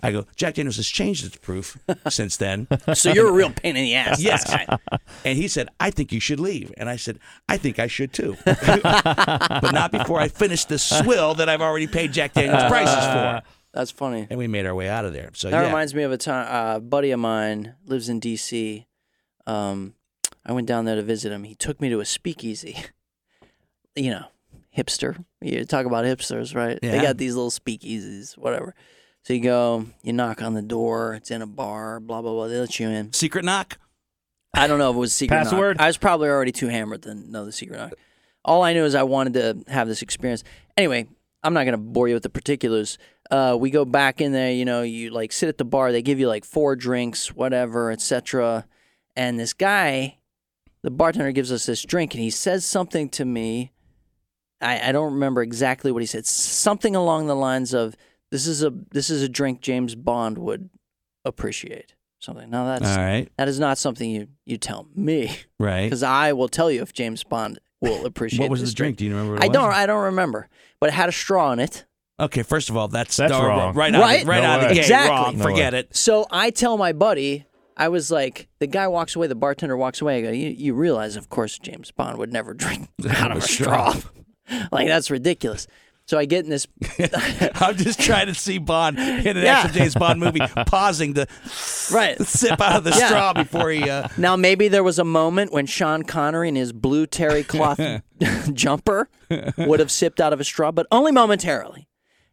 I 0.02 0.12
go, 0.12 0.26
Jack 0.36 0.54
Daniels 0.56 0.76
has 0.78 0.88
changed 0.88 1.26
its 1.26 1.38
proof 1.38 1.76
since 2.10 2.38
then. 2.38 2.68
So 2.94 3.12
you're 3.12 3.30
a 3.30 3.32
real 3.32 3.50
pain 3.52 3.76
in 3.76 3.84
the 3.84 3.96
ass. 3.96 4.22
Yes. 4.22 4.46
And 5.26 5.38
he 5.38 5.48
said, 5.48 5.70
I 5.80 5.90
think 5.90 6.12
you 6.12 6.20
should 6.20 6.40
leave. 6.40 6.72
And 6.78 6.88
I 6.88 6.98
said, 6.98 7.18
I 7.50 7.58
think 7.58 7.80
I 7.80 7.88
should 7.88 8.14
too. 8.14 8.38
but 8.46 9.72
not 9.74 9.92
before 9.92 10.20
I 10.20 10.28
finish 10.28 10.66
the 10.66 10.78
swill 10.78 11.34
that 11.36 11.50
I've 11.50 11.62
already 11.62 11.88
paid 11.88 12.14
Jack 12.14 12.34
Daniels 12.34 12.66
prices 12.70 13.06
for. 13.06 13.42
That's 13.78 13.92
funny. 13.92 14.26
And 14.28 14.40
we 14.40 14.48
made 14.48 14.66
our 14.66 14.74
way 14.74 14.90
out 14.90 15.06
of 15.06 15.14
there. 15.14 15.30
So 15.34 15.52
That 15.52 15.60
yeah. 15.62 15.68
reminds 15.68 15.94
me 15.94 16.02
of 16.02 16.12
a 16.12 16.18
time. 16.18 16.48
Uh, 16.50 16.78
a 16.78 16.80
buddy 16.80 17.12
of 17.12 17.20
mine 17.20 17.76
lives 17.86 18.10
in 18.10 18.20
D.C. 18.20 18.88
Um, 19.46 19.94
I 20.44 20.52
went 20.54 20.66
down 20.68 20.86
there 20.86 20.96
to 20.96 21.04
visit 21.04 21.32
him. 21.32 21.44
He 21.44 21.54
took 21.54 21.80
me 21.80 21.90
to 21.90 22.00
a 22.00 22.06
speakeasy. 22.06 22.78
You 23.96 24.12
know, 24.12 24.26
hipster. 24.78 25.26
You 25.42 25.66
talk 25.66 25.88
about 25.88 26.06
hipsters, 26.06 26.54
right? 26.54 26.78
Yeah. 26.84 26.92
They 26.92 27.02
got 27.02 27.18
these 27.18 27.34
little 27.34 27.50
speakeasies, 27.50 28.38
whatever. 28.38 28.76
So 29.24 29.34
you 29.34 29.40
go, 29.40 29.88
you 30.04 30.14
knock 30.14 30.44
on 30.44 30.54
the 30.54 30.62
door. 30.62 31.16
It's 31.16 31.32
in 31.32 31.42
a 31.42 31.48
bar. 31.48 32.00
Blah 32.00 32.22
blah 32.22 32.32
blah. 32.32 32.48
They 32.48 32.60
let 32.60 32.80
you 32.80 32.90
in. 32.90 33.12
Secret 33.14 33.44
knock? 33.44 33.80
I 34.54 34.68
don't 34.68 34.78
know 34.78 34.92
if 34.92 34.96
it 34.96 35.00
was 35.00 35.14
a 35.14 35.16
secret 35.16 35.36
knock. 35.38 35.44
Password? 35.46 35.78
I 35.80 35.88
was 35.88 35.98
probably 35.98 36.30
already 36.30 36.52
too 36.52 36.68
hammered 36.68 37.02
to 37.04 37.16
know 37.16 37.44
the 37.44 37.52
secret 37.52 37.80
knock. 37.80 37.94
All 38.46 38.62
I 38.62 38.74
knew 38.74 38.86
is 38.86 38.94
I 38.94 39.02
wanted 39.02 39.34
to 39.34 39.72
have 39.74 39.88
this 39.88 40.04
experience. 40.04 40.44
Anyway, 40.78 41.08
I'm 41.44 41.54
not 41.54 41.66
gonna 41.66 41.78
bore 41.78 42.08
you 42.08 42.14
with 42.14 42.24
the 42.24 42.30
particulars. 42.30 42.98
Uh, 43.30 43.58
we 43.60 43.70
go 43.70 43.86
back 43.86 44.22
in 44.22 44.32
there. 44.32 44.52
You 44.52 44.66
know, 44.66 44.82
you 44.82 45.10
like 45.12 45.32
sit 45.32 45.50
at 45.50 45.58
the 45.58 45.66
bar. 45.66 45.92
They 45.92 46.02
give 46.02 46.20
you 46.20 46.28
like 46.28 46.46
four 46.46 46.76
drinks, 46.76 47.34
whatever, 47.34 47.92
etc. 47.92 48.66
And 49.16 49.40
this 49.40 49.54
guy, 49.54 50.18
the 50.84 50.92
bartender, 50.92 51.32
gives 51.32 51.52
us 51.52 51.66
this 51.66 51.84
drink, 51.84 52.14
and 52.14 52.22
he 52.24 52.30
says 52.30 52.66
something 52.66 53.10
to 53.10 53.26
me. 53.26 53.72
I, 54.60 54.90
I 54.90 54.92
don't 54.92 55.14
remember 55.14 55.42
exactly 55.44 55.92
what 55.92 56.02
he 56.02 56.08
said. 56.08 56.26
Something 56.26 56.96
along 56.96 57.28
the 57.28 57.36
lines 57.36 57.74
of, 57.74 57.96
"This 58.32 58.48
is 58.48 58.64
a 58.64 58.72
this 58.92 59.10
is 59.10 59.22
a 59.22 59.30
drink 59.30 59.62
James 59.62 59.94
Bond 59.96 60.38
would 60.40 60.70
appreciate." 61.24 61.94
Something. 62.20 62.50
Now 62.50 62.66
that's 62.66 62.98
All 62.98 63.04
right. 63.04 63.30
that 63.38 63.48
is 63.48 63.60
not 63.60 63.78
something 63.78 64.10
you, 64.10 64.28
you 64.44 64.58
tell 64.58 64.88
me 64.96 65.38
Right. 65.60 65.84
because 65.86 66.02
I 66.02 66.34
will 66.34 66.48
tell 66.48 66.72
you 66.72 66.82
if 66.82 66.92
James 66.92 67.24
Bond 67.24 67.60
will 67.82 68.06
appreciate. 68.06 68.40
It. 68.40 68.42
What 68.44 68.52
was 68.52 68.62
this 68.62 68.72
the 68.72 68.76
drink? 68.76 68.98
Do 68.98 69.06
you 69.06 69.12
remember 69.12 69.34
what 69.34 69.44
it 69.44 69.46
I 69.46 69.48
was? 69.48 69.54
don't. 69.56 69.74
I 69.74 69.86
don't 69.86 70.04
remember, 70.06 70.50
but 70.80 70.90
it 70.90 70.94
had 70.94 71.10
a 71.10 71.14
straw 71.14 71.52
in 71.52 71.60
it. 71.60 71.86
Okay, 72.20 72.42
first 72.42 72.72
of 72.72 72.76
all, 72.78 72.88
that's, 72.88 73.16
That's 73.16 73.32
no, 73.32 73.46
wrong. 73.46 73.76
Right, 73.76 73.94
out, 73.94 74.02
Right? 74.02 74.22
Of, 74.24 74.28
right 74.28 74.42
No 74.42 74.50
out 74.50 74.56
of 74.56 74.62
the 74.64 74.68
way. 74.70 74.74
gate. 74.74 74.80
Exactly. 74.82 75.12
Wrong. 75.16 75.38
No 75.38 75.44
Forget 75.44 75.74
way. 75.74 75.80
it. 75.80 75.96
So 75.96 76.26
I 76.32 76.50
tell 76.50 76.76
my 76.76 76.92
buddy, 76.92 77.46
I 77.78 77.90
was 77.90 78.10
like, 78.10 78.48
the 78.58 78.66
guy 78.66 78.88
walks 78.88 79.16
away, 79.16 79.28
the 79.28 79.36
bartender 79.36 79.78
walks 79.78 80.02
away. 80.02 80.18
I 80.18 80.22
go, 80.22 80.32
you, 80.32 80.50
you 80.50 80.74
realize, 80.74 81.16
of 81.16 81.30
course, 81.30 81.60
James 81.60 81.92
Bond 81.92 82.18
would 82.18 82.34
never 82.34 82.54
drink 82.56 82.90
out 83.08 83.30
of 83.32 83.38
a 83.38 83.42
straw. 83.42 83.94
like 84.72 84.88
that's 84.88 85.12
ridiculous. 85.12 85.68
So 86.08 86.18
I 86.18 86.24
get 86.26 86.46
in 86.46 86.50
this. 86.50 86.68
I'm 87.56 87.76
just 87.76 88.00
trying 88.00 88.28
to 88.28 88.34
see 88.34 88.58
Bond 88.60 88.98
in 88.98 89.36
an 89.36 89.38
Yeah. 89.44 89.60
actual 89.60 89.74
James 89.74 89.94
Bond 89.94 90.20
movie, 90.22 90.40
pausing 90.66 91.14
to 91.16 91.28
right. 91.92 92.18
sip 92.26 92.62
out 92.62 92.78
of 92.78 92.84
the 92.86 92.92
Yeah. 92.92 93.08
straw 93.08 93.34
before 93.34 93.70
he. 93.72 93.90
Uh, 93.90 94.08
Now 94.18 94.36
maybe 94.38 94.70
there 94.70 94.84
was 94.86 95.00
a 95.00 95.04
moment 95.04 95.52
when 95.52 95.66
Sean 95.66 96.04
Connery 96.04 96.48
in 96.48 96.56
his 96.56 96.72
blue 96.72 97.08
terry 97.08 97.44
cloth 97.44 97.80
jumper 98.54 99.10
would 99.58 99.80
have 99.82 99.92
sipped 99.92 100.22
out 100.22 100.32
of 100.32 100.40
a 100.40 100.44
straw, 100.46 100.72
but 100.72 100.88
only 100.92 101.12
momentarily. 101.12 101.87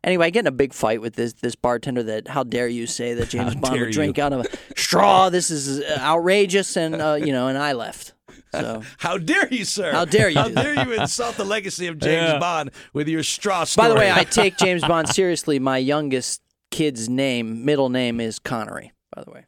Anyway, 0.04 0.26
I 0.26 0.30
get 0.30 0.40
in 0.40 0.46
a 0.46 0.52
big 0.52 0.72
fight 0.72 1.00
with 1.00 1.14
this 1.14 1.32
this 1.34 1.54
bartender 1.56 2.02
that 2.04 2.28
how 2.28 2.44
dare 2.44 2.68
you 2.68 2.86
say 2.86 3.14
that 3.14 3.28
James 3.30 3.54
Bond 3.56 3.74
dare 3.74 3.84
would 3.86 3.92
drink 3.92 4.18
you. 4.18 4.22
out 4.22 4.32
of 4.32 4.40
a 4.46 4.78
straw? 4.78 5.30
This 5.30 5.50
is 5.50 5.80
uh, 5.80 5.98
outrageous, 6.00 6.76
and 6.76 6.94
uh, 7.00 7.14
you 7.14 7.32
know, 7.32 7.48
and 7.48 7.58
I 7.58 7.72
left. 7.72 8.12
So 8.52 8.82
how 8.98 9.18
dare 9.18 9.48
you, 9.52 9.64
sir? 9.64 9.90
How 9.92 10.04
dare 10.04 10.28
you 10.28 10.38
How 10.38 10.48
dare 10.48 10.74
you 10.84 10.92
insult 10.92 11.36
the 11.36 11.44
legacy 11.44 11.86
of 11.88 11.98
James 11.98 12.30
Yeah. 12.32 12.38
Bond 12.38 12.70
with 12.92 13.08
your 13.08 13.22
straw 13.22 13.64
story? 13.64 13.88
by 13.88 13.88
the 13.88 13.98
way, 13.98 14.12
I 14.12 14.24
take 14.40 14.56
James 14.58 14.82
Bond 14.82 15.08
seriously. 15.08 15.58
My 15.58 15.78
youngest 15.78 16.40
kid's 16.70 17.08
name, 17.08 17.64
middle 17.64 17.88
name 17.88 18.20
is 18.20 18.38
Connery. 18.38 18.92
By 19.14 19.24
the 19.24 19.30
way, 19.32 19.46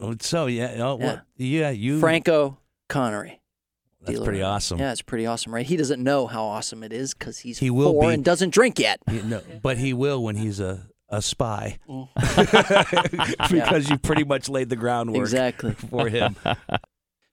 Oh, 0.00 0.14
so 0.20 0.46
yeah, 0.46 0.74
oh, 0.78 0.98
Yeah. 0.98 1.06
What, 1.06 1.22
yeah, 1.36 1.70
you. 1.70 1.98
Franco 2.00 2.58
Connery. 2.88 3.40
That's 4.02 4.12
Dealer. 4.12 4.24
pretty 4.24 4.42
awesome. 4.42 4.78
Yeah, 4.78 4.92
it's 4.92 5.02
pretty 5.02 5.26
awesome, 5.26 5.54
right? 5.54 5.64
He 5.66 5.76
doesn't 5.76 6.02
know 6.02 6.26
how 6.26 6.44
awesome 6.44 6.82
it 6.82 6.92
is 6.92 7.14
because 7.14 7.38
he's 7.38 7.58
He 7.58 7.70
will 7.70 7.92
four 7.92 8.08
be- 8.08 8.14
and 8.14 8.24
doesn't 8.24 8.50
drink 8.50 8.78
yet. 8.78 8.98
You 9.10 9.22
know, 9.22 9.42
but 9.62 9.78
he 9.78 9.92
will 9.92 10.22
when 10.22 10.36
he's 10.36 10.60
a 10.60 10.86
a 11.08 11.20
spy, 11.20 11.78
Mm. 11.88 12.08
because 13.50 13.90
you 13.90 13.98
pretty 13.98 14.24
much 14.24 14.48
laid 14.48 14.68
the 14.70 14.76
groundwork 14.76 15.20
Exactly. 15.20 15.72
for 15.90 16.08
him. 16.08 16.36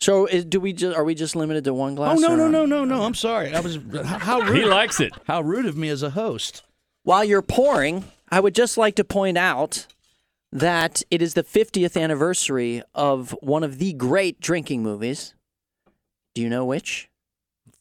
So, 0.01 0.25
is, 0.25 0.45
do 0.45 0.59
we 0.59 0.73
just 0.73 0.95
are 0.97 1.03
we 1.03 1.15
just 1.15 1.35
limited 1.35 1.63
to 1.65 1.73
one 1.73 1.95
glass? 1.95 2.17
Oh 2.17 2.21
no 2.21 2.35
no 2.35 2.47
no 2.49 2.65
no 2.65 2.85
no! 2.85 3.03
I'm 3.03 3.13
sorry. 3.13 3.53
I 3.53 3.59
was 3.59 3.79
how 4.05 4.41
He 4.51 4.65
likes 4.65 4.99
it. 4.99 5.11
how 5.27 5.41
rude 5.41 5.65
of 5.65 5.77
me 5.77 5.89
as 5.89 6.03
a 6.03 6.09
host. 6.11 6.63
While 7.03 7.23
you're 7.23 7.41
pouring, 7.41 8.05
I 8.29 8.39
would 8.39 8.53
just 8.55 8.77
like 8.77 8.95
to 8.95 9.03
point 9.03 9.37
out 9.37 9.87
that 10.51 11.01
it 11.11 11.21
is 11.21 11.33
the 11.35 11.43
50th 11.43 11.99
anniversary 12.01 12.81
of 12.95 13.31
one 13.41 13.63
of 13.63 13.77
the 13.77 13.93
great 13.93 14.39
drinking 14.39 14.83
movies. 14.83 15.33
Do 16.35 16.41
you 16.41 16.49
know 16.49 16.65
which? 16.65 17.09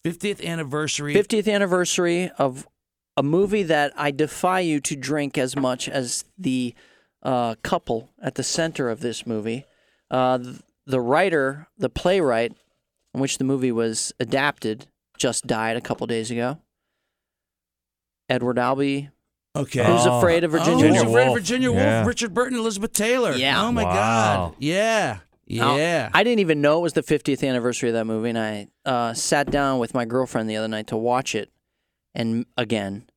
50th 0.04 0.44
anniversary. 0.44 1.14
50th 1.14 1.52
anniversary 1.52 2.30
of 2.38 2.66
a 3.16 3.22
movie 3.22 3.64
that 3.64 3.92
I 3.96 4.10
defy 4.10 4.60
you 4.60 4.80
to 4.80 4.96
drink 4.96 5.36
as 5.36 5.56
much 5.56 5.88
as 5.88 6.24
the 6.38 6.74
uh, 7.22 7.56
couple 7.62 8.10
at 8.22 8.36
the 8.36 8.44
center 8.44 8.90
of 8.90 9.00
this 9.00 9.26
movie. 9.26 9.64
Uh, 10.10 10.38
the 10.86 11.00
writer, 11.00 11.66
the 11.76 11.88
playwright, 11.90 12.52
in 13.12 13.20
which 13.20 13.38
the 13.38 13.44
movie 13.44 13.72
was 13.72 14.12
adapted, 14.20 14.86
just 15.18 15.46
died 15.46 15.76
a 15.76 15.80
couple 15.80 16.06
days 16.06 16.30
ago. 16.30 16.58
Edward 18.28 18.58
Albee. 18.58 19.10
Okay. 19.56 19.84
Who's 19.84 20.06
Oh. 20.06 20.18
afraid 20.18 20.44
of 20.44 20.54
Oh, 20.54 20.58
Virginia 20.58 20.86
Who's 20.88 21.02
Afraid 21.02 21.22
of 21.22 21.26
Woolf. 21.28 21.38
Virginia 21.38 21.70
Woolf? 21.72 21.82
Yeah. 21.82 22.06
Richard 22.06 22.34
Burton, 22.34 22.58
Elizabeth 22.58 22.92
Taylor. 22.92 23.32
Yeah. 23.32 23.62
Oh 23.64 23.72
my 23.72 23.82
Wow. 23.84 23.92
God. 23.92 24.54
Yeah. 24.58 25.18
Yeah. 25.48 26.10
I 26.12 26.22
didn't 26.24 26.40
even 26.40 26.60
know 26.60 26.78
it 26.78 26.82
was 26.82 26.92
the 26.92 27.02
50th 27.02 27.46
anniversary 27.46 27.88
of 27.88 27.94
that 27.94 28.04
movie, 28.04 28.28
and 28.30 28.38
I 28.38 28.68
uh, 28.84 29.14
sat 29.14 29.50
down 29.50 29.78
with 29.78 29.94
my 29.94 30.04
girlfriend 30.04 30.48
the 30.48 30.56
other 30.56 30.68
night 30.68 30.88
to 30.88 30.96
watch 30.96 31.34
it, 31.34 31.50
and 32.14 32.46
again, 32.56 33.08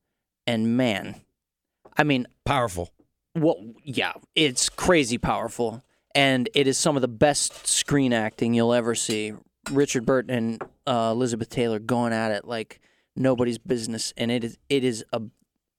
and 0.46 0.76
man, 0.76 1.20
I 1.96 2.04
mean, 2.04 2.26
Powerful. 2.44 2.90
well, 3.36 3.56
yeah, 3.84 4.12
it's 4.34 4.68
crazy 4.68 5.18
powerful, 5.18 5.84
and 6.14 6.48
it 6.54 6.66
is 6.66 6.78
some 6.78 6.96
of 6.96 7.02
the 7.02 7.08
best 7.08 7.66
screen 7.66 8.12
acting 8.12 8.54
you'll 8.54 8.74
ever 8.74 8.94
see. 8.94 9.34
Richard 9.70 10.04
Burton 10.04 10.30
and 10.30 10.62
uh, 10.86 11.10
Elizabeth 11.12 11.48
Taylor 11.48 11.78
going 11.78 12.12
at 12.12 12.32
it 12.32 12.44
like 12.46 12.80
nobody's 13.14 13.58
business, 13.58 14.12
and 14.16 14.30
it 14.30 14.42
is 14.42 14.58
it 14.68 14.82
is 14.84 15.04
a 15.12 15.22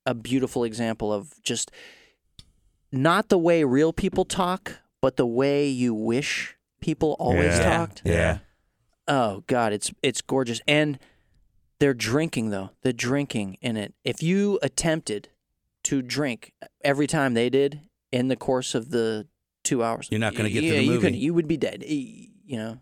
a 0.05 0.13
beautiful 0.13 0.63
example 0.63 1.11
of 1.11 1.41
just 1.43 1.71
not 2.91 3.29
the 3.29 3.37
way 3.37 3.63
real 3.63 3.91
people 3.91 4.23
talk, 4.25 4.79
but 5.03 5.17
the 5.17 5.27
way 5.27 5.67
you 5.67 5.93
wish 5.93 6.55
people 6.79 7.17
always 7.19 7.57
Yeah. 7.59 7.77
talked. 7.77 8.01
Yeah. 8.05 8.37
Oh 9.05 9.43
God, 9.47 9.73
it's 9.73 9.91
it's 10.01 10.21
gorgeous, 10.21 10.61
and 10.65 10.97
they're 11.79 11.93
drinking 11.93 12.51
though. 12.51 12.69
The 12.83 12.93
drinking 12.93 13.57
in 13.61 13.75
it. 13.75 13.93
If 14.05 14.23
you 14.23 14.59
attempted 14.61 15.27
to 15.83 16.01
drink 16.01 16.53
every 16.85 17.05
time 17.07 17.33
they 17.33 17.49
did 17.49 17.81
in 18.13 18.29
the 18.29 18.37
course 18.37 18.73
of 18.73 18.91
the 18.91 19.27
two 19.65 19.83
hours, 19.83 20.07
You're 20.09 20.21
not 20.21 20.35
gonna 20.35 20.49
get 20.49 20.61
to 20.61 20.67
yeah, 20.67 20.73
the 20.77 20.83
You, 20.83 20.91
movie. 20.91 21.07
could, 21.11 21.15
you 21.17 21.33
would 21.33 21.47
be 21.49 21.57
dead. 21.57 21.83
Y- 21.85 22.29
You 22.45 22.57
know, 22.57 22.77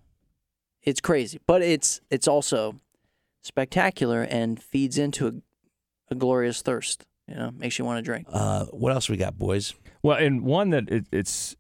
it's 0.84 1.02
crazy, 1.02 1.40
but 1.48 1.62
it's 1.64 2.02
it's 2.12 2.28
also 2.28 2.76
spectacular 3.42 4.22
and 4.22 4.62
feeds 4.62 4.98
into 4.98 5.28
a, 5.28 5.34
a 6.12 6.16
glorious 6.16 6.62
thirst. 6.62 7.06
You 7.28 7.36
know, 7.36 7.52
makes 7.52 7.80
you 7.80 7.86
want 7.86 7.98
to 7.98 8.02
drink. 8.04 8.28
Uh, 8.30 8.66
what 8.66 8.92
else 8.92 9.10
we 9.10 9.18
got, 9.18 9.38
boys? 9.40 9.74
Well, 10.04 10.18
and 10.18 10.44
one 10.44 10.70
that 10.72 10.90
it, 10.90 11.06
it's 11.12 11.56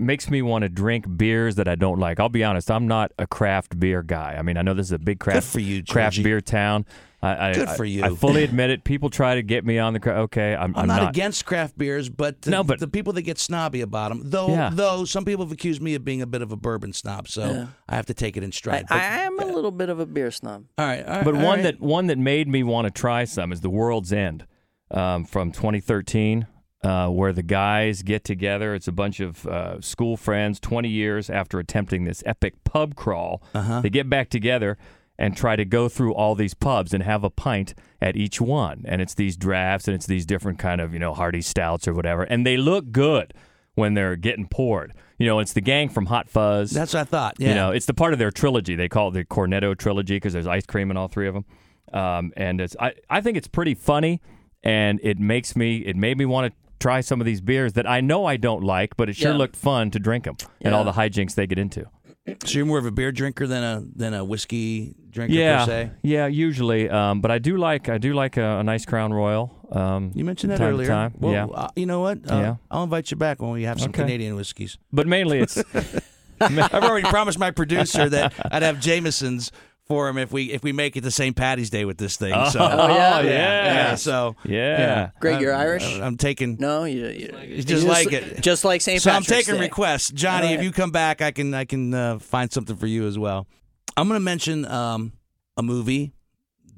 makes 0.00 0.30
me 0.30 0.42
want 0.42 0.62
to 0.62 0.68
drink 0.68 1.04
beers 1.16 1.54
that 1.56 1.68
I 1.68 1.74
don't 1.74 1.98
like. 1.98 2.20
I'll 2.20 2.28
be 2.28 2.44
honest, 2.44 2.70
I'm 2.70 2.86
not 2.86 3.12
a 3.18 3.26
craft 3.26 3.78
beer 3.80 4.02
guy. 4.02 4.36
I 4.38 4.42
mean, 4.42 4.56
I 4.56 4.62
know 4.62 4.74
this 4.74 4.86
is 4.86 4.92
a 4.92 4.98
big 4.98 5.18
Good 5.18 5.30
craft 5.32 5.46
for 5.48 5.60
you, 5.60 5.82
craft 5.84 6.22
beer 6.22 6.40
town. 6.40 6.84
I, 7.22 7.48
I, 7.48 7.52
Good 7.54 7.68
I- 7.68 7.76
for 7.76 7.84
you. 7.84 8.04
I 8.04 8.10
fully 8.10 8.44
admit 8.44 8.70
it. 8.70 8.84
People 8.84 9.08
try 9.10 9.34
to 9.36 9.42
get 9.42 9.64
me 9.64 9.78
on 9.78 9.94
the 9.94 10.00
cra- 10.00 10.20
okay. 10.22 10.54
I'm, 10.54 10.76
I'm, 10.76 10.86
not, 10.86 11.08
against 11.10 11.46
craft 11.46 11.76
beers, 11.78 12.08
but 12.08 12.42
the, 12.42 12.50
No, 12.50 12.62
but- 12.62 12.78
the 12.78 12.86
people 12.86 13.12
that 13.14 13.22
get 13.22 13.38
snobby 13.38 13.80
about 13.80 14.10
them, 14.10 14.20
though, 14.24 14.48
Yeah. 14.48 14.70
though 14.72 15.04
some 15.06 15.24
people 15.24 15.44
have 15.44 15.50
accused 15.52 15.80
me 15.82 15.94
of 15.94 16.04
being 16.04 16.20
a 16.22 16.26
bit 16.26 16.42
of 16.42 16.52
a 16.52 16.56
bourbon 16.56 16.92
snob, 16.92 17.26
so 17.28 17.50
Yeah. 17.50 17.66
I 17.88 17.96
have 17.96 18.06
to 18.06 18.14
take 18.14 18.36
it 18.36 18.42
in 18.42 18.50
I, 18.50 18.52
stride. 18.52 18.84
I 18.90 19.22
am 19.22 19.38
a 19.40 19.46
little 19.46 19.70
bit 19.72 19.88
of 19.88 19.98
a 19.98 20.06
beer 20.06 20.30
snob. 20.30 20.66
all 20.78 20.86
right, 20.86 21.04
all 21.04 21.16
right, 21.16 21.24
But 21.24 21.34
all 21.36 21.42
one 21.42 21.58
right. 21.58 21.62
that 21.62 21.80
one 21.80 22.06
that 22.08 22.18
made 22.18 22.48
me 22.48 22.62
want 22.62 22.84
to 22.86 22.90
try 22.90 23.24
some 23.24 23.50
is 23.50 23.60
the 23.62 23.70
World's 23.70 24.12
End 24.12 24.46
um, 24.90 25.24
from 25.24 25.50
2013, 25.52 26.46
uh, 26.82 27.08
where 27.08 27.32
the 27.32 27.42
guys 27.42 28.02
get 28.02 28.24
together. 28.24 28.74
It's 28.74 28.88
a 28.88 28.92
bunch 28.92 29.20
of 29.20 29.46
uh, 29.46 29.80
school 29.80 30.16
friends, 30.16 30.60
20 30.60 30.88
years 30.88 31.30
after 31.30 31.58
attempting 31.58 32.04
this 32.04 32.22
epic 32.26 32.62
pub 32.64 32.94
crawl. 32.94 33.42
Uh-huh. 33.54 33.80
They 33.80 33.90
get 33.90 34.08
back 34.08 34.30
together 34.30 34.78
and 35.18 35.36
try 35.36 35.56
to 35.56 35.64
go 35.64 35.88
through 35.88 36.14
all 36.14 36.34
these 36.34 36.54
pubs 36.54 36.92
and 36.92 37.02
have 37.02 37.24
a 37.24 37.30
pint 37.30 37.74
at 38.00 38.16
each 38.16 38.40
one. 38.40 38.84
And 38.86 39.00
it's 39.00 39.14
these 39.14 39.36
drafts 39.36 39.88
and 39.88 39.94
it's 39.94 40.06
these 40.06 40.26
different 40.26 40.58
kind 40.58 40.80
of 40.80 40.92
you 40.92 40.98
know 40.98 41.14
hearty 41.14 41.40
stouts 41.40 41.88
or 41.88 41.94
whatever, 41.94 42.22
and 42.24 42.46
they 42.46 42.56
look 42.56 42.92
good 42.92 43.32
when 43.74 43.94
they're 43.94 44.16
getting 44.16 44.46
poured. 44.46 44.92
You 45.18 45.26
know, 45.26 45.38
it's 45.38 45.52
the 45.52 45.60
gang 45.60 45.88
from 45.88 46.06
Hot 46.06 46.28
Fuzz. 46.28 46.70
That's 46.70 46.94
what 46.94 47.00
I 47.00 47.04
thought. 47.04 47.36
Yeah. 47.38 47.48
You 47.48 47.54
know, 47.54 47.70
it's 47.70 47.86
the 47.86 47.94
part 47.94 48.12
of 48.12 48.18
their 48.18 48.30
trilogy. 48.30 48.74
They 48.74 48.88
call 48.88 49.08
it 49.08 49.12
the 49.12 49.24
Cornetto 49.24 49.76
trilogy 49.76 50.16
because 50.16 50.32
there's 50.32 50.46
ice 50.46 50.66
cream 50.66 50.90
in 50.90 50.96
all 50.96 51.08
three 51.08 51.28
of 51.28 51.34
them. 51.34 51.44
Um, 51.92 52.32
and 52.36 52.60
it's 52.60 52.76
I, 52.80 52.94
I 53.08 53.20
think 53.20 53.36
it's 53.36 53.48
pretty 53.48 53.74
funny, 53.74 54.20
and 54.62 55.00
it 55.02 55.18
makes 55.18 55.56
me 55.56 55.78
it 55.78 55.96
made 55.96 56.18
me 56.18 56.24
want 56.26 56.52
to 56.52 56.65
try 56.80 57.00
some 57.00 57.20
of 57.20 57.24
these 57.26 57.40
beers 57.40 57.72
that 57.74 57.86
I 57.88 58.00
know 58.00 58.24
I 58.26 58.36
don't 58.36 58.62
like, 58.64 58.96
but 58.96 59.08
it 59.08 59.16
sure 59.16 59.32
Yeah. 59.32 59.38
looked 59.38 59.56
fun 59.56 59.90
to 59.92 59.98
drink 59.98 60.24
them 60.24 60.36
and 60.60 60.74
all 60.74 60.84
the 60.84 60.92
hijinks 60.92 61.34
they 61.34 61.46
get 61.46 61.58
into. 61.58 61.86
So 62.44 62.56
you're 62.58 62.66
more 62.66 62.78
of 62.78 62.86
a 62.86 62.90
beer 62.90 63.12
drinker 63.12 63.46
than 63.46 63.62
a 63.62 63.84
than 63.94 64.12
a 64.12 64.24
whiskey 64.24 64.96
drinker 65.10 65.32
yeah, 65.34 65.60
per 65.64 65.66
se. 65.66 65.90
yeah, 66.02 66.26
usually. 66.26 66.90
Um, 66.90 67.20
but 67.20 67.30
I 67.30 67.38
do 67.38 67.56
like 67.56 67.88
I 67.88 67.98
do 67.98 68.14
like 68.14 68.36
a, 68.36 68.58
a 68.58 68.62
nice 68.64 68.84
Crown 68.84 69.12
Royal. 69.12 69.52
Um, 69.70 70.10
You 70.12 70.24
mentioned 70.24 70.50
that 70.52 70.58
time 70.58 70.68
earlier. 70.74 70.88
time, 70.88 71.14
Well, 71.20 71.32
yeah. 71.32 71.44
uh, 71.46 71.68
you 71.76 71.86
know 71.86 72.00
what? 72.00 72.18
Uh, 72.28 72.34
Yeah. 72.36 72.54
I'll 72.70 72.82
invite 72.82 73.12
you 73.12 73.16
back 73.16 73.40
when 73.40 73.52
we 73.52 73.62
have 73.62 73.78
some 73.80 73.90
Okay. 73.90 74.02
Canadian 74.02 74.34
whiskeys. 74.34 74.76
but 74.92 75.06
mainly 75.06 75.38
it's 75.38 75.56
I've 76.40 76.74
already 76.84 77.08
promised 77.08 77.38
my 77.38 77.50
producer 77.52 78.08
that 78.08 78.32
I'd 78.52 78.62
have 78.62 78.78
Jameson's 78.80 79.52
for 79.86 80.08
him 80.08 80.18
if 80.18 80.32
we 80.32 80.52
if 80.52 80.62
we 80.62 80.72
make 80.72 80.96
it 80.96 81.02
to 81.02 81.10
St. 81.10 81.36
Patty's 81.36 81.70
Day 81.70 81.84
with 81.84 81.96
this 81.98 82.16
thing. 82.16 82.32
So 82.50 82.58
Oh, 82.62 82.88
yeah? 82.88 83.20
yeah, 83.20 83.30
yeah. 83.30 83.94
So 83.94 84.34
yeah. 84.44 85.10
Greg, 85.20 85.40
you're 85.40 85.52
I'm- 85.52 85.60
Irish? 85.62 85.98
I'm 86.00 86.16
taking. 86.16 86.56
No, 86.58 86.84
you, 86.84 87.06
you 87.06 87.30
It's 87.34 87.64
just 87.64 87.86
like 87.86 88.12
it. 88.12 88.40
just 88.42 88.64
like 88.64 88.80
St. 88.80 89.00
So 89.00 89.10
I'm 89.10 89.22
Patrick's 89.22 89.46
taking 89.46 89.60
Day. 89.60 89.66
requests, 89.66 90.10
Johnny. 90.10 90.48
If 90.52 90.58
right. 90.58 90.64
you 90.64 90.72
come 90.72 90.90
back, 90.90 91.22
I 91.22 91.30
can 91.30 91.54
I 91.54 91.64
can 91.64 91.94
uh, 91.94 92.18
find 92.18 92.52
something 92.52 92.76
for 92.76 92.86
you 92.86 93.06
as 93.06 93.18
well. 93.18 93.46
I'm 93.96 94.08
going 94.08 94.18
to 94.20 94.24
mention 94.24 94.64
um, 94.66 95.12
a 95.56 95.62
movie 95.62 96.12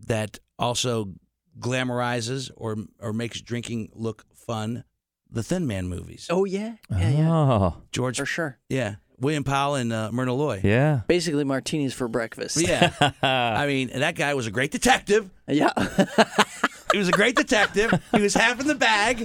that 0.06 0.38
also 0.58 1.14
glamorizes 1.58 2.50
or 2.56 2.76
or 3.00 3.12
makes 3.12 3.40
drinking 3.40 3.90
look 3.94 4.24
fun. 4.34 4.84
The 5.30 5.42
Thin 5.42 5.66
Man 5.66 5.88
movies. 5.88 6.26
Oh 6.30 6.44
yeah, 6.46 6.74
yeah, 6.90 7.08
yeah, 7.10 7.30
Oh, 7.32 7.76
George, 7.92 8.16
for 8.18 8.24
sure. 8.24 8.58
yeah, 8.70 8.94
William 9.20 9.44
Powell 9.44 9.74
and 9.74 9.92
uh, 9.92 10.10
Myrna 10.12 10.32
Loy. 10.32 10.60
yeah. 10.62 11.00
Basically, 11.08 11.44
martinis 11.44 11.92
for 11.94 12.08
breakfast. 12.08 12.56
Yeah, 12.60 12.92
I 13.22 13.66
mean 13.66 13.90
that 13.94 14.14
guy 14.14 14.34
was 14.34 14.46
a 14.46 14.50
great 14.50 14.70
detective. 14.70 15.30
yeah. 15.46 15.70
He 16.90 16.96
was 16.96 17.08
a 17.08 17.12
great 17.12 17.36
detective. 17.36 17.92
He 18.12 18.22
was 18.22 18.32
half 18.32 18.58
in 18.60 18.66
the 18.66 18.74
bag 18.74 19.20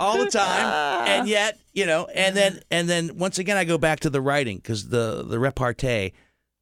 all 0.00 0.16
the 0.16 0.30
time, 0.30 1.06
and 1.06 1.28
yet 1.28 1.58
you 1.74 1.84
know. 1.84 2.06
And 2.06 2.34
then 2.34 2.60
and 2.70 2.88
then 2.88 3.18
once 3.18 3.38
again, 3.38 3.58
I 3.58 3.64
go 3.64 3.76
back 3.76 4.00
to 4.00 4.08
the 4.10 4.22
writing 4.22 4.56
because 4.56 4.88
the 4.88 5.22
the 5.22 5.38
repartee 5.38 6.14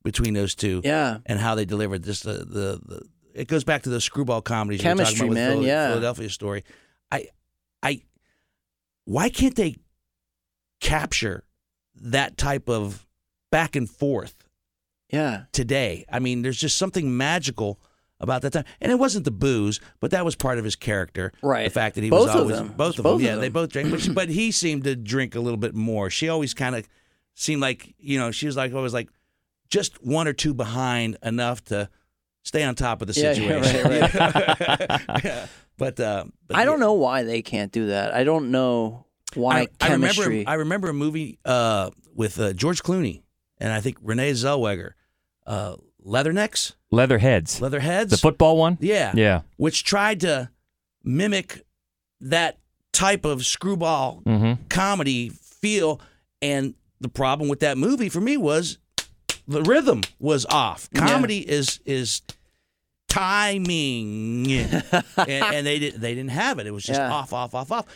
between 0.02 0.34
those 0.34 0.56
two, 0.56 0.80
Yeah. 0.82 1.18
and 1.24 1.38
how 1.38 1.54
they 1.54 1.64
delivered 1.64 2.02
this 2.02 2.22
the 2.22 2.32
the, 2.32 2.80
the 2.84 3.02
it 3.32 3.46
goes 3.46 3.62
back 3.62 3.84
to 3.84 3.90
the 3.90 4.00
screwball 4.00 4.42
comedies 4.42 4.82
you 4.82 4.88
were 4.88 4.96
Chemistry, 4.96 5.18
talking 5.28 5.32
about 5.34 5.40
man, 5.40 5.50
with 5.50 5.58
Phil- 5.58 5.66
yeah. 5.68 5.88
Philadelphia 5.90 6.28
story. 6.28 6.64
I 7.12 7.28
I 7.80 8.02
why 9.04 9.28
can't 9.28 9.54
they 9.54 9.76
capture 10.80 11.44
that 11.96 12.36
type 12.36 12.68
of 12.68 13.06
back 13.50 13.76
and 13.76 13.88
forth 13.88 14.34
Yeah. 15.10 15.44
today. 15.52 16.04
I 16.10 16.18
mean, 16.18 16.42
there's 16.42 16.58
just 16.58 16.76
something 16.78 17.16
magical 17.16 17.80
about 18.20 18.42
that 18.42 18.52
time. 18.52 18.64
And 18.80 18.92
it 18.92 18.96
wasn't 18.98 19.24
the 19.24 19.30
booze, 19.30 19.80
but 19.98 20.10
that 20.10 20.24
was 20.24 20.36
part 20.36 20.58
of 20.58 20.64
his 20.64 20.76
character. 20.76 21.32
Right. 21.42 21.64
The 21.64 21.70
fact 21.70 21.94
that 21.94 22.04
he 22.04 22.10
Both 22.10 22.26
was 22.26 22.34
of 22.34 22.40
always 22.42 22.56
them. 22.56 22.68
both 22.76 22.98
of 22.98 23.02
Both 23.04 23.20
them. 23.22 23.28
of 23.30 23.34
Yeah, 23.36 23.40
they 23.40 23.48
both 23.48 23.70
drank, 23.70 23.90
but, 23.90 24.00
she- 24.02 24.12
but 24.12 24.28
he 24.28 24.50
seemed 24.52 24.84
to 24.84 24.94
drink 24.94 25.34
a 25.34 25.40
little 25.40 25.56
bit 25.58 25.74
more. 25.74 26.10
She 26.10 26.28
always 26.28 26.52
kind 26.54 26.76
of 26.76 26.86
seemed 27.34 27.62
like 27.62 27.94
you 27.98 28.18
know 28.18 28.30
she 28.30 28.44
was 28.46 28.56
like 28.56 28.74
always 28.74 28.92
like 28.92 29.08
just 29.70 30.02
one 30.04 30.28
or 30.28 30.32
two 30.34 30.52
behind 30.52 31.16
enough 31.22 31.64
to 31.66 31.88
stay 32.42 32.62
on 32.62 32.74
top 32.74 33.00
of 33.00 33.08
the 33.08 33.18
Yeah, 33.18 33.32
yeah, 33.32 33.62
situation. 33.62 33.90
right, 33.90 35.00
Yeah. 35.24 35.46
But, 35.78 35.98
uh, 35.98 36.24
but 36.46 36.56
I 36.58 36.64
don't 36.66 36.78
yeah. 36.78 36.84
know 36.86 36.92
why 36.92 37.22
they 37.22 37.40
can't 37.40 37.72
do 37.72 37.86
that. 37.86 38.12
I 38.12 38.22
don't 38.24 38.50
know 38.50 39.06
why 39.36 39.60
I, 39.60 39.68
I 39.80 39.92
remember 39.92 40.06
chemistry. 40.14 40.46
I 40.46 40.54
remember 40.54 40.88
a 40.88 40.94
movie 40.94 41.38
uh, 41.44 41.90
with 42.14 42.38
uh, 42.40 42.52
George 42.52 42.82
Clooney 42.82 43.22
and 43.58 43.72
I 43.72 43.80
think 43.80 43.98
Renee 44.02 44.32
Zellweger, 44.32 44.92
uh, 45.46 45.76
Leathernecks, 46.04 46.74
Leatherheads. 46.90 47.60
Leatherheads, 47.60 48.10
The 48.10 48.16
football 48.16 48.56
one? 48.56 48.78
Yeah. 48.80 49.12
Yeah. 49.14 49.42
Which 49.56 49.84
tried 49.84 50.20
to 50.20 50.50
mimic 51.04 51.64
that 52.20 52.58
type 52.92 53.24
of 53.24 53.44
screwball 53.46 54.22
Mm-hmm. 54.26 54.64
comedy 54.68 55.28
feel. 55.30 56.00
And 56.42 56.74
the 57.00 57.08
problem 57.08 57.48
with 57.48 57.60
that 57.60 57.76
movie 57.78 58.08
for 58.08 58.20
me 58.20 58.36
was 58.36 58.78
the 59.46 59.62
rhythm 59.62 60.00
was 60.18 60.46
off. 60.46 60.88
Yeah. 60.92 61.06
Comedy 61.06 61.38
is 61.48 61.80
is 61.84 62.22
timing, 63.08 64.50
and, 64.52 64.84
and 65.18 65.66
they 65.66 65.78
did 65.78 65.94
they 66.00 66.14
didn't 66.14 66.30
have 66.30 66.58
it. 66.58 66.66
It 66.66 66.70
was 66.70 66.84
just 66.84 66.98
Yeah. 66.98 67.12
off, 67.12 67.32
off, 67.32 67.54
off, 67.54 67.70
off. 67.72 67.86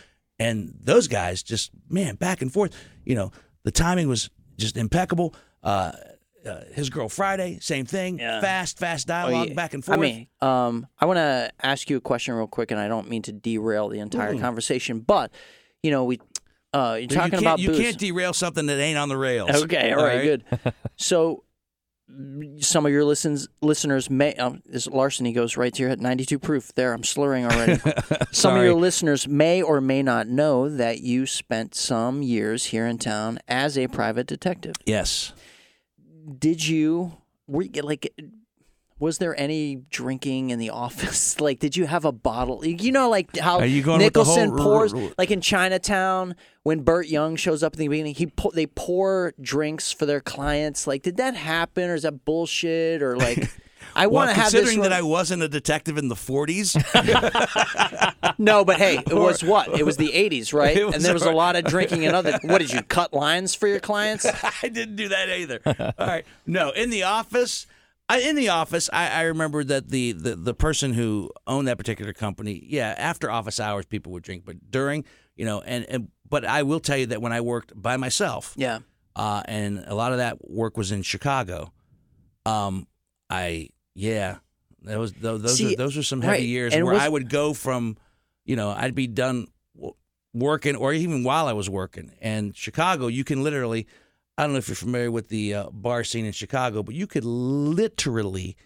And 0.45 0.75
those 0.83 1.09
guys 1.09 1.43
just 1.43 1.71
man 1.89 2.17
back 2.17 2.43
and 2.43 2.53
forth. 2.53 2.73
You 3.05 3.15
know, 3.15 3.33
the 3.65 3.71
timing 3.71 4.09
was 4.09 4.31
just 4.57 4.77
impeccable. 4.77 5.35
Uh, 5.63 5.93
uh, 6.47 6.61
his 6.75 6.91
girl 6.91 7.09
Friday, 7.09 7.59
same 7.61 7.87
thing. 7.87 8.19
Yeah. 8.19 8.41
Fast, 8.41 8.79
fast 8.79 9.09
Oh, 9.09 9.13
dialogue, 9.15 9.49
yeah. 9.49 9.55
back 9.55 9.73
and 9.73 9.83
forth. 9.83 9.99
I 9.99 10.03
mean, 10.03 10.27
um, 10.43 10.87
I 10.99 11.07
want 11.07 11.17
to 11.17 11.51
ask 11.63 11.89
you 11.89 11.97
a 11.97 12.01
question 12.01 12.35
real 12.35 12.47
quick, 12.47 12.71
and 12.71 12.79
I 12.79 12.87
don't 12.89 13.09
mean 13.09 13.23
to 13.23 13.33
derail 13.33 13.89
the 13.89 13.99
entire 14.01 14.35
Mm. 14.35 14.41
conversation, 14.41 15.01
but 15.01 15.31
you 15.83 15.91
know, 15.91 16.05
we 16.05 16.21
uh, 16.75 16.93
you're 16.95 16.99
you 17.03 17.07
talking 17.09 17.31
can't, 17.31 17.43
about 17.43 17.59
you 17.61 17.69
booze. 17.69 17.79
can't 17.79 17.99
derail 17.99 18.33
something 18.35 18.67
that 18.67 18.79
ain't 18.79 18.99
on 18.99 19.09
the 19.09 19.17
rails. 19.17 19.51
Okay, 19.65 19.93
all 19.93 20.05
right, 20.05 20.23
good. 20.23 20.45
So, 20.97 21.45
some 22.61 22.85
of 22.85 22.93
your 22.93 23.05
listens 23.05 23.49
listeners 23.63 24.11
may 24.11 24.35
um, 24.35 24.63
this 24.67 24.87
larceny 24.87 25.33
goes 25.33 25.57
right 25.57 25.75
here 25.75 25.89
at. 25.89 26.01
Ninety 26.01 26.25
two 26.25 26.39
proof. 26.39 26.75
There, 26.75 26.93
I'm 26.93 27.05
slurring 27.05 27.45
already. 27.47 27.81
some 28.31 28.57
of 28.57 28.63
your 28.63 28.75
listeners 28.75 29.27
may 29.27 29.63
or 29.63 29.81
may 29.81 30.03
not 30.03 30.29
know 30.29 30.69
that 30.69 31.01
you 31.01 31.27
spent 31.27 31.75
some 31.75 32.23
years 32.23 32.67
here 32.67 32.87
in 32.87 32.99
town 32.99 33.39
as 33.49 33.79
a 33.79 33.89
private 33.89 34.27
detective. 34.27 34.75
Yes. 34.85 35.33
Did 36.39 36.67
you 36.67 37.17
were 37.47 37.63
you 37.63 37.83
like? 37.83 38.13
Was 39.01 39.19
there 39.19 39.39
any 39.39 39.83
drinking 39.91 40.51
in 40.51 40.59
the 40.59 40.71
office? 40.87 41.41
Like, 41.41 41.59
did 41.59 41.77
you 41.77 41.87
have 41.87 42.05
a 42.05 42.13
bottle? 42.13 42.65
You 42.65 42.93
know, 42.93 43.09
like 43.11 43.37
how 43.37 43.59
Are 43.59 43.67
you 43.67 43.83
going 43.83 43.99
Nicholson 43.99 44.51
whole- 44.51 44.59
pours, 44.89 44.95
like 45.19 45.31
in 45.31 45.41
Chinatown 45.41 46.37
when 46.63 46.81
Burt 46.81 47.07
Young 47.09 47.37
shows 47.37 47.63
up 47.63 47.75
in 47.75 47.81
the 47.81 47.89
beginning, 47.89 48.15
he 48.15 48.27
pour, 48.29 48.53
they 48.53 48.67
pour 48.67 49.35
drinks 49.41 49.93
for 49.93 50.07
their 50.07 50.21
clients. 50.21 50.87
Like, 50.87 51.03
did 51.03 51.17
that 51.19 51.35
happen, 51.37 51.91
or 51.91 51.95
is 51.95 52.03
that 52.03 52.25
bullshit, 52.25 53.03
or 53.03 53.17
like? 53.17 53.51
I 53.97 54.07
Well, 54.07 54.25
want 54.27 54.31
to 54.31 54.35
have 54.41 54.51
this. 54.51 54.63
considering 54.63 54.83
that 54.83 54.93
I 54.93 55.03
wasn't 55.03 55.43
a 55.43 55.49
detective 55.49 55.99
in 55.99 56.09
the 56.09 56.17
40s, 56.17 56.75
no, 58.39 58.65
but 58.65 58.77
hey, 58.79 58.97
it 58.99 59.13
was 59.15 59.45
what? 59.45 59.79
It 59.79 59.85
was 59.87 59.97
the 59.99 60.09
'80s, 60.09 60.53
right? 60.53 60.77
And 60.77 61.03
there 61.05 61.13
was 61.15 61.23
a 61.25 61.31
lot 61.31 61.55
of 61.55 61.65
drinking 61.65 62.05
and 62.07 62.17
other. 62.17 62.39
What 62.43 62.59
did 62.59 62.73
you 62.73 62.83
cut 62.83 63.13
lines 63.13 63.55
for 63.55 63.69
your 63.69 63.79
clients? 63.81 64.27
I 64.63 64.69
didn't 64.69 64.97
do 64.97 65.09
that 65.09 65.29
either. 65.29 65.61
All 65.99 66.07
right. 66.07 66.25
No, 66.47 66.71
in 66.71 66.91
the 66.91 67.05
office, 67.05 67.67
I, 68.09 68.21
in 68.21 68.37
the 68.37 68.51
office, 68.51 68.91
I, 68.93 69.09
I 69.09 69.23
remember 69.23 69.65
that 69.65 69.89
the, 69.89 70.13
the 70.13 70.37
the 70.37 70.55
person 70.55 70.93
who 70.93 71.31
owned 71.47 71.69
that 71.69 71.79
particular 71.79 72.13
company, 72.13 72.63
yeah, 72.69 72.95
after 72.99 73.31
office 73.31 73.59
hours, 73.59 73.87
people 73.87 74.13
would 74.13 74.23
drink, 74.23 74.45
but 74.45 74.71
during, 74.71 75.05
you 75.37 75.45
know, 75.47 75.63
and, 75.63 75.85
and 75.89 76.09
but 76.29 76.45
I 76.45 76.65
will 76.65 76.81
tell 76.81 76.99
you 76.99 77.07
that 77.07 77.23
when 77.23 77.33
I 77.33 77.41
worked 77.41 77.73
by 77.81 77.97
myself, 77.97 78.53
Yeah, 78.57 78.81
uh, 79.17 79.43
and 79.47 79.85
a 79.87 79.95
lot 79.95 80.13
of 80.13 80.19
that 80.19 80.51
work 80.51 80.77
was 80.77 80.93
in 80.93 81.03
Chicago. 81.03 81.73
Um, 82.45 82.87
I 83.31 83.71
yeah, 83.95 84.37
that 84.83 84.99
was 84.99 85.13
those 85.15 85.41
those 85.41 85.57
See, 85.57 85.73
are 85.73 85.77
those 85.77 85.97
are 85.97 86.03
some 86.03 86.21
heavy 86.21 86.33
right, 86.33 86.43
years 86.43 86.75
and 86.75 86.85
where 86.85 86.95
was- 86.95 87.03
I 87.03 87.09
would 87.09 87.31
go 87.31 87.55
from, 87.55 87.97
you 88.45 88.55
know, 88.57 88.69
I'd 88.71 88.95
be 88.95 89.07
done 89.07 89.47
working 90.35 90.77
or 90.77 90.93
even 90.93 91.25
while 91.25 91.47
I 91.47 91.53
was 91.53 91.71
working. 91.71 92.13
And 92.21 92.55
Chicago, 92.57 93.07
you 93.07 93.25
can 93.25 93.43
literally, 93.43 93.87
I 94.37 94.43
don't 94.43 94.53
know 94.53 94.59
if 94.59 94.69
you're 94.69 94.75
familiar 94.77 95.11
with 95.11 95.29
the 95.29 95.55
uh, 95.55 95.71
bar 95.71 96.03
scene 96.05 96.25
in 96.25 96.33
Chicago, 96.33 96.83
but 96.83 96.95
you 96.95 97.07
could 97.07 97.25
literally 97.25 98.57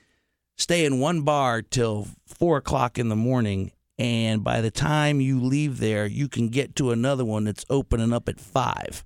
stay 0.57 0.85
in 0.85 0.99
one 0.99 1.23
bar 1.23 1.63
till 1.63 2.09
four 2.27 2.57
o'clock 2.57 2.99
in 2.99 3.09
the 3.09 3.17
morning. 3.17 3.73
And 3.99 4.43
by 4.45 4.61
the 4.61 4.71
time 4.71 5.21
you 5.21 5.41
leave 5.41 5.79
there, 5.79 6.07
you 6.07 6.29
can 6.29 6.49
get 6.49 6.77
to 6.77 6.91
another 6.93 7.25
one 7.25 7.45
that's 7.45 7.67
opening 7.69 8.13
up 8.13 8.29
at 8.29 8.41
five. 8.41 9.05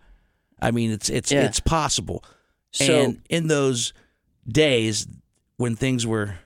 I 0.61 0.71
mean, 0.71 0.91
it's 0.93 1.09
it's 1.09 1.33
Yeah. 1.33 1.45
it's 1.47 1.61
possible. 1.61 2.23
So- 2.73 3.03
and 3.03 3.23
in 3.29 3.49
those 3.49 3.93
days 4.47 5.07
when 5.57 5.77
things 5.77 6.07
were 6.07 6.37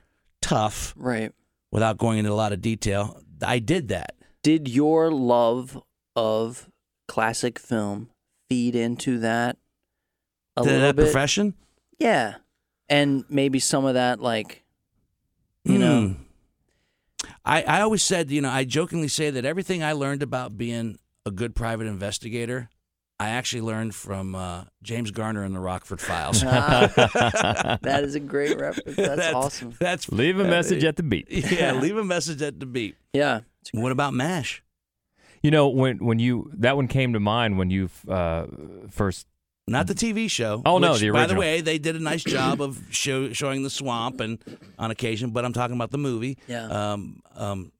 tough, 0.41 0.93
right. 0.97 1.31
without 1.71 1.97
going 1.97 2.17
into 2.19 2.31
a 2.31 2.35
lot 2.35 2.53
of 2.53 2.61
detail, 2.61 3.21
I 3.41 3.59
did 3.59 3.89
that. 3.89 4.15
Did 4.43 4.67
your 4.67 5.11
love 5.11 5.81
of 6.15 6.69
classic 7.07 7.59
film 7.59 8.09
feed 8.49 8.75
into 8.75 9.19
that 9.19 9.57
a 10.57 10.61
to 10.63 10.65
little 10.65 10.81
that 10.81 10.95
bit? 10.95 11.03
profession. 11.03 11.53
Yeah, 11.99 12.35
and 12.89 13.23
maybe 13.29 13.59
some 13.59 13.85
of 13.85 13.93
that, 13.95 14.19
like 14.19 14.63
you 15.63 15.77
know, 15.77 16.01
Mm. 16.01 16.15
I, 17.43 17.63
I 17.63 17.81
always 17.81 18.03
said, 18.03 18.29
you 18.31 18.41
know, 18.41 18.49
I 18.49 18.63
jokingly 18.63 19.07
say 19.07 19.29
that 19.31 19.45
everything 19.45 19.83
I 19.83 19.93
learned 19.93 20.21
about 20.23 20.57
being 20.57 20.97
a 21.25 21.31
good 21.31 21.55
private 21.55 21.87
investigator, 21.87 22.69
I 23.19 23.29
actually 23.29 23.61
learned 23.61 23.95
from 23.95 24.35
uh, 24.35 24.65
James 24.83 25.11
Garner 25.11 25.43
in 25.43 25.53
the 25.53 25.59
Rockford 25.59 25.99
Files. 25.99 26.41
that 26.41 28.01
is 28.03 28.15
a 28.15 28.19
great 28.19 28.59
reference. 28.59 28.95
That's, 28.95 29.33
awesome. 29.33 29.73
That's 29.79 30.09
Leave 30.11 30.39
a 30.39 30.43
message 30.43 30.83
at 30.83 30.95
the 30.97 31.03
beat. 31.03 31.25
yeah. 31.29 31.73
Leave 31.73 31.97
a 31.97 32.03
message 32.03 32.41
at 32.41 32.59
the 32.59 32.65
beat. 32.65 32.95
Yeah, 33.13 33.41
What 33.71 33.91
about 33.91 34.13
Mash? 34.13 34.61
You 35.41 35.51
know, 35.51 35.67
when 35.69 35.97
when 36.03 36.19
you 36.19 36.51
that 36.57 36.75
one 36.75 36.87
came 36.87 37.13
to 37.13 37.19
mind 37.19 37.57
when 37.57 37.69
you 37.69 37.89
uh, 38.07 38.45
first 38.89 39.27
Not 39.69 39.87
the 39.87 39.93
TV 39.95 40.29
show. 40.31 40.61
Oh, 40.65 40.77
no, 40.77 40.93
which, 40.93 41.01
the 41.01 41.09
By 41.11 41.25
the 41.25 41.35
way, 41.35 41.59
they 41.61 41.77
did 41.77 41.95
a 41.97 41.99
nice 41.99 42.23
job 42.23 42.61
of 42.61 42.79
show, 42.89 43.33
showing 43.33 43.63
the 43.63 43.69
swamp 43.69 44.21
and 44.21 44.41
on 44.79 44.91
occasion, 44.91 45.31
but 45.31 45.43
I'm 45.43 45.51
talking 45.53 45.75
about 45.75 45.91
the 45.91 45.97
movie. 45.97 46.37
Yeah. 46.47 46.65
Um, 46.67 47.21
um, 47.35 47.71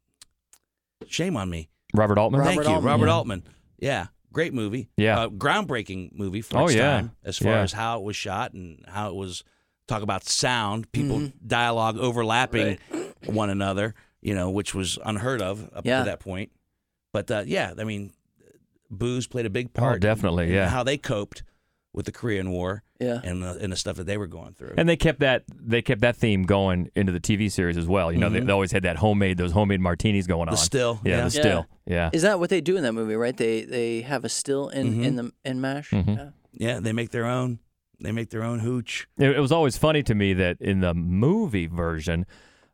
shame 1.08 1.38
on 1.38 1.50
me. 1.50 1.70
Robert 1.94 2.18
Altman. 2.18 2.42
Robert 2.42 2.52
Thank 2.56 2.68
you, 2.68 2.74
Altman, 2.76 2.92
Robert 2.92 3.06
yeah. 3.08 3.14
Altman. 3.14 3.44
Yeah, 3.80 4.08
great 4.34 4.54
movie. 4.54 4.90
Yeah. 4.98 5.20
uh, 5.22 5.30
groundbreaking 5.30 6.12
movie 6.14 6.42
for 6.42 6.58
Oh, 6.58 6.66
its 6.66 6.76
yeah. 6.76 6.92
time, 6.98 7.12
as 7.24 7.38
far 7.38 7.52
Yeah. 7.54 7.62
as 7.62 7.72
how 7.72 8.00
it 8.00 8.04
was 8.04 8.16
shot 8.16 8.54
and 8.54 8.84
how 8.88 9.10
it 9.10 9.16
was. 9.16 9.44
Talk 9.88 10.02
about 10.02 10.26
sound, 10.26 10.92
people 10.92 11.18
Mm-hmm. 11.20 11.48
dialogue 11.48 11.98
overlapping 11.98 12.78
one 13.26 13.50
another. 13.50 13.96
You 14.20 14.36
know, 14.36 14.50
which 14.50 14.76
was 14.76 15.00
unheard 15.06 15.42
of 15.42 15.70
up 15.74 15.86
Yeah. 15.86 16.00
to 16.00 16.06
that 16.06 16.20
point. 16.20 16.52
But 17.14 17.32
uh, 17.32 17.44
yeah, 17.48 17.72
I 17.80 17.86
mean, 17.86 18.12
booze 18.92 19.28
played 19.28 19.46
a 19.46 19.50
big 19.50 19.72
part. 19.74 19.96
Oh, 19.96 20.00
definitely, 20.00 20.48
in 20.50 20.54
yeah. 20.56 20.68
how 20.68 20.84
they 20.84 20.98
coped 20.98 21.44
with 21.98 22.06
the 22.06 22.12
Korean 22.12 22.52
War 22.52 22.84
Yeah. 23.00 23.20
and 23.24 23.42
the, 23.42 23.58
and 23.60 23.72
the 23.74 23.76
stuff 23.76 23.96
that 23.98 24.06
they 24.06 24.18
were 24.18 24.28
going 24.28 24.54
through. 24.54 24.76
And 24.78 24.88
they 24.88 24.96
kept 24.96 25.20
that 25.22 25.44
they 25.50 25.82
kept 25.82 26.02
that 26.02 26.16
theme 26.16 26.44
going 26.44 26.90
into 26.96 27.12
the 27.12 27.20
TV 27.20 27.52
series 27.52 27.76
as 27.76 27.88
well. 27.88 28.12
You 28.12 28.20
know, 28.20 28.30
they, 28.30 28.40
they 28.40 28.54
always 28.54 28.72
had 28.72 28.84
that 28.84 28.98
homemade 28.98 29.38
those 29.38 29.52
homemade 29.52 29.82
martinis 29.82 30.28
going 30.28 30.46
Mm-hmm. 30.48 30.54
the 30.54 30.60
on. 30.60 30.64
still, 30.64 31.00
yeah, 31.04 31.18
yeah. 31.18 31.24
the 31.24 31.32
still, 31.32 31.66
yeah. 31.88 32.10
Is 32.14 32.22
that 32.22 32.40
what 32.40 32.50
they 32.52 32.62
do 32.62 32.78
in 32.78 32.84
that 32.84 32.94
movie? 32.94 33.16
Right? 33.16 33.36
They 33.36 33.66
they 33.66 34.02
have 34.02 34.24
a 34.24 34.30
still 34.30 34.70
in 34.70 34.92
Mm-hmm. 34.92 35.04
in 35.04 35.16
the 35.16 35.32
in 35.44 35.60
Mash. 35.60 35.90
Mhm. 35.90 36.16
Yeah. 36.18 36.30
yeah, 36.74 36.80
they 36.80 36.94
make 36.94 37.10
their 37.10 37.26
own. 37.26 37.60
They 38.00 38.12
make 38.12 38.30
their 38.30 38.44
own 38.44 38.60
hooch. 38.60 39.08
It, 39.18 39.32
it 39.38 39.40
was 39.40 39.52
always 39.52 39.76
funny 39.76 40.04
to 40.04 40.14
me 40.14 40.34
that 40.36 40.58
in 40.62 40.82
the 40.82 40.94
movie 40.94 41.66
version, 41.66 42.28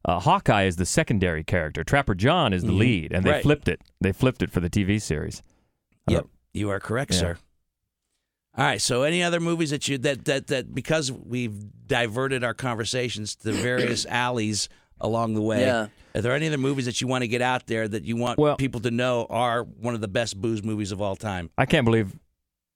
uh, 0.03 0.19
Hawkeye 0.19 0.63
is 0.63 0.75
the 0.75 0.85
secondary 0.85 1.45
character. 1.45 1.81
Trapper 1.85 2.13
John 2.13 2.51
is 2.51 2.63
the 2.63 2.73
lead, 2.73 3.13
and 3.13 3.23
they 3.23 3.29
Mm-hmm. 3.29 3.35
Right. 3.35 3.43
flipped 3.43 3.67
it. 3.69 3.79
They 4.01 4.11
flipped 4.11 4.41
it 4.43 4.51
for 4.51 4.59
the 4.59 4.69
TV 4.69 5.01
series. 5.01 5.41
Uh, 6.09 6.11
Yep, 6.15 6.25
you 6.53 6.69
are 6.71 6.81
correct, 6.81 7.13
Yeah. 7.13 7.19
sir. 7.19 7.37
All 8.55 8.63
right. 8.65 8.81
So, 8.81 9.03
any 9.03 9.23
other 9.23 9.39
movies 9.39 9.71
that 9.71 9.87
you 9.87 9.97
that 9.99 10.25
that 10.25 10.47
that 10.47 10.73
because 10.75 11.11
we've 11.11 11.53
diverted 11.87 12.43
our 12.43 12.53
conversations 12.53 13.35
to 13.37 13.51
the 13.51 13.53
various 13.53 14.05
alleys 14.09 14.69
along 15.01 15.33
the 15.33 15.41
way? 15.41 15.61
Yeah. 15.61 15.87
Are 16.15 16.21
there 16.21 16.33
any 16.33 16.47
other 16.47 16.59
movies 16.59 16.85
that 16.85 17.01
you 17.01 17.07
want 17.07 17.23
to 17.23 17.27
get 17.27 17.41
out 17.41 17.65
there 17.65 17.87
that 17.87 18.03
you 18.03 18.15
want 18.15 18.37
Well- 18.37 18.55
people 18.57 18.81
to 18.81 18.91
know 18.91 19.25
are 19.29 19.63
one 19.63 19.95
of 19.95 20.01
the 20.01 20.07
best 20.07 20.39
booze 20.39 20.63
movies 20.63 20.91
of 20.91 21.01
all 21.01 21.15
time? 21.15 21.49
I 21.57 21.65
can't 21.65 21.85
believe 21.85 22.13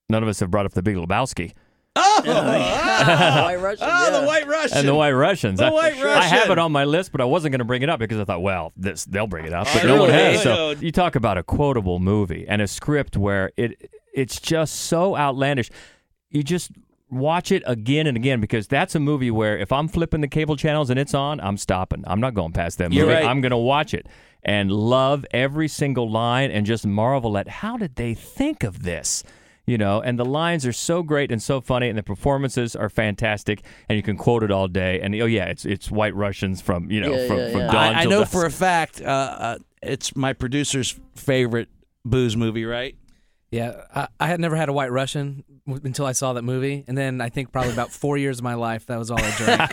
none 0.10 0.24
of 0.24 0.30
us 0.30 0.40
have 0.40 0.50
brought 0.50 0.66
up 0.66 0.74
the 0.74 0.82
Big 0.82 0.96
Lebowski 0.96 1.54
Oh, 2.00 2.22
oh 2.28 3.44
White 3.44 3.56
Russian, 3.60 3.88
oh, 3.90 4.04
yeah. 4.12 4.20
the 4.20 4.26
White 4.28 4.48
Russian 4.48 4.78
and 4.78 4.88
the 4.88 4.94
White 4.94 5.14
Russians. 5.14 5.58
The 5.60 5.66
I, 5.66 5.70
White 5.72 5.96
I 6.00 6.24
have 6.26 6.52
it 6.52 6.60
on 6.60 6.72
my 6.72 6.86
list, 6.86 7.12
but 7.12 7.22
I 7.22 7.26
wasn't 7.26 7.54
going 7.54 7.60
to 7.60 7.66
bring 7.66 7.82
it 7.82 7.90
up 7.90 8.00
because 8.00 8.20
I 8.20 8.24
thought, 8.24 8.42
well, 8.44 8.72
this 8.78 9.06
they'll 9.06 9.26
bring 9.26 9.46
it 9.46 9.54
up, 9.54 9.66
but 9.74 9.84
Oh, 9.84 9.88
no 9.88 10.02
one 10.02 10.10
has. 10.12 10.44
So 10.44 10.54
Oh. 10.54 10.70
you 10.72 10.92
talk 10.92 11.16
about 11.16 11.38
a 11.40 11.44
quotable 11.44 11.98
movie 12.00 12.46
and 12.48 12.62
a 12.62 12.68
script 12.68 13.18
where 13.18 13.52
it 13.58 13.90
it's 14.18 14.42
just 14.42 14.76
so 14.76 15.16
outlandish. 15.16 15.70
You 16.30 16.44
just 16.44 16.72
watch 17.10 17.52
it 17.52 17.64
again 17.66 18.08
and 18.08 18.18
again 18.18 18.42
because 18.42 18.68
that's 18.68 18.96
a 18.96 19.00
movie 19.00 19.32
where 19.32 19.58
if 19.58 19.72
I'm 19.72 19.88
flipping 19.88 20.22
the 20.22 20.28
cable 20.28 20.56
channels 20.58 20.90
and 20.90 21.00
it's 21.00 21.14
on, 21.14 21.40
I'm 21.40 21.56
stopping. 21.58 22.04
I'm 22.08 22.20
not 22.20 22.34
going 22.34 22.52
past 22.52 22.80
that 22.80 22.86
movie. 22.90 22.98
You're 22.98 23.08
right. 23.08 23.24
I'm 23.24 23.42
going 23.42 23.52
to 23.52 23.58
watch 23.58 23.94
it 23.94 24.08
and 24.44 24.72
love 24.72 25.26
every 25.32 25.68
single 25.68 26.10
line 26.10 26.52
and 26.52 26.66
just 26.66 26.86
marvel 26.86 27.38
at 27.38 27.48
how 27.48 27.78
did 27.78 27.96
they 27.96 28.14
think 28.14 28.64
of 28.64 28.84
this? 28.84 29.24
You 29.68 29.78
know, 29.78 30.02
and 30.02 30.18
the 30.18 30.26
lines 30.26 30.66
are 30.66 30.72
so 30.74 31.04
great 31.04 31.30
and 31.30 31.44
so 31.44 31.60
funny, 31.60 31.90
and 31.90 31.98
the 31.98 32.04
performances 32.04 32.74
are 32.74 32.90
fantastic, 32.90 33.64
and 33.90 33.98
you 33.98 34.02
can 34.02 34.16
quote 34.16 34.42
it 34.44 34.50
all 34.50 34.70
day. 34.70 35.02
And 35.02 35.14
oh 35.16 35.26
yeah, 35.26 35.46
it's 35.46 35.66
it's 35.66 35.92
White 35.92 36.16
Russians 36.16 36.62
from 36.62 36.90
you 36.90 37.02
know 37.02 37.12
Yeah, 37.14 37.28
from, 37.28 37.38
yeah, 37.38 37.52
from 37.52 37.60
yeah. 37.62 37.72
dawn 37.72 37.96
I, 37.96 38.02
I 38.02 38.06
know 38.06 38.22
dusk. 38.22 38.32
for 38.32 38.46
a 38.46 38.50
fact 38.52 39.02
uh, 39.02 39.06
uh, 39.06 39.58
it's 39.84 40.16
my 40.16 40.32
producer's 40.32 40.98
favorite 41.16 41.68
booze 42.06 42.38
movie, 42.38 42.64
right? 42.64 42.96
Yeah, 43.50 43.84
I, 43.96 44.08
I 44.20 44.28
had 44.28 44.42
never 44.42 44.56
had 44.58 44.68
a 44.68 44.74
White 44.74 44.92
Russian 44.92 45.44
w- 45.66 45.82
until 45.86 46.06
I 46.06 46.12
saw 46.12 46.34
that 46.34 46.42
movie, 46.42 46.84
and 46.88 46.98
then 46.98 47.22
I 47.22 47.30
think 47.30 47.52
probably 47.54 47.72
about 47.72 47.92
four 47.92 48.18
years 48.18 48.40
of 48.40 48.44
my 48.44 48.56
life 48.56 48.86
that 48.88 48.98
was 49.00 49.10
all 49.10 49.20
I 49.22 49.32
drank. 49.38 49.72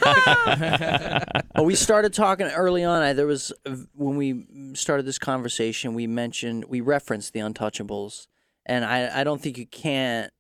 Oh, 1.57 1.63
we 1.63 1.75
started 1.77 2.13
talking 2.13 2.47
early 2.49 2.83
on. 2.83 3.01
I, 3.03 3.13
there 3.13 3.27
was 3.29 3.53
when 3.95 4.17
we 4.17 4.47
started 4.75 5.07
this 5.07 5.19
conversation, 5.19 5.95
we 5.95 6.07
mentioned 6.09 6.65
we 6.67 6.81
referenced 6.81 7.33
the 7.33 7.41
Untouchables, 7.41 8.27
and 8.67 8.85
I, 8.85 9.21
I 9.21 9.25
don't 9.25 9.41
think 9.41 9.57
you 9.57 9.67
can't 9.67 10.33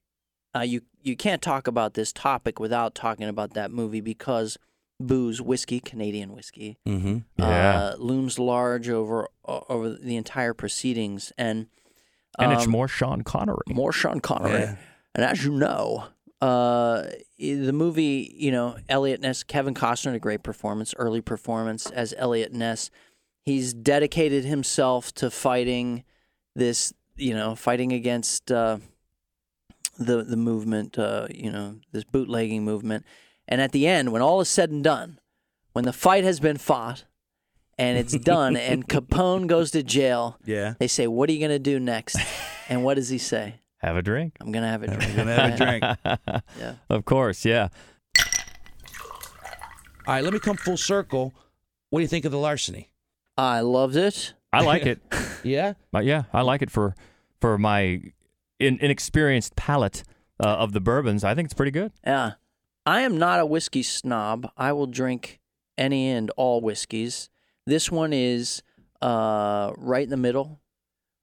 uh, 0.56 0.60
you 0.60 0.82
you 1.02 1.16
can't 1.16 1.40
talk 1.42 1.66
about 1.68 1.94
this 1.94 2.12
topic 2.12 2.58
without 2.58 2.94
talking 2.96 3.28
about 3.28 3.54
that 3.54 3.70
movie 3.70 4.00
because 4.00 4.58
booze, 4.98 5.40
whiskey, 5.40 5.78
Canadian 5.80 6.32
whiskey, 6.32 6.78
Mm-hmm. 6.86 7.18
Yeah. 7.38 7.78
uh, 7.92 7.96
looms 7.98 8.38
large 8.38 8.88
over 8.88 9.28
over 9.44 9.90
the 9.90 10.16
entire 10.16 10.52
proceedings, 10.54 11.32
and 11.38 11.66
and 12.38 12.52
it's 12.52 12.66
um, 12.66 12.70
more 12.70 12.88
Sean 12.88 13.22
Connery. 13.22 13.62
more 13.68 13.92
Sean 13.92 14.20
Connery. 14.20 14.60
Yeah. 14.60 14.76
And 15.14 15.24
as 15.24 15.44
you 15.44 15.52
know, 15.52 16.06
uh, 16.40 17.04
the 17.38 17.72
movie, 17.72 18.34
you 18.36 18.50
know, 18.50 18.76
Eliot 18.88 19.20
Ness, 19.20 19.42
Kevin 19.42 19.74
Costner, 19.74 20.06
had 20.06 20.14
a 20.16 20.18
great 20.18 20.42
performance, 20.42 20.94
early 20.98 21.20
performance 21.20 21.90
as 21.90 22.14
Eliot 22.18 22.52
Ness. 22.52 22.90
He's 23.44 23.72
dedicated 23.72 24.44
himself 24.44 25.12
to 25.14 25.30
fighting 25.30 26.04
this, 26.54 26.92
you 27.16 27.34
know, 27.34 27.54
fighting 27.54 27.92
against 27.92 28.50
uh, 28.50 28.78
the 29.98 30.22
the 30.22 30.36
movement, 30.36 30.98
uh, 30.98 31.28
you 31.30 31.50
know, 31.50 31.76
this 31.92 32.04
bootlegging 32.04 32.64
movement. 32.64 33.04
And 33.46 33.60
at 33.60 33.72
the 33.72 33.86
end, 33.86 34.12
when 34.12 34.22
all 34.22 34.40
is 34.40 34.48
said 34.48 34.70
and 34.70 34.82
done, 34.82 35.20
when 35.72 35.84
the 35.84 35.92
fight 35.92 36.24
has 36.24 36.40
been 36.40 36.56
fought 36.56 37.04
and 37.78 37.98
it's 37.98 38.16
done, 38.16 38.56
and 38.56 38.88
Capone 38.88 39.46
goes 39.46 39.70
to 39.72 39.82
jail, 39.82 40.38
Yeah. 40.44 40.74
they 40.78 40.86
say, 40.88 41.06
"What 41.06 41.28
are 41.28 41.32
you 41.32 41.40
gonna 41.40 41.58
do 41.58 41.78
next?" 41.80 42.16
And 42.66 42.82
what 42.82 42.94
does 42.94 43.10
he 43.10 43.18
say? 43.18 43.56
Have 43.78 43.96
a 43.98 44.02
drink. 44.02 44.36
I'm 44.40 44.50
gonna 44.50 44.68
have 44.70 44.82
a 44.82 44.86
drink. 44.86 45.04
I'm 45.10 45.16
Gonna 45.16 45.34
have 45.34 45.52
a 45.60 45.64
drink. 46.06 46.44
Yeah. 46.58 46.74
Of 46.88 47.04
course, 47.04 47.44
yeah. 47.44 47.68
All 50.06 50.14
right, 50.14 50.24
let 50.24 50.32
me 50.32 50.38
come 50.38 50.56
full 50.56 50.76
circle. 50.76 51.32
What 51.90 51.98
do 52.00 52.02
you 52.02 52.08
think 52.08 52.24
of 52.24 52.32
the 52.32 52.38
larceny? 52.38 52.90
I 53.36 53.60
loved 53.60 53.96
it. 53.96 54.34
I 54.52 54.62
like 54.62 54.86
it. 54.86 55.00
Yeah. 55.42 55.74
But 55.92 56.04
yeah, 56.04 56.24
I 56.32 56.42
like 56.42 56.62
it 56.62 56.70
for 56.70 56.94
for 57.40 57.58
my 57.58 58.00
in, 58.58 58.78
inexperienced 58.80 59.56
palate 59.56 60.02
uh, 60.40 60.46
of 60.46 60.72
the 60.72 60.80
bourbons. 60.80 61.24
I 61.24 61.34
think 61.34 61.46
it's 61.46 61.54
pretty 61.54 61.70
good. 61.72 61.92
Yeah. 62.06 62.32
I 62.86 63.00
am 63.00 63.18
not 63.18 63.40
a 63.40 63.46
whiskey 63.46 63.82
snob. 63.82 64.50
I 64.56 64.72
will 64.72 64.86
drink 64.86 65.40
any 65.76 66.08
and 66.10 66.30
all 66.36 66.60
whiskeys. 66.60 67.30
This 67.66 67.90
one 67.90 68.12
is 68.12 68.62
uh, 69.00 69.72
right 69.76 70.04
in 70.04 70.10
the 70.10 70.16
middle. 70.16 70.60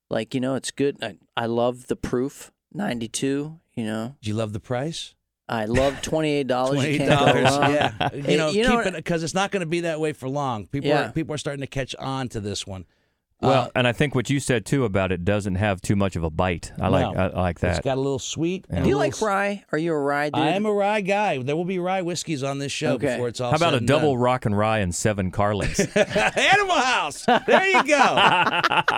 Like, 0.09 0.33
you 0.33 0.41
know, 0.41 0.55
it's 0.55 0.71
good. 0.71 0.97
I, 1.01 1.17
I 1.37 1.45
love 1.45 1.87
the 1.87 1.95
proof, 1.95 2.51
92, 2.73 3.59
you 3.75 3.83
know. 3.85 4.15
Do 4.21 4.29
you 4.29 4.35
love 4.35 4.51
the 4.53 4.59
price? 4.59 5.15
I 5.47 5.65
love 5.65 5.95
$28. 6.01 6.03
Twenty 6.03 6.29
You 6.79 6.81
eight 6.93 6.97
can't 6.97 7.09
go 7.09 7.15
dollars. 7.25 7.43
wrong. 7.57 7.71
Yeah. 7.73 8.09
You 8.13 8.37
know, 8.37 8.49
you 8.51 8.63
keep 8.65 8.73
what- 8.73 8.87
it 8.87 8.93
because 8.95 9.23
it's 9.23 9.33
not 9.33 9.51
going 9.51 9.61
to 9.61 9.65
be 9.67 9.81
that 9.81 9.99
way 9.99 10.13
for 10.13 10.29
long. 10.29 10.65
People 10.67 10.89
Yeah. 10.89 11.09
are 11.09 11.11
people 11.11 11.35
are 11.35 11.37
starting 11.37 11.61
to 11.61 11.67
catch 11.67 11.93
on 11.97 12.29
to 12.29 12.39
this 12.39 12.65
one. 12.65 12.85
Well, 13.41 13.63
Uh, 13.63 13.69
and 13.75 13.87
I 13.87 13.91
think 13.91 14.13
what 14.13 14.29
you 14.29 14.39
said 14.39 14.65
too 14.65 14.85
about 14.85 15.11
it 15.11 15.25
doesn't 15.25 15.55
have 15.55 15.81
too 15.81 15.95
much 15.95 16.15
of 16.15 16.23
a 16.23 16.29
bite. 16.29 16.71
I 16.79 16.89
like 16.89 17.15
No. 17.15 17.19
I, 17.21 17.25
I 17.27 17.41
like 17.41 17.55
it's 17.55 17.61
that. 17.61 17.83
got 17.83 17.97
a 17.97 18.01
little 18.01 18.19
sweet. 18.19 18.65
and 18.69 18.83
Do 18.83 18.89
you 18.89 18.97
like 18.97 19.19
rye? 19.21 19.63
Are 19.71 19.77
you 19.79 19.93
a 19.93 19.99
rye 19.99 20.29
dude? 20.29 20.39
I 20.41 20.49
am 20.49 20.65
a 20.67 20.71
rye 20.71 21.01
guy. 21.01 21.41
There 21.41 21.55
will 21.55 21.65
be 21.65 21.79
rye 21.79 22.01
whiskeys 22.03 22.43
on 22.43 22.59
this 22.59 22.71
show 22.71 22.93
Okay. 22.93 23.07
before 23.13 23.27
it's 23.29 23.41
all. 23.41 23.49
How 23.51 23.57
about 23.57 23.67
said 23.69 23.73
a 23.73 23.77
and 23.77 23.87
double 23.87 24.13
done. 24.13 24.21
rock 24.21 24.45
and 24.45 24.55
rye 24.57 24.79
and 24.79 24.93
seven 24.93 25.31
Carlings? 25.31 25.79
Animal 25.95 26.75
House? 26.75 27.25
There 27.25 27.65
you 27.67 27.83
go. 27.83 28.91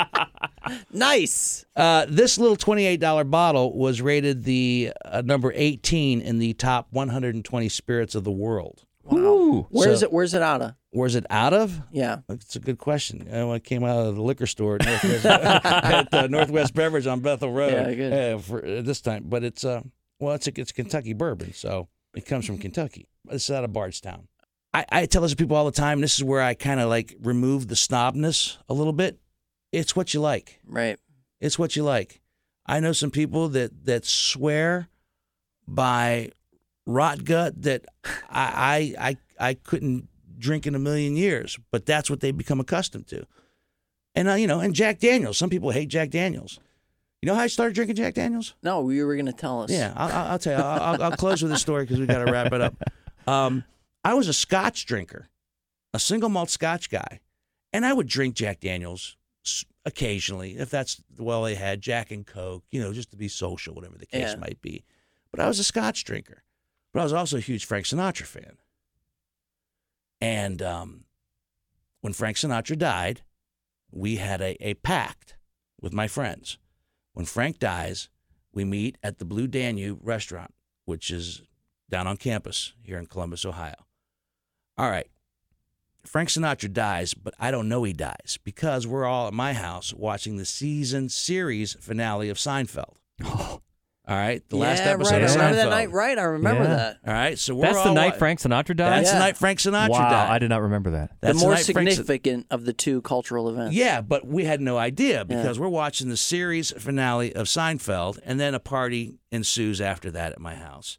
nice. 0.91 1.66
uh, 1.76 2.06
this 2.10 2.38
little 2.38 2.56
twenty-eight 2.58 3.00
dollar 3.00 3.24
bottle 3.24 3.78
was 3.78 4.02
rated 4.02 4.44
the 4.44 4.91
uh, 5.06 5.22
number 5.26 5.52
eighteen 5.56 6.22
in 6.22 6.39
the 6.39 6.54
top 6.54 6.88
one 6.91 7.10
hundred 7.10 7.36
and 7.36 7.46
twenty 7.46 7.70
spirits 7.70 8.16
of 8.16 8.24
the 8.24 8.32
world. 8.32 8.84
Ooh. 9.54 9.68
Where's 9.70 9.99
So- 9.99 10.06
it? 10.08 10.12
Where's 10.14 10.34
it 10.34 10.41
out 10.41 10.62
of? 10.62 10.74
Where's 10.91 11.16
it 11.16 11.26
out 11.30 11.54
of? 11.54 11.82
Yeah. 11.91 12.20
It's 12.30 12.56
a 12.56 12.60
good 12.60 12.78
question. 12.78 13.28
Uh, 13.28 13.47
when 13.47 13.58
it 13.58 13.64
came 13.64 13.84
out 13.84 14.06
of 14.06 14.16
the 14.16 14.22
liquor 14.22 14.45
store 14.45 14.76
at 14.76 14.86
Northwest, 14.86 15.26
at, 15.26 16.14
uh, 16.14 16.28
Northwest 16.28 16.74
Beverage 16.76 17.08
on 17.08 17.20
Bethel 17.22 17.51
Road. 17.51 17.72
Yeah, 17.74 17.93
good. 17.93 18.14
uh, 18.14 18.38
for 18.39 18.64
uh, 18.66 18.82
this 18.82 19.01
time, 19.01 19.24
but 19.28 19.43
it's 19.43 19.64
uh, 19.64 19.82
well, 20.20 20.36
it's 20.36 20.47
a, 20.47 20.51
it's 20.60 20.72
Kentucky 20.72 21.14
bourbon, 21.14 21.54
so 21.54 21.88
it 22.16 22.26
comes 22.26 22.45
from 22.45 22.58
Kentucky. 22.60 23.08
It's 23.30 23.49
out 23.49 23.64
of 23.64 23.74
Bardstown. 23.74 24.28
I, 24.74 24.86
I 24.91 25.06
tell 25.06 25.22
this 25.24 25.32
to 25.32 25.38
people 25.38 25.56
all 25.58 25.66
the 25.66 25.72
time. 25.72 26.01
This 26.01 26.16
is 26.16 26.24
where 26.24 26.41
I 26.41 26.54
kind 26.54 26.80
of 26.80 26.89
like 26.89 27.16
remove 27.22 27.68
the 27.68 27.76
snobness 27.76 28.58
a 28.70 28.74
little 28.74 28.93
bit. 28.93 29.20
It's 29.72 29.95
what 29.95 30.14
you 30.14 30.20
like. 30.22 30.60
Right. 30.66 30.97
It's 31.41 31.58
what 31.60 31.76
you 31.76 31.84
like. 31.84 32.22
I 32.66 32.80
know 32.80 32.91
some 32.91 33.12
people 33.12 33.49
that 33.49 33.86
that 33.86 34.06
swear 34.06 34.88
by 35.68 36.30
rot 36.86 37.24
gut 37.24 37.62
that 37.64 37.86
I 38.30 38.96
I 38.98 39.08
I, 39.40 39.50
I 39.50 39.54
couldn't 39.56 40.08
drink 40.38 40.68
in 40.68 40.76
a 40.76 40.80
million 40.80 41.16
years, 41.16 41.58
but 41.72 41.86
that's 41.86 42.10
what 42.10 42.20
they 42.20 42.32
become 42.32 42.60
accustomed 42.60 43.08
to. 43.08 43.26
And 44.16 44.28
uh, 44.30 44.34
you 44.34 44.48
know, 44.48 44.60
and 44.60 44.74
Jack 44.74 45.00
Daniels. 45.00 45.38
Some 45.38 45.50
people 45.50 45.72
hate 45.72 45.90
Jack 45.90 46.10
Daniels. 46.10 46.60
You 47.22 47.28
know 47.28 47.36
how 47.36 47.42
I 47.42 47.48
started 47.48 47.74
drinking 47.74 47.96
Jack 47.96 48.16
Daniels? 48.16 48.54
No, 48.62 48.90
you 48.90 49.06
were 49.08 49.16
going 49.16 49.28
to 49.28 49.32
tell 49.32 49.62
us. 49.64 49.72
Yeah, 49.72 49.94
I'll, 49.96 50.32
I'll- 50.32 50.40
tell 50.40 50.58
you. 50.60 50.64
I'll, 50.64 50.82
I'll, 50.96 51.04
I'll 51.04 51.12
close 51.18 51.42
with 51.42 51.52
this 51.52 51.62
story 51.62 51.86
because 51.86 52.00
we 52.00 52.06
got 52.06 52.24
to 52.26 52.30
wrap 52.32 52.52
it 52.52 52.60
up. 52.60 52.76
Um, 53.26 53.64
I 54.04 54.14
was 54.16 54.28
a 54.28 54.34
Scotch 54.34 54.86
drinker, 54.86 55.30
a 55.94 56.00
single 56.00 56.28
malt 56.28 56.50
Scotch 56.50 56.90
guy, 56.90 57.22
and 57.72 57.86
I 57.86 57.94
would 57.94 58.08
drink 58.08 58.36
Jack 58.36 58.60
Daniels 58.60 59.16
occasionally 59.86 60.58
if 60.58 60.70
that's 60.70 61.02
well 61.18 61.44
they 61.44 61.56
had 61.56 61.80
Jack 61.82 62.12
and 62.12 62.26
Coke, 62.28 62.64
you 62.72 62.82
know, 62.82 62.92
just 62.94 63.12
to 63.12 63.18
be 63.18 63.28
social, 63.30 63.74
whatever 63.74 63.98
the 63.98 64.06
case 64.06 64.32
Yeah. 64.32 64.36
might 64.36 64.62
be. 64.62 64.84
But 65.32 65.40
I 65.40 65.48
was 65.48 65.60
a 65.60 65.64
Scotch 65.64 66.04
drinker, 66.04 66.44
but 66.94 67.00
I 67.00 67.04
was 67.04 67.14
also 67.14 67.38
a 67.38 67.41
huge 67.41 67.66
Frank 67.66 67.86
Sinatra 67.86 68.26
fan. 68.26 68.58
And 70.22 70.62
um, 70.62 71.06
when 72.02 72.14
Frank 72.14 72.38
Sinatra 72.38 72.78
died, 72.78 73.24
we 73.91 74.18
had 74.18 74.41
a, 74.41 74.56
a 74.66 74.76
pact 74.76 75.36
with 75.82 75.91
my 75.91 76.08
friends. 76.08 76.58
When 77.14 77.26
Frank 77.26 77.60
dies, 77.60 78.10
we 78.54 78.64
meet 78.64 78.98
at 79.04 79.18
the 79.18 79.26
Blue 79.26 79.48
Danube 79.48 80.00
restaurant, 80.02 80.54
which 80.86 81.12
is 81.12 81.41
down 81.89 82.08
on 82.08 82.18
campus 82.18 82.74
here 82.82 82.98
in 82.98 83.08
Columbus, 83.08 83.46
Ohio. 83.46 83.86
All 84.78 84.89
right. 84.89 85.08
Frank 86.06 86.30
Sinatra 86.30 86.72
dies, 86.72 87.14
but 87.14 87.34
I 87.39 87.50
don't 87.50 87.70
know 87.70 87.84
he 87.84 87.94
dies 87.94 88.38
because 88.44 88.86
we're 88.86 89.06
all 89.06 89.28
at 89.28 89.34
my 89.34 89.54
house 89.54 89.94
watching 89.94 90.38
the 90.38 90.46
season 90.46 91.10
series 91.10 91.76
finale 91.80 92.30
of 92.30 92.38
Seinfeld. 92.38 92.96
All 94.06 94.18
right, 94.18 94.43
the 94.49 94.58
last 94.58 94.80
yeah, 94.84 94.91
episode 94.91 95.14
right. 95.14 95.24
of 95.24 95.30
I 95.30 95.34
remember 95.36 95.56
that 95.56 95.70
night. 95.70 95.91
Right, 95.91 96.18
I 96.20 96.24
remember 96.24 96.64
Yeah. 96.64 96.76
that. 96.76 96.97
All 97.08 97.14
right, 97.14 97.39
so 97.39 97.56
we're 97.56 97.62
That's 97.68 97.84
the 97.84 97.89
all 97.89 97.95
night 97.95 98.18
Frank 98.18 98.41
Sinatra 98.41 98.76
died. 98.76 98.78
That's 98.78 99.08
Yeah. 99.08 99.14
the 99.14 99.20
night 99.20 99.38
Frank 99.38 99.60
Sinatra 99.60 99.89
wow, 99.89 100.10
died. 100.10 100.30
I 100.30 100.39
did 100.39 100.49
not 100.49 100.62
remember 100.62 100.89
that. 100.91 101.12
That's 101.22 101.39
the 101.39 101.45
more 101.45 101.54
night 101.56 101.64
Frank 101.66 101.88
Sin- 101.88 101.95
significant 101.95 102.47
of 102.51 102.66
the 102.66 102.74
two 102.74 103.01
cultural 103.04 103.47
events. 103.49 103.76
Yeah, 103.78 104.01
but 104.01 104.28
we 104.28 104.43
had 104.43 104.60
no 104.60 104.78
idea 104.78 105.24
because 105.24 105.58
we're 105.58 105.70
watching 105.70 106.10
the 106.10 106.18
series 106.18 106.72
finale 106.72 107.34
of 107.34 107.47
Seinfeld, 107.47 108.20
and 108.26 108.41
then 108.41 108.54
a 108.54 108.60
party 108.60 109.20
ensues 109.32 109.80
after 109.80 110.12
that 110.12 110.34
at 110.34 110.39
my 110.41 110.56
house, 110.56 110.97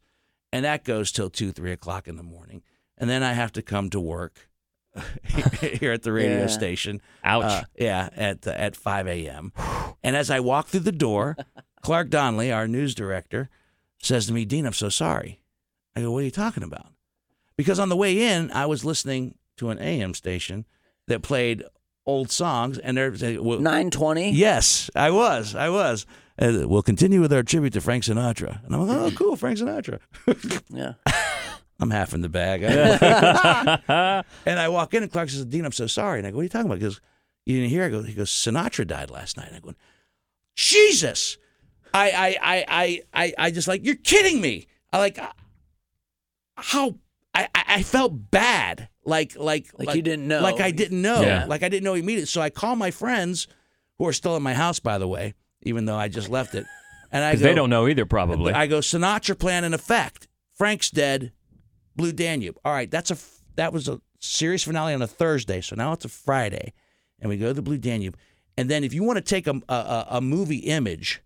and 0.51 0.65
that 0.65 0.83
goes 0.83 1.13
till 1.13 1.29
two, 1.29 1.53
three 1.53 1.73
o'clock 1.73 2.09
in 2.09 2.17
the 2.17 2.23
morning, 2.23 2.63
and 2.97 3.11
then 3.11 3.23
I 3.23 3.35
have 3.35 3.53
to 3.53 3.61
come 3.61 3.91
to 3.91 4.01
work 4.01 4.49
here 5.61 5.93
at 5.93 6.05
the 6.05 6.13
radio 6.13 6.39
Yeah. 6.39 6.47
station. 6.47 7.03
Ouch. 7.23 7.45
Uh, 7.45 7.63
yeah, 7.79 8.09
at 8.17 8.47
at 8.47 8.77
five 8.77 9.07
a.m. 9.07 9.53
And 10.03 10.17
as 10.17 10.31
I 10.31 10.41
walk 10.41 10.69
through 10.69 10.81
the 10.81 10.93
door, 10.93 11.37
Clark 11.85 12.09
Donnelly, 12.09 12.51
our 12.51 12.67
news 12.67 12.95
director, 12.95 13.51
says 14.03 14.27
to 14.27 14.33
me, 14.33 14.45
"Dean, 14.45 14.67
I'm 14.67 14.73
so 14.73 14.89
sorry." 14.89 15.41
I 15.95 16.01
go, 16.01 16.11
"What 16.11 16.23
are 16.23 16.25
you 16.25 16.31
talking 16.31 16.63
about?" 16.63 16.93
Because 17.57 17.79
on 17.79 17.91
the 17.91 17.97
way 17.97 18.21
in, 18.35 18.51
I 18.51 18.67
was 18.67 18.85
listening 18.85 19.37
to 19.59 19.69
an 19.71 19.79
AM 19.79 20.15
station 20.15 20.65
that 21.07 21.23
played 21.23 21.63
old 22.07 22.31
songs, 22.31 22.79
and 22.79 22.97
they're 22.97 23.11
they, 23.11 23.39
well, 23.39 23.61
Nine 23.61 23.91
twenty. 23.91 24.31
Yes, 24.33 24.91
I 24.97 25.11
was. 25.11 25.55
I 25.55 25.69
was. 25.69 26.07
Uh, 26.39 26.65
we'll 26.67 26.83
continue 26.83 27.21
with 27.21 27.33
our 27.33 27.43
tribute 27.43 27.75
to 27.75 27.81
Frank 27.81 28.05
Sinatra. 28.05 28.65
And 28.65 28.75
I'm 28.75 28.87
like, 28.87 28.97
oh, 28.97 29.11
cool, 29.17 29.37
Frank 29.37 29.59
Sinatra. 29.59 30.01
Yeah. 30.69 30.95
I'm 31.81 31.91
half 31.91 32.15
in 32.15 32.23
the 32.23 32.29
bag. 32.29 32.63
and 34.47 34.59
I 34.59 34.69
walk 34.69 34.95
in, 34.95 35.03
and 35.03 35.13
Clark 35.13 35.29
says, 35.29 35.45
Dean, 35.45 35.65
I'm 35.65 35.73
so 35.73 35.87
sorry. 35.87 36.19
And 36.19 36.27
I 36.27 36.31
go, 36.31 36.37
what 36.37 36.41
are 36.41 36.45
you 36.45 36.49
talking 36.49 36.67
about? 36.67 36.79
He 36.79 36.85
goes, 36.85 37.01
you 37.45 37.57
didn't 37.59 37.71
hear? 37.71 37.85
I 37.85 37.89
go, 37.89 38.03
he 38.03 38.15
goes, 38.15 38.31
Sinatra 38.31 38.87
died 38.87 39.11
last 39.11 39.37
night. 39.37 39.49
And 39.49 39.57
I 39.57 39.61
go, 39.61 39.75
Jesus. 40.57 41.37
I, 41.95 42.11
I, 42.11 42.37
I, 42.43 42.65
I, 42.69 43.03
I, 43.15 43.35
I 43.39 43.51
just 43.51 43.69
like, 43.69 43.85
you're 43.85 43.95
kidding 43.95 44.41
me. 44.41 44.67
I 44.93 44.99
like, 44.99 45.19
uh, 45.19 45.33
how, 46.57 46.97
I, 47.35 47.49
I 47.55 47.65
I 47.77 47.83
felt 47.83 48.31
bad. 48.31 48.89
Like, 49.05 49.37
like, 49.37 49.67
Like 49.77 49.95
you 49.97 50.03
didn't 50.03 50.29
know. 50.29 50.41
Like 50.41 50.61
I 50.61 50.71
didn't 50.71 51.03
know. 51.03 51.21
Yeah. 51.23 51.47
Like 51.47 51.63
I 51.63 51.69
didn't 51.69 51.85
know 51.85 51.95
immediately. 51.95 52.27
So 52.27 52.41
I 52.41 52.51
call 52.51 52.77
my 52.77 52.91
friends 52.91 53.49
who 53.99 54.07
are 54.07 54.13
still 54.13 54.37
in 54.37 54.43
my 54.43 54.55
house, 54.55 54.81
by 54.81 54.99
the 54.99 55.09
way, 55.09 55.35
even 55.63 55.85
though 55.85 55.97
I 55.97 56.09
just 56.09 56.29
left 56.29 56.55
it. 56.55 56.67
And 57.11 57.25
I 57.25 57.35
go, 57.37 57.41
they 57.41 57.55
don't 57.55 57.71
know 57.71 57.89
either, 57.89 58.07
probably. 58.07 58.53
I 58.53 58.67
go 58.67 58.79
Sinatra 58.79 59.39
plan 59.39 59.65
in 59.65 59.75
effect. 59.75 60.29
Frank's 60.55 60.91
dead. 60.91 61.33
Blue 61.97 62.13
Danube. 62.13 62.57
All 62.65 62.73
right, 62.73 62.91
that's 62.91 63.11
a 63.11 63.17
that 63.57 63.73
was 63.73 63.89
a 63.89 64.01
series 64.21 64.65
finale 64.65 64.95
on 64.95 65.03
a 65.03 65.07
Thursday, 65.07 65.61
so 65.61 65.77
now 65.77 65.93
it's 65.93 66.05
a 66.05 66.09
Friday, 66.09 66.73
and 67.21 67.29
we 67.29 67.37
go 67.37 67.49
to 67.49 67.55
the 67.55 67.63
Blue 67.63 67.79
Danube. 67.79 68.17
And 68.57 68.69
then 68.69 68.83
if 68.85 68.93
you 68.95 69.05
want 69.05 69.17
to 69.17 69.23
take 69.23 69.47
a 69.47 69.61
a, 69.69 70.07
a 70.11 70.21
movie 70.21 70.59
image, 70.59 71.23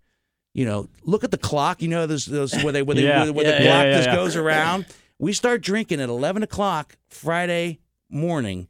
you 0.59 0.65
know, 0.65 0.89
look 1.05 1.23
at 1.23 1.31
the 1.31 1.39
clock. 1.39 1.81
You 1.81 1.87
know, 1.89 2.07
those 2.09 2.27
those 2.27 2.53
where 2.65 2.73
they 2.73 2.83
where, 2.83 2.97
they, 2.97 3.03
Yeah. 3.05 3.23
where, 3.25 3.33
where 3.33 3.45
Yeah, 3.47 3.59
the 3.59 3.65
clock 3.65 3.85
yeah, 3.87 3.97
just 4.03 4.11
goes 4.11 4.35
around. 4.35 4.87
We 5.21 5.33
start 5.33 5.63
drinking 5.63 6.01
at 6.01 6.09
eleven 6.09 6.43
o'clock 6.43 6.97
Friday 7.09 7.79
morning, 8.11 8.67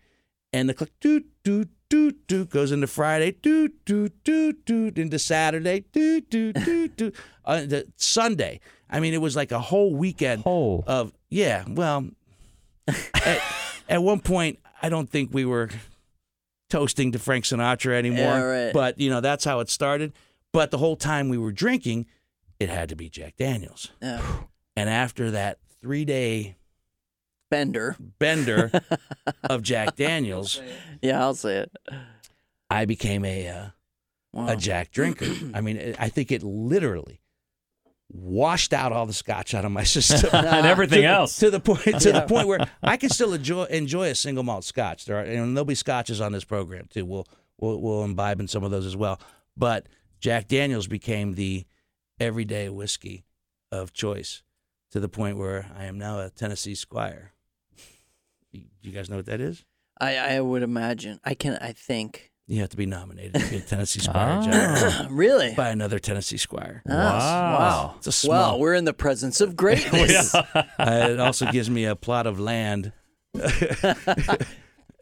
and 0.52 0.68
the 0.68 0.74
clock 0.74 0.90
doot 1.00 1.24
doot 1.44 1.70
doot 1.88 2.26
doot 2.26 2.50
goes 2.50 2.72
into 2.72 2.86
Friday 2.86 3.30
doot 3.40 3.72
doot 3.86 4.12
doot 4.22 4.66
doot 4.66 4.98
into 4.98 5.18
Saturday 5.18 5.84
doot 5.92 6.28
doot 6.28 6.56
doot 6.62 6.94
doot 6.98 7.14
uh, 7.46 7.62
the 7.62 7.86
Sunday. 7.96 8.60
I 8.90 9.00
mean, 9.00 9.14
it 9.14 9.22
was 9.22 9.34
like 9.34 9.50
a 9.50 9.58
whole 9.60 9.94
weekend 9.94 10.42
Oh. 10.44 10.84
of 10.86 11.12
yeah. 11.30 11.64
Well, 11.66 12.06
at, 12.86 13.40
at 13.88 14.02
one 14.02 14.20
point, 14.20 14.58
I 14.82 14.90
don't 14.90 15.08
think 15.08 15.32
we 15.32 15.46
were 15.46 15.70
toasting 16.68 17.12
to 17.12 17.18
Frank 17.18 17.44
Sinatra 17.46 17.94
anymore. 17.94 18.24
Yeah, 18.24 18.42
right. 18.42 18.72
But 18.74 18.98
you 19.00 19.08
know, 19.10 19.20
that's 19.22 19.44
how 19.44 19.60
it 19.60 19.70
started. 19.70 20.12
But 20.52 20.70
the 20.70 20.78
whole 20.78 20.96
time 20.96 21.28
we 21.28 21.38
were 21.38 21.52
drinking, 21.52 22.06
it 22.58 22.68
had 22.70 22.88
to 22.88 22.96
be 22.96 23.08
Jack 23.08 23.36
Daniels. 23.36 23.92
Yeah. 24.02 24.22
And 24.76 24.88
after 24.88 25.30
that 25.32 25.58
three 25.80 26.04
day 26.04 26.56
Bender. 27.50 27.96
bender 28.18 28.70
of 29.44 29.62
Jack 29.62 29.96
Daniels, 29.96 30.60
Yeah, 31.00 31.20
I'll 31.22 31.34
say 31.34 31.56
it. 31.58 31.72
I 32.68 32.84
became 32.84 33.24
a 33.24 33.48
uh, 33.48 33.66
Wow. 34.34 34.48
a 34.48 34.56
Jack 34.56 34.90
drinker. 34.90 35.26
I 35.54 35.62
mean, 35.62 35.94
I 35.98 36.10
think 36.10 36.30
it 36.30 36.42
literally 36.42 37.22
washed 38.10 38.72
out 38.74 38.92
all 38.92 39.06
the 39.06 39.12
scotch 39.14 39.54
out 39.54 39.64
of 39.64 39.72
my 39.72 39.84
system. 39.84 40.28
and 40.34 40.66
everything 40.66 41.02
to, 41.02 41.06
else. 41.08 41.38
to 41.38 41.50
the 41.50 41.60
point 41.60 42.00
to 42.00 42.12
the 42.12 42.26
point 42.28 42.46
where 42.46 42.60
I 42.82 42.96
can 42.98 43.08
still 43.10 43.32
enjoy 43.32 43.64
enjoy 43.64 44.08
a 44.08 44.14
single 44.14 44.44
malt 44.44 44.64
scotch. 44.64 45.06
There 45.06 45.16
are 45.18 45.22
and 45.22 45.56
there'll 45.56 45.64
be 45.64 45.74
scotches 45.74 46.20
on 46.20 46.32
this 46.32 46.44
program 46.44 46.86
too. 46.90 47.06
We'll 47.06 47.26
we'll 47.58 47.80
we'll 47.80 48.04
imbibe 48.04 48.40
in 48.40 48.48
some 48.48 48.62
of 48.64 48.70
those 48.70 48.84
as 48.86 48.96
well. 48.96 49.18
But 49.56 49.86
Jack 50.20 50.48
Daniels 50.48 50.86
became 50.86 51.34
the 51.34 51.64
everyday 52.20 52.68
whiskey 52.68 53.24
of 53.70 53.92
choice 53.92 54.42
to 54.90 55.00
the 55.00 55.08
point 55.08 55.36
where 55.38 55.70
I 55.76 55.84
am 55.84 55.98
now 55.98 56.20
a 56.20 56.30
Tennessee 56.30 56.74
Squire. 56.74 57.32
Do 58.52 58.60
you 58.82 58.92
guys 58.92 59.10
know 59.10 59.16
what 59.16 59.26
that 59.26 59.40
is? 59.40 59.64
I, 60.00 60.16
I 60.16 60.40
would 60.40 60.62
imagine. 60.62 61.20
I 61.24 61.34
can. 61.34 61.58
I 61.60 61.72
think. 61.72 62.32
You 62.46 62.60
have 62.60 62.70
to 62.70 62.78
be 62.78 62.86
nominated 62.86 63.34
to 63.42 63.50
be 63.50 63.56
a 63.58 63.60
Tennessee 63.60 64.00
Squire, 64.04 64.40
Ah. 64.42 64.46
Jack, 64.90 65.06
really. 65.10 65.54
by 65.54 65.68
another 65.68 65.98
Tennessee 65.98 66.38
Squire. 66.38 66.82
Ah, 66.88 67.56
Wow. 67.58 67.94
It's 67.98 68.06
a 68.06 68.12
small. 68.12 68.52
Wow, 68.52 68.56
we're 68.58 68.74
in 68.74 68.84
the 68.86 68.94
presence 68.94 69.42
of 69.42 69.54
greatness. 69.54 70.34
Uh, 70.34 70.44
it 70.78 71.20
also 71.20 71.50
gives 71.52 71.68
me 71.68 71.84
a 71.84 71.94
plot 71.94 72.26
of 72.26 72.40
land. 72.40 72.92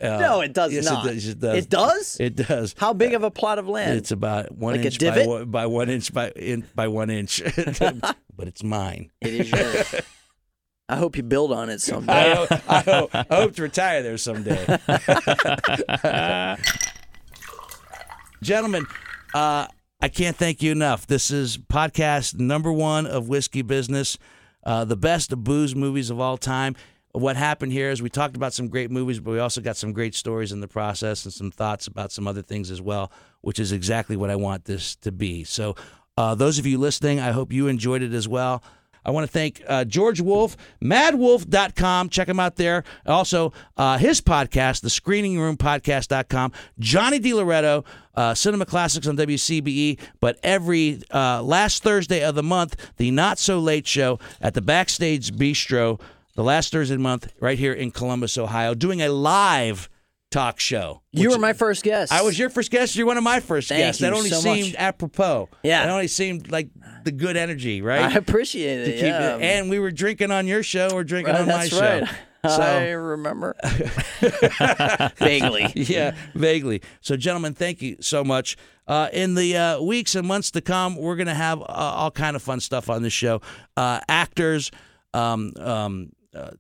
Uh, 0.01 0.19
no, 0.19 0.41
it 0.43 0.53
does 0.53 0.73
yes, 0.73 0.85
not. 0.85 1.07
It 1.07 1.15
does. 1.15 1.27
It 1.29 1.39
does. 1.41 1.57
It 1.57 1.69
does? 1.71 2.17
It 2.21 2.37
does. 2.37 2.75
How 2.77 2.93
big 2.93 3.15
of 3.15 3.23
a 3.23 3.31
plot 3.31 3.59
of 3.59 3.67
land? 3.67 3.97
It's 3.97 4.11
about 4.11 4.53
one 4.53 4.77
Like 4.77 4.85
inch 4.85 4.99
by 5.01 5.25
one, 5.25 5.51
by 5.51 5.67
one 5.67 5.89
inch 5.89 6.13
by 6.13 6.31
in, 6.31 6.67
by 6.75 6.89
one 6.89 7.09
inch, 7.09 7.43
but 7.57 8.47
it's 8.47 8.63
mine. 8.63 9.11
it 9.23 9.35
is 9.35 9.51
yours. 9.51 9.95
I 10.89 10.97
hope 10.97 11.17
you 11.17 11.25
build 11.25 11.51
on 11.51 11.69
it 11.69 11.75
I 11.75 11.77
someday. 11.79 12.35
hope, 12.35 12.49
I, 12.71 12.81
hope, 12.81 13.11
I 13.13 13.27
hope 13.31 13.57
to 13.57 13.63
retire 13.63 14.03
there 14.03 14.17
someday. 14.19 14.65
Gentlemen, 18.43 18.87
uh, 19.35 19.67
I 20.01 20.09
can't 20.09 20.37
thank 20.37 20.63
you 20.63 20.71
enough. 20.71 21.07
This 21.09 21.33
is 21.33 21.59
podcast 21.59 22.39
number 22.39 22.73
one 22.73 23.07
of 23.07 23.29
whiskey 23.29 23.63
business, 23.63 24.17
uh, 24.65 24.85
the 24.85 24.97
best 24.97 25.33
of 25.33 25.43
booze 25.43 25.75
movies 25.75 26.11
of 26.11 26.21
all 26.21 26.37
time. 26.37 26.77
What 27.17 27.37
happened 27.37 27.73
here 27.73 27.91
is 27.91 28.03
we 28.03 28.11
talked 28.11 28.37
about 28.37 28.53
some 28.53 28.69
great 28.69 28.91
movies, 28.91 29.21
but 29.21 29.31
we 29.31 29.39
also 29.39 29.63
got 29.63 29.79
some 29.79 29.95
great 29.95 30.15
stories 30.15 30.53
in 30.53 30.61
the 30.61 30.69
process 30.69 31.25
and 31.25 31.33
some 31.33 31.51
thoughts 31.51 31.87
about 31.87 32.13
some 32.13 32.29
other 32.29 32.43
things 32.43 32.71
as 32.71 32.83
well, 32.83 33.11
which 33.41 33.59
is 33.59 33.73
exactly 33.73 34.19
what 34.19 34.29
I 34.29 34.37
want 34.37 34.67
this 34.67 34.97
to 34.97 35.11
be. 35.11 35.43
So, 35.43 35.77
uh, 36.19 36.35
those 36.35 36.59
of 36.59 36.67
you 36.67 36.77
listening, 36.77 37.19
I 37.19 37.31
hope 37.31 37.55
you 37.55 37.69
enjoyed 37.69 38.03
it 38.03 38.13
as 38.13 38.29
well. 38.29 38.63
I 39.03 39.13
want 39.13 39.27
to 39.27 39.33
thank 39.33 39.63
uh, 39.67 39.85
George 39.85 40.21
Wolf, 40.21 40.59
maddwolf.com. 40.83 42.11
Check 42.11 42.29
him 42.29 42.39
out 42.39 42.57
there. 42.57 42.85
Also, 43.07 43.53
uh, 43.79 43.97
his 43.97 44.21
podcast, 44.21 44.83
the 44.83 44.91
Screening 44.91 45.41
Room 45.41 45.57
Podcast.com. 45.57 46.53
Johnny 46.79 47.21
DiLoretto, 47.21 47.87
uh, 48.15 48.35
Cinema 48.35 48.67
Classics 48.67 49.07
on 49.07 49.17
WCBE. 49.17 50.01
But 50.21 50.39
every 50.43 51.01
uh, 51.13 51.43
last 51.43 51.83
Thursday 51.83 52.23
of 52.25 52.35
the 52.35 52.43
month, 52.43 52.77
the 52.97 53.11
Not 53.11 53.39
So 53.39 53.59
Late 53.59 53.87
Show 53.87 54.19
at 54.41 54.55
the 54.55 54.61
Backstage 54.61 55.33
Bistro, 55.33 56.01
the 56.37 56.45
last 56.45 56.71
Thursday 56.73 56.95
of 56.95 57.01
the 57.01 57.03
month, 57.03 57.33
right 57.41 57.59
here 57.59 57.73
in 57.73 57.91
Columbus, 57.91 58.39
Ohio, 58.39 58.75
doing 58.75 59.03
a 59.03 59.09
live 59.09 59.89
talk 60.31 60.61
show. 60.61 61.03
you 61.13 61.31
were 61.31 61.39
my 61.39 61.53
first 61.53 61.83
guest. 61.83 62.13
I 62.13 62.23
was 62.23 62.39
your 62.39 62.51
first 62.51 62.71
guest. 62.71 62.95
You're 62.97 63.07
one 63.07 63.17
of 63.17 63.25
my 63.25 63.41
first 63.41 63.69
Thank 63.69 63.81
guests. 63.81 64.01
that 64.03 64.13
only 64.13 64.29
so 64.31 64.41
seemed 64.41 64.73
much. 64.73 64.81
apropos. 64.81 65.49
Yeah. 65.63 65.87
That 65.87 65.93
only 65.93 66.09
seemed 66.09 66.51
like 66.51 66.69
the 67.05 67.13
good 67.13 67.37
energy, 67.37 67.81
right? 67.83 68.03
I 68.03 68.15
appreciate 68.17 68.89
it. 68.89 68.99
yeah. 69.03 69.37
it. 69.37 69.43
And 69.43 69.71
we 69.71 69.79
were 69.79 69.91
drinking 69.93 70.31
on 70.31 70.47
your 70.47 70.63
show 70.63 70.91
or 70.93 71.05
drinking 71.05 71.33
Right, 71.35 71.43
on 71.43 71.47
my 71.49 71.69
that's 71.69 71.69
show. 71.69 71.81
right. 72.01 72.09
I 72.45 72.91
remember. 72.91 73.57
Vaguely. 75.19 75.73
yeah, 75.75 76.15
vaguely. 76.35 76.83
So, 77.01 77.17
gentlemen, 77.17 77.55
thank 77.55 77.83
you 77.83 77.97
so 78.01 78.23
much. 78.25 78.57
Uh, 78.87 79.09
in 79.13 79.35
the 79.35 79.57
uh, 79.57 79.81
weeks 79.83 80.15
and 80.15 80.27
months 80.29 80.51
to 80.53 80.61
come, 80.61 80.97
we're 80.97 81.17
going 81.17 81.27
to 81.27 81.35
have 81.35 81.61
uh, 81.61 81.65
all 81.67 82.11
kind 82.11 82.37
of 82.37 82.43
fun 82.43 82.61
stuff 82.61 82.89
on 82.89 83.03
this 83.03 83.13
show. 83.13 83.41
Uh, 83.77 84.01
actors, 84.09 84.71
um, 85.13 85.53
um, 85.59 86.13
uh, 86.37 86.51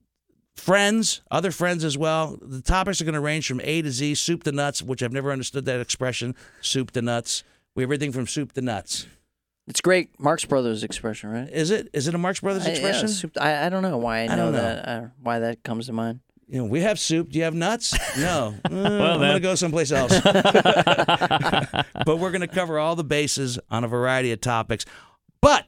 friends, 0.56 1.20
other 1.30 1.50
friends 1.50 1.84
as 1.84 1.96
well. 1.98 2.38
The 2.40 2.62
topics 2.62 3.00
are 3.00 3.04
going 3.04 3.14
to 3.14 3.20
range 3.20 3.46
from 3.46 3.60
A 3.62 3.82
to 3.82 3.90
Z, 3.90 4.14
soup 4.16 4.44
to 4.44 4.52
nuts, 4.52 4.82
which 4.82 5.02
I've 5.02 5.12
never 5.12 5.30
understood 5.32 5.64
that 5.66 5.80
expression, 5.80 6.34
soup 6.60 6.90
to 6.92 7.02
nuts. 7.02 7.44
We 7.74 7.82
have 7.82 7.88
everything 7.88 8.12
from 8.12 8.26
soup 8.26 8.52
to 8.54 8.62
nuts. 8.62 9.06
It's 9.68 9.80
great. 9.80 10.18
Marx 10.20 10.44
Brothers 10.44 10.84
expression, 10.84 11.30
right? 11.30 11.48
Is 11.50 11.70
it? 11.70 11.88
Is 11.92 12.06
it 12.08 12.14
a 12.14 12.18
Marx 12.18 12.40
Brothers 12.40 12.64
I- 12.64 12.68
yeah, 12.68 12.72
expression? 12.74 13.08
soup- 13.08 13.36
I, 13.40 13.66
I 13.66 13.68
don't 13.68 13.82
know 13.82 13.98
why 13.98 14.20
I, 14.20 14.22
I 14.22 14.26
know 14.28 14.36
don't 14.36 14.52
know. 14.52 14.58
that. 14.62 14.88
Uh, 14.88 15.06
why 15.22 15.40
that 15.40 15.62
comes 15.64 15.86
to 15.86 15.92
mind. 15.92 16.20
You 16.48 16.58
know, 16.58 16.64
we 16.66 16.80
have 16.82 17.00
soup. 17.00 17.30
Do 17.30 17.38
you 17.38 17.44
have 17.44 17.54
nuts? 17.54 17.92
No. 18.16 18.54
Uh, 18.70 18.74
I'm 18.76 19.18
going 19.18 19.34
to 19.34 19.40
go 19.40 19.56
someplace 19.56 19.90
else. 19.90 20.20
but 20.20 22.18
we're 22.18 22.30
going 22.30 22.40
to 22.42 22.46
cover 22.48 22.78
all 22.78 22.94
the 22.94 23.02
bases 23.04 23.58
on 23.70 23.82
a 23.84 23.88
variety 23.88 24.30
of 24.32 24.40
topics. 24.40 24.84
But 25.40 25.66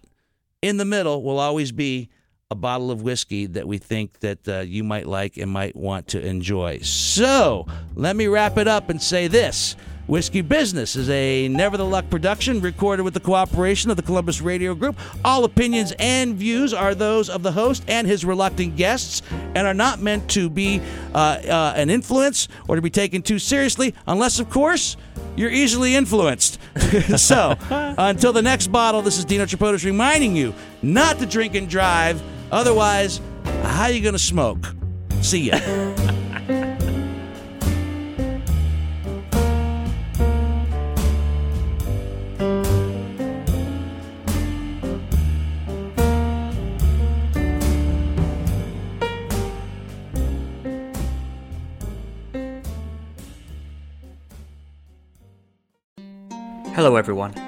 in 0.62 0.76
the 0.76 0.84
middle 0.84 1.22
will 1.22 1.38
always 1.40 1.72
be 1.72 2.08
a 2.50 2.54
bottle 2.54 2.90
of 2.90 3.02
whiskey 3.02 3.44
that 3.44 3.68
we 3.68 3.76
think 3.76 4.20
that 4.20 4.48
uh, 4.48 4.60
you 4.60 4.82
might 4.82 5.06
like 5.06 5.36
and 5.36 5.50
might 5.50 5.76
want 5.76 6.08
to 6.08 6.26
enjoy. 6.26 6.78
So 6.78 7.66
let 7.94 8.16
me 8.16 8.26
wrap 8.26 8.56
it 8.56 8.66
up 8.66 8.88
and 8.88 9.02
say 9.02 9.28
this. 9.28 9.76
Whiskey 10.06 10.40
Business 10.40 10.96
is 10.96 11.10
a 11.10 11.48
Never 11.48 11.76
the 11.76 11.84
Luck 11.84 12.08
production 12.08 12.62
recorded 12.62 13.02
with 13.02 13.12
the 13.12 13.20
cooperation 13.20 13.90
of 13.90 13.98
the 13.98 14.02
Columbus 14.02 14.40
Radio 14.40 14.74
Group. 14.74 14.96
All 15.22 15.44
opinions 15.44 15.92
and 15.98 16.36
views 16.36 16.72
are 16.72 16.94
those 16.94 17.28
of 17.28 17.42
the 17.42 17.52
host 17.52 17.84
and 17.86 18.06
his 18.06 18.24
reluctant 18.24 18.76
guests 18.76 19.20
and 19.54 19.66
are 19.66 19.74
not 19.74 20.00
meant 20.00 20.30
to 20.30 20.48
be 20.48 20.80
uh, 21.12 21.18
uh, 21.18 21.74
an 21.76 21.90
influence 21.90 22.48
or 22.66 22.76
to 22.76 22.80
be 22.80 22.88
taken 22.88 23.20
too 23.20 23.38
seriously, 23.38 23.94
unless, 24.06 24.40
of 24.40 24.48
course, 24.48 24.96
you're 25.36 25.50
easily 25.50 25.94
influenced. 25.94 26.58
so, 27.18 27.58
until 27.68 28.32
the 28.32 28.40
next 28.40 28.68
bottle, 28.68 29.02
this 29.02 29.18
is 29.18 29.26
Dino 29.26 29.44
Tripodis 29.44 29.84
reminding 29.84 30.34
you 30.34 30.54
not 30.80 31.18
to 31.18 31.26
drink 31.26 31.54
and 31.54 31.68
drive. 31.68 32.22
Otherwise, 32.50 33.20
how 33.62 33.88
you 33.88 34.00
going 34.00 34.14
to 34.14 34.18
smoke? 34.18 34.74
See 35.20 35.50
ya. 35.50 35.58
Hello, 56.78 56.94
everyone. 56.94 57.47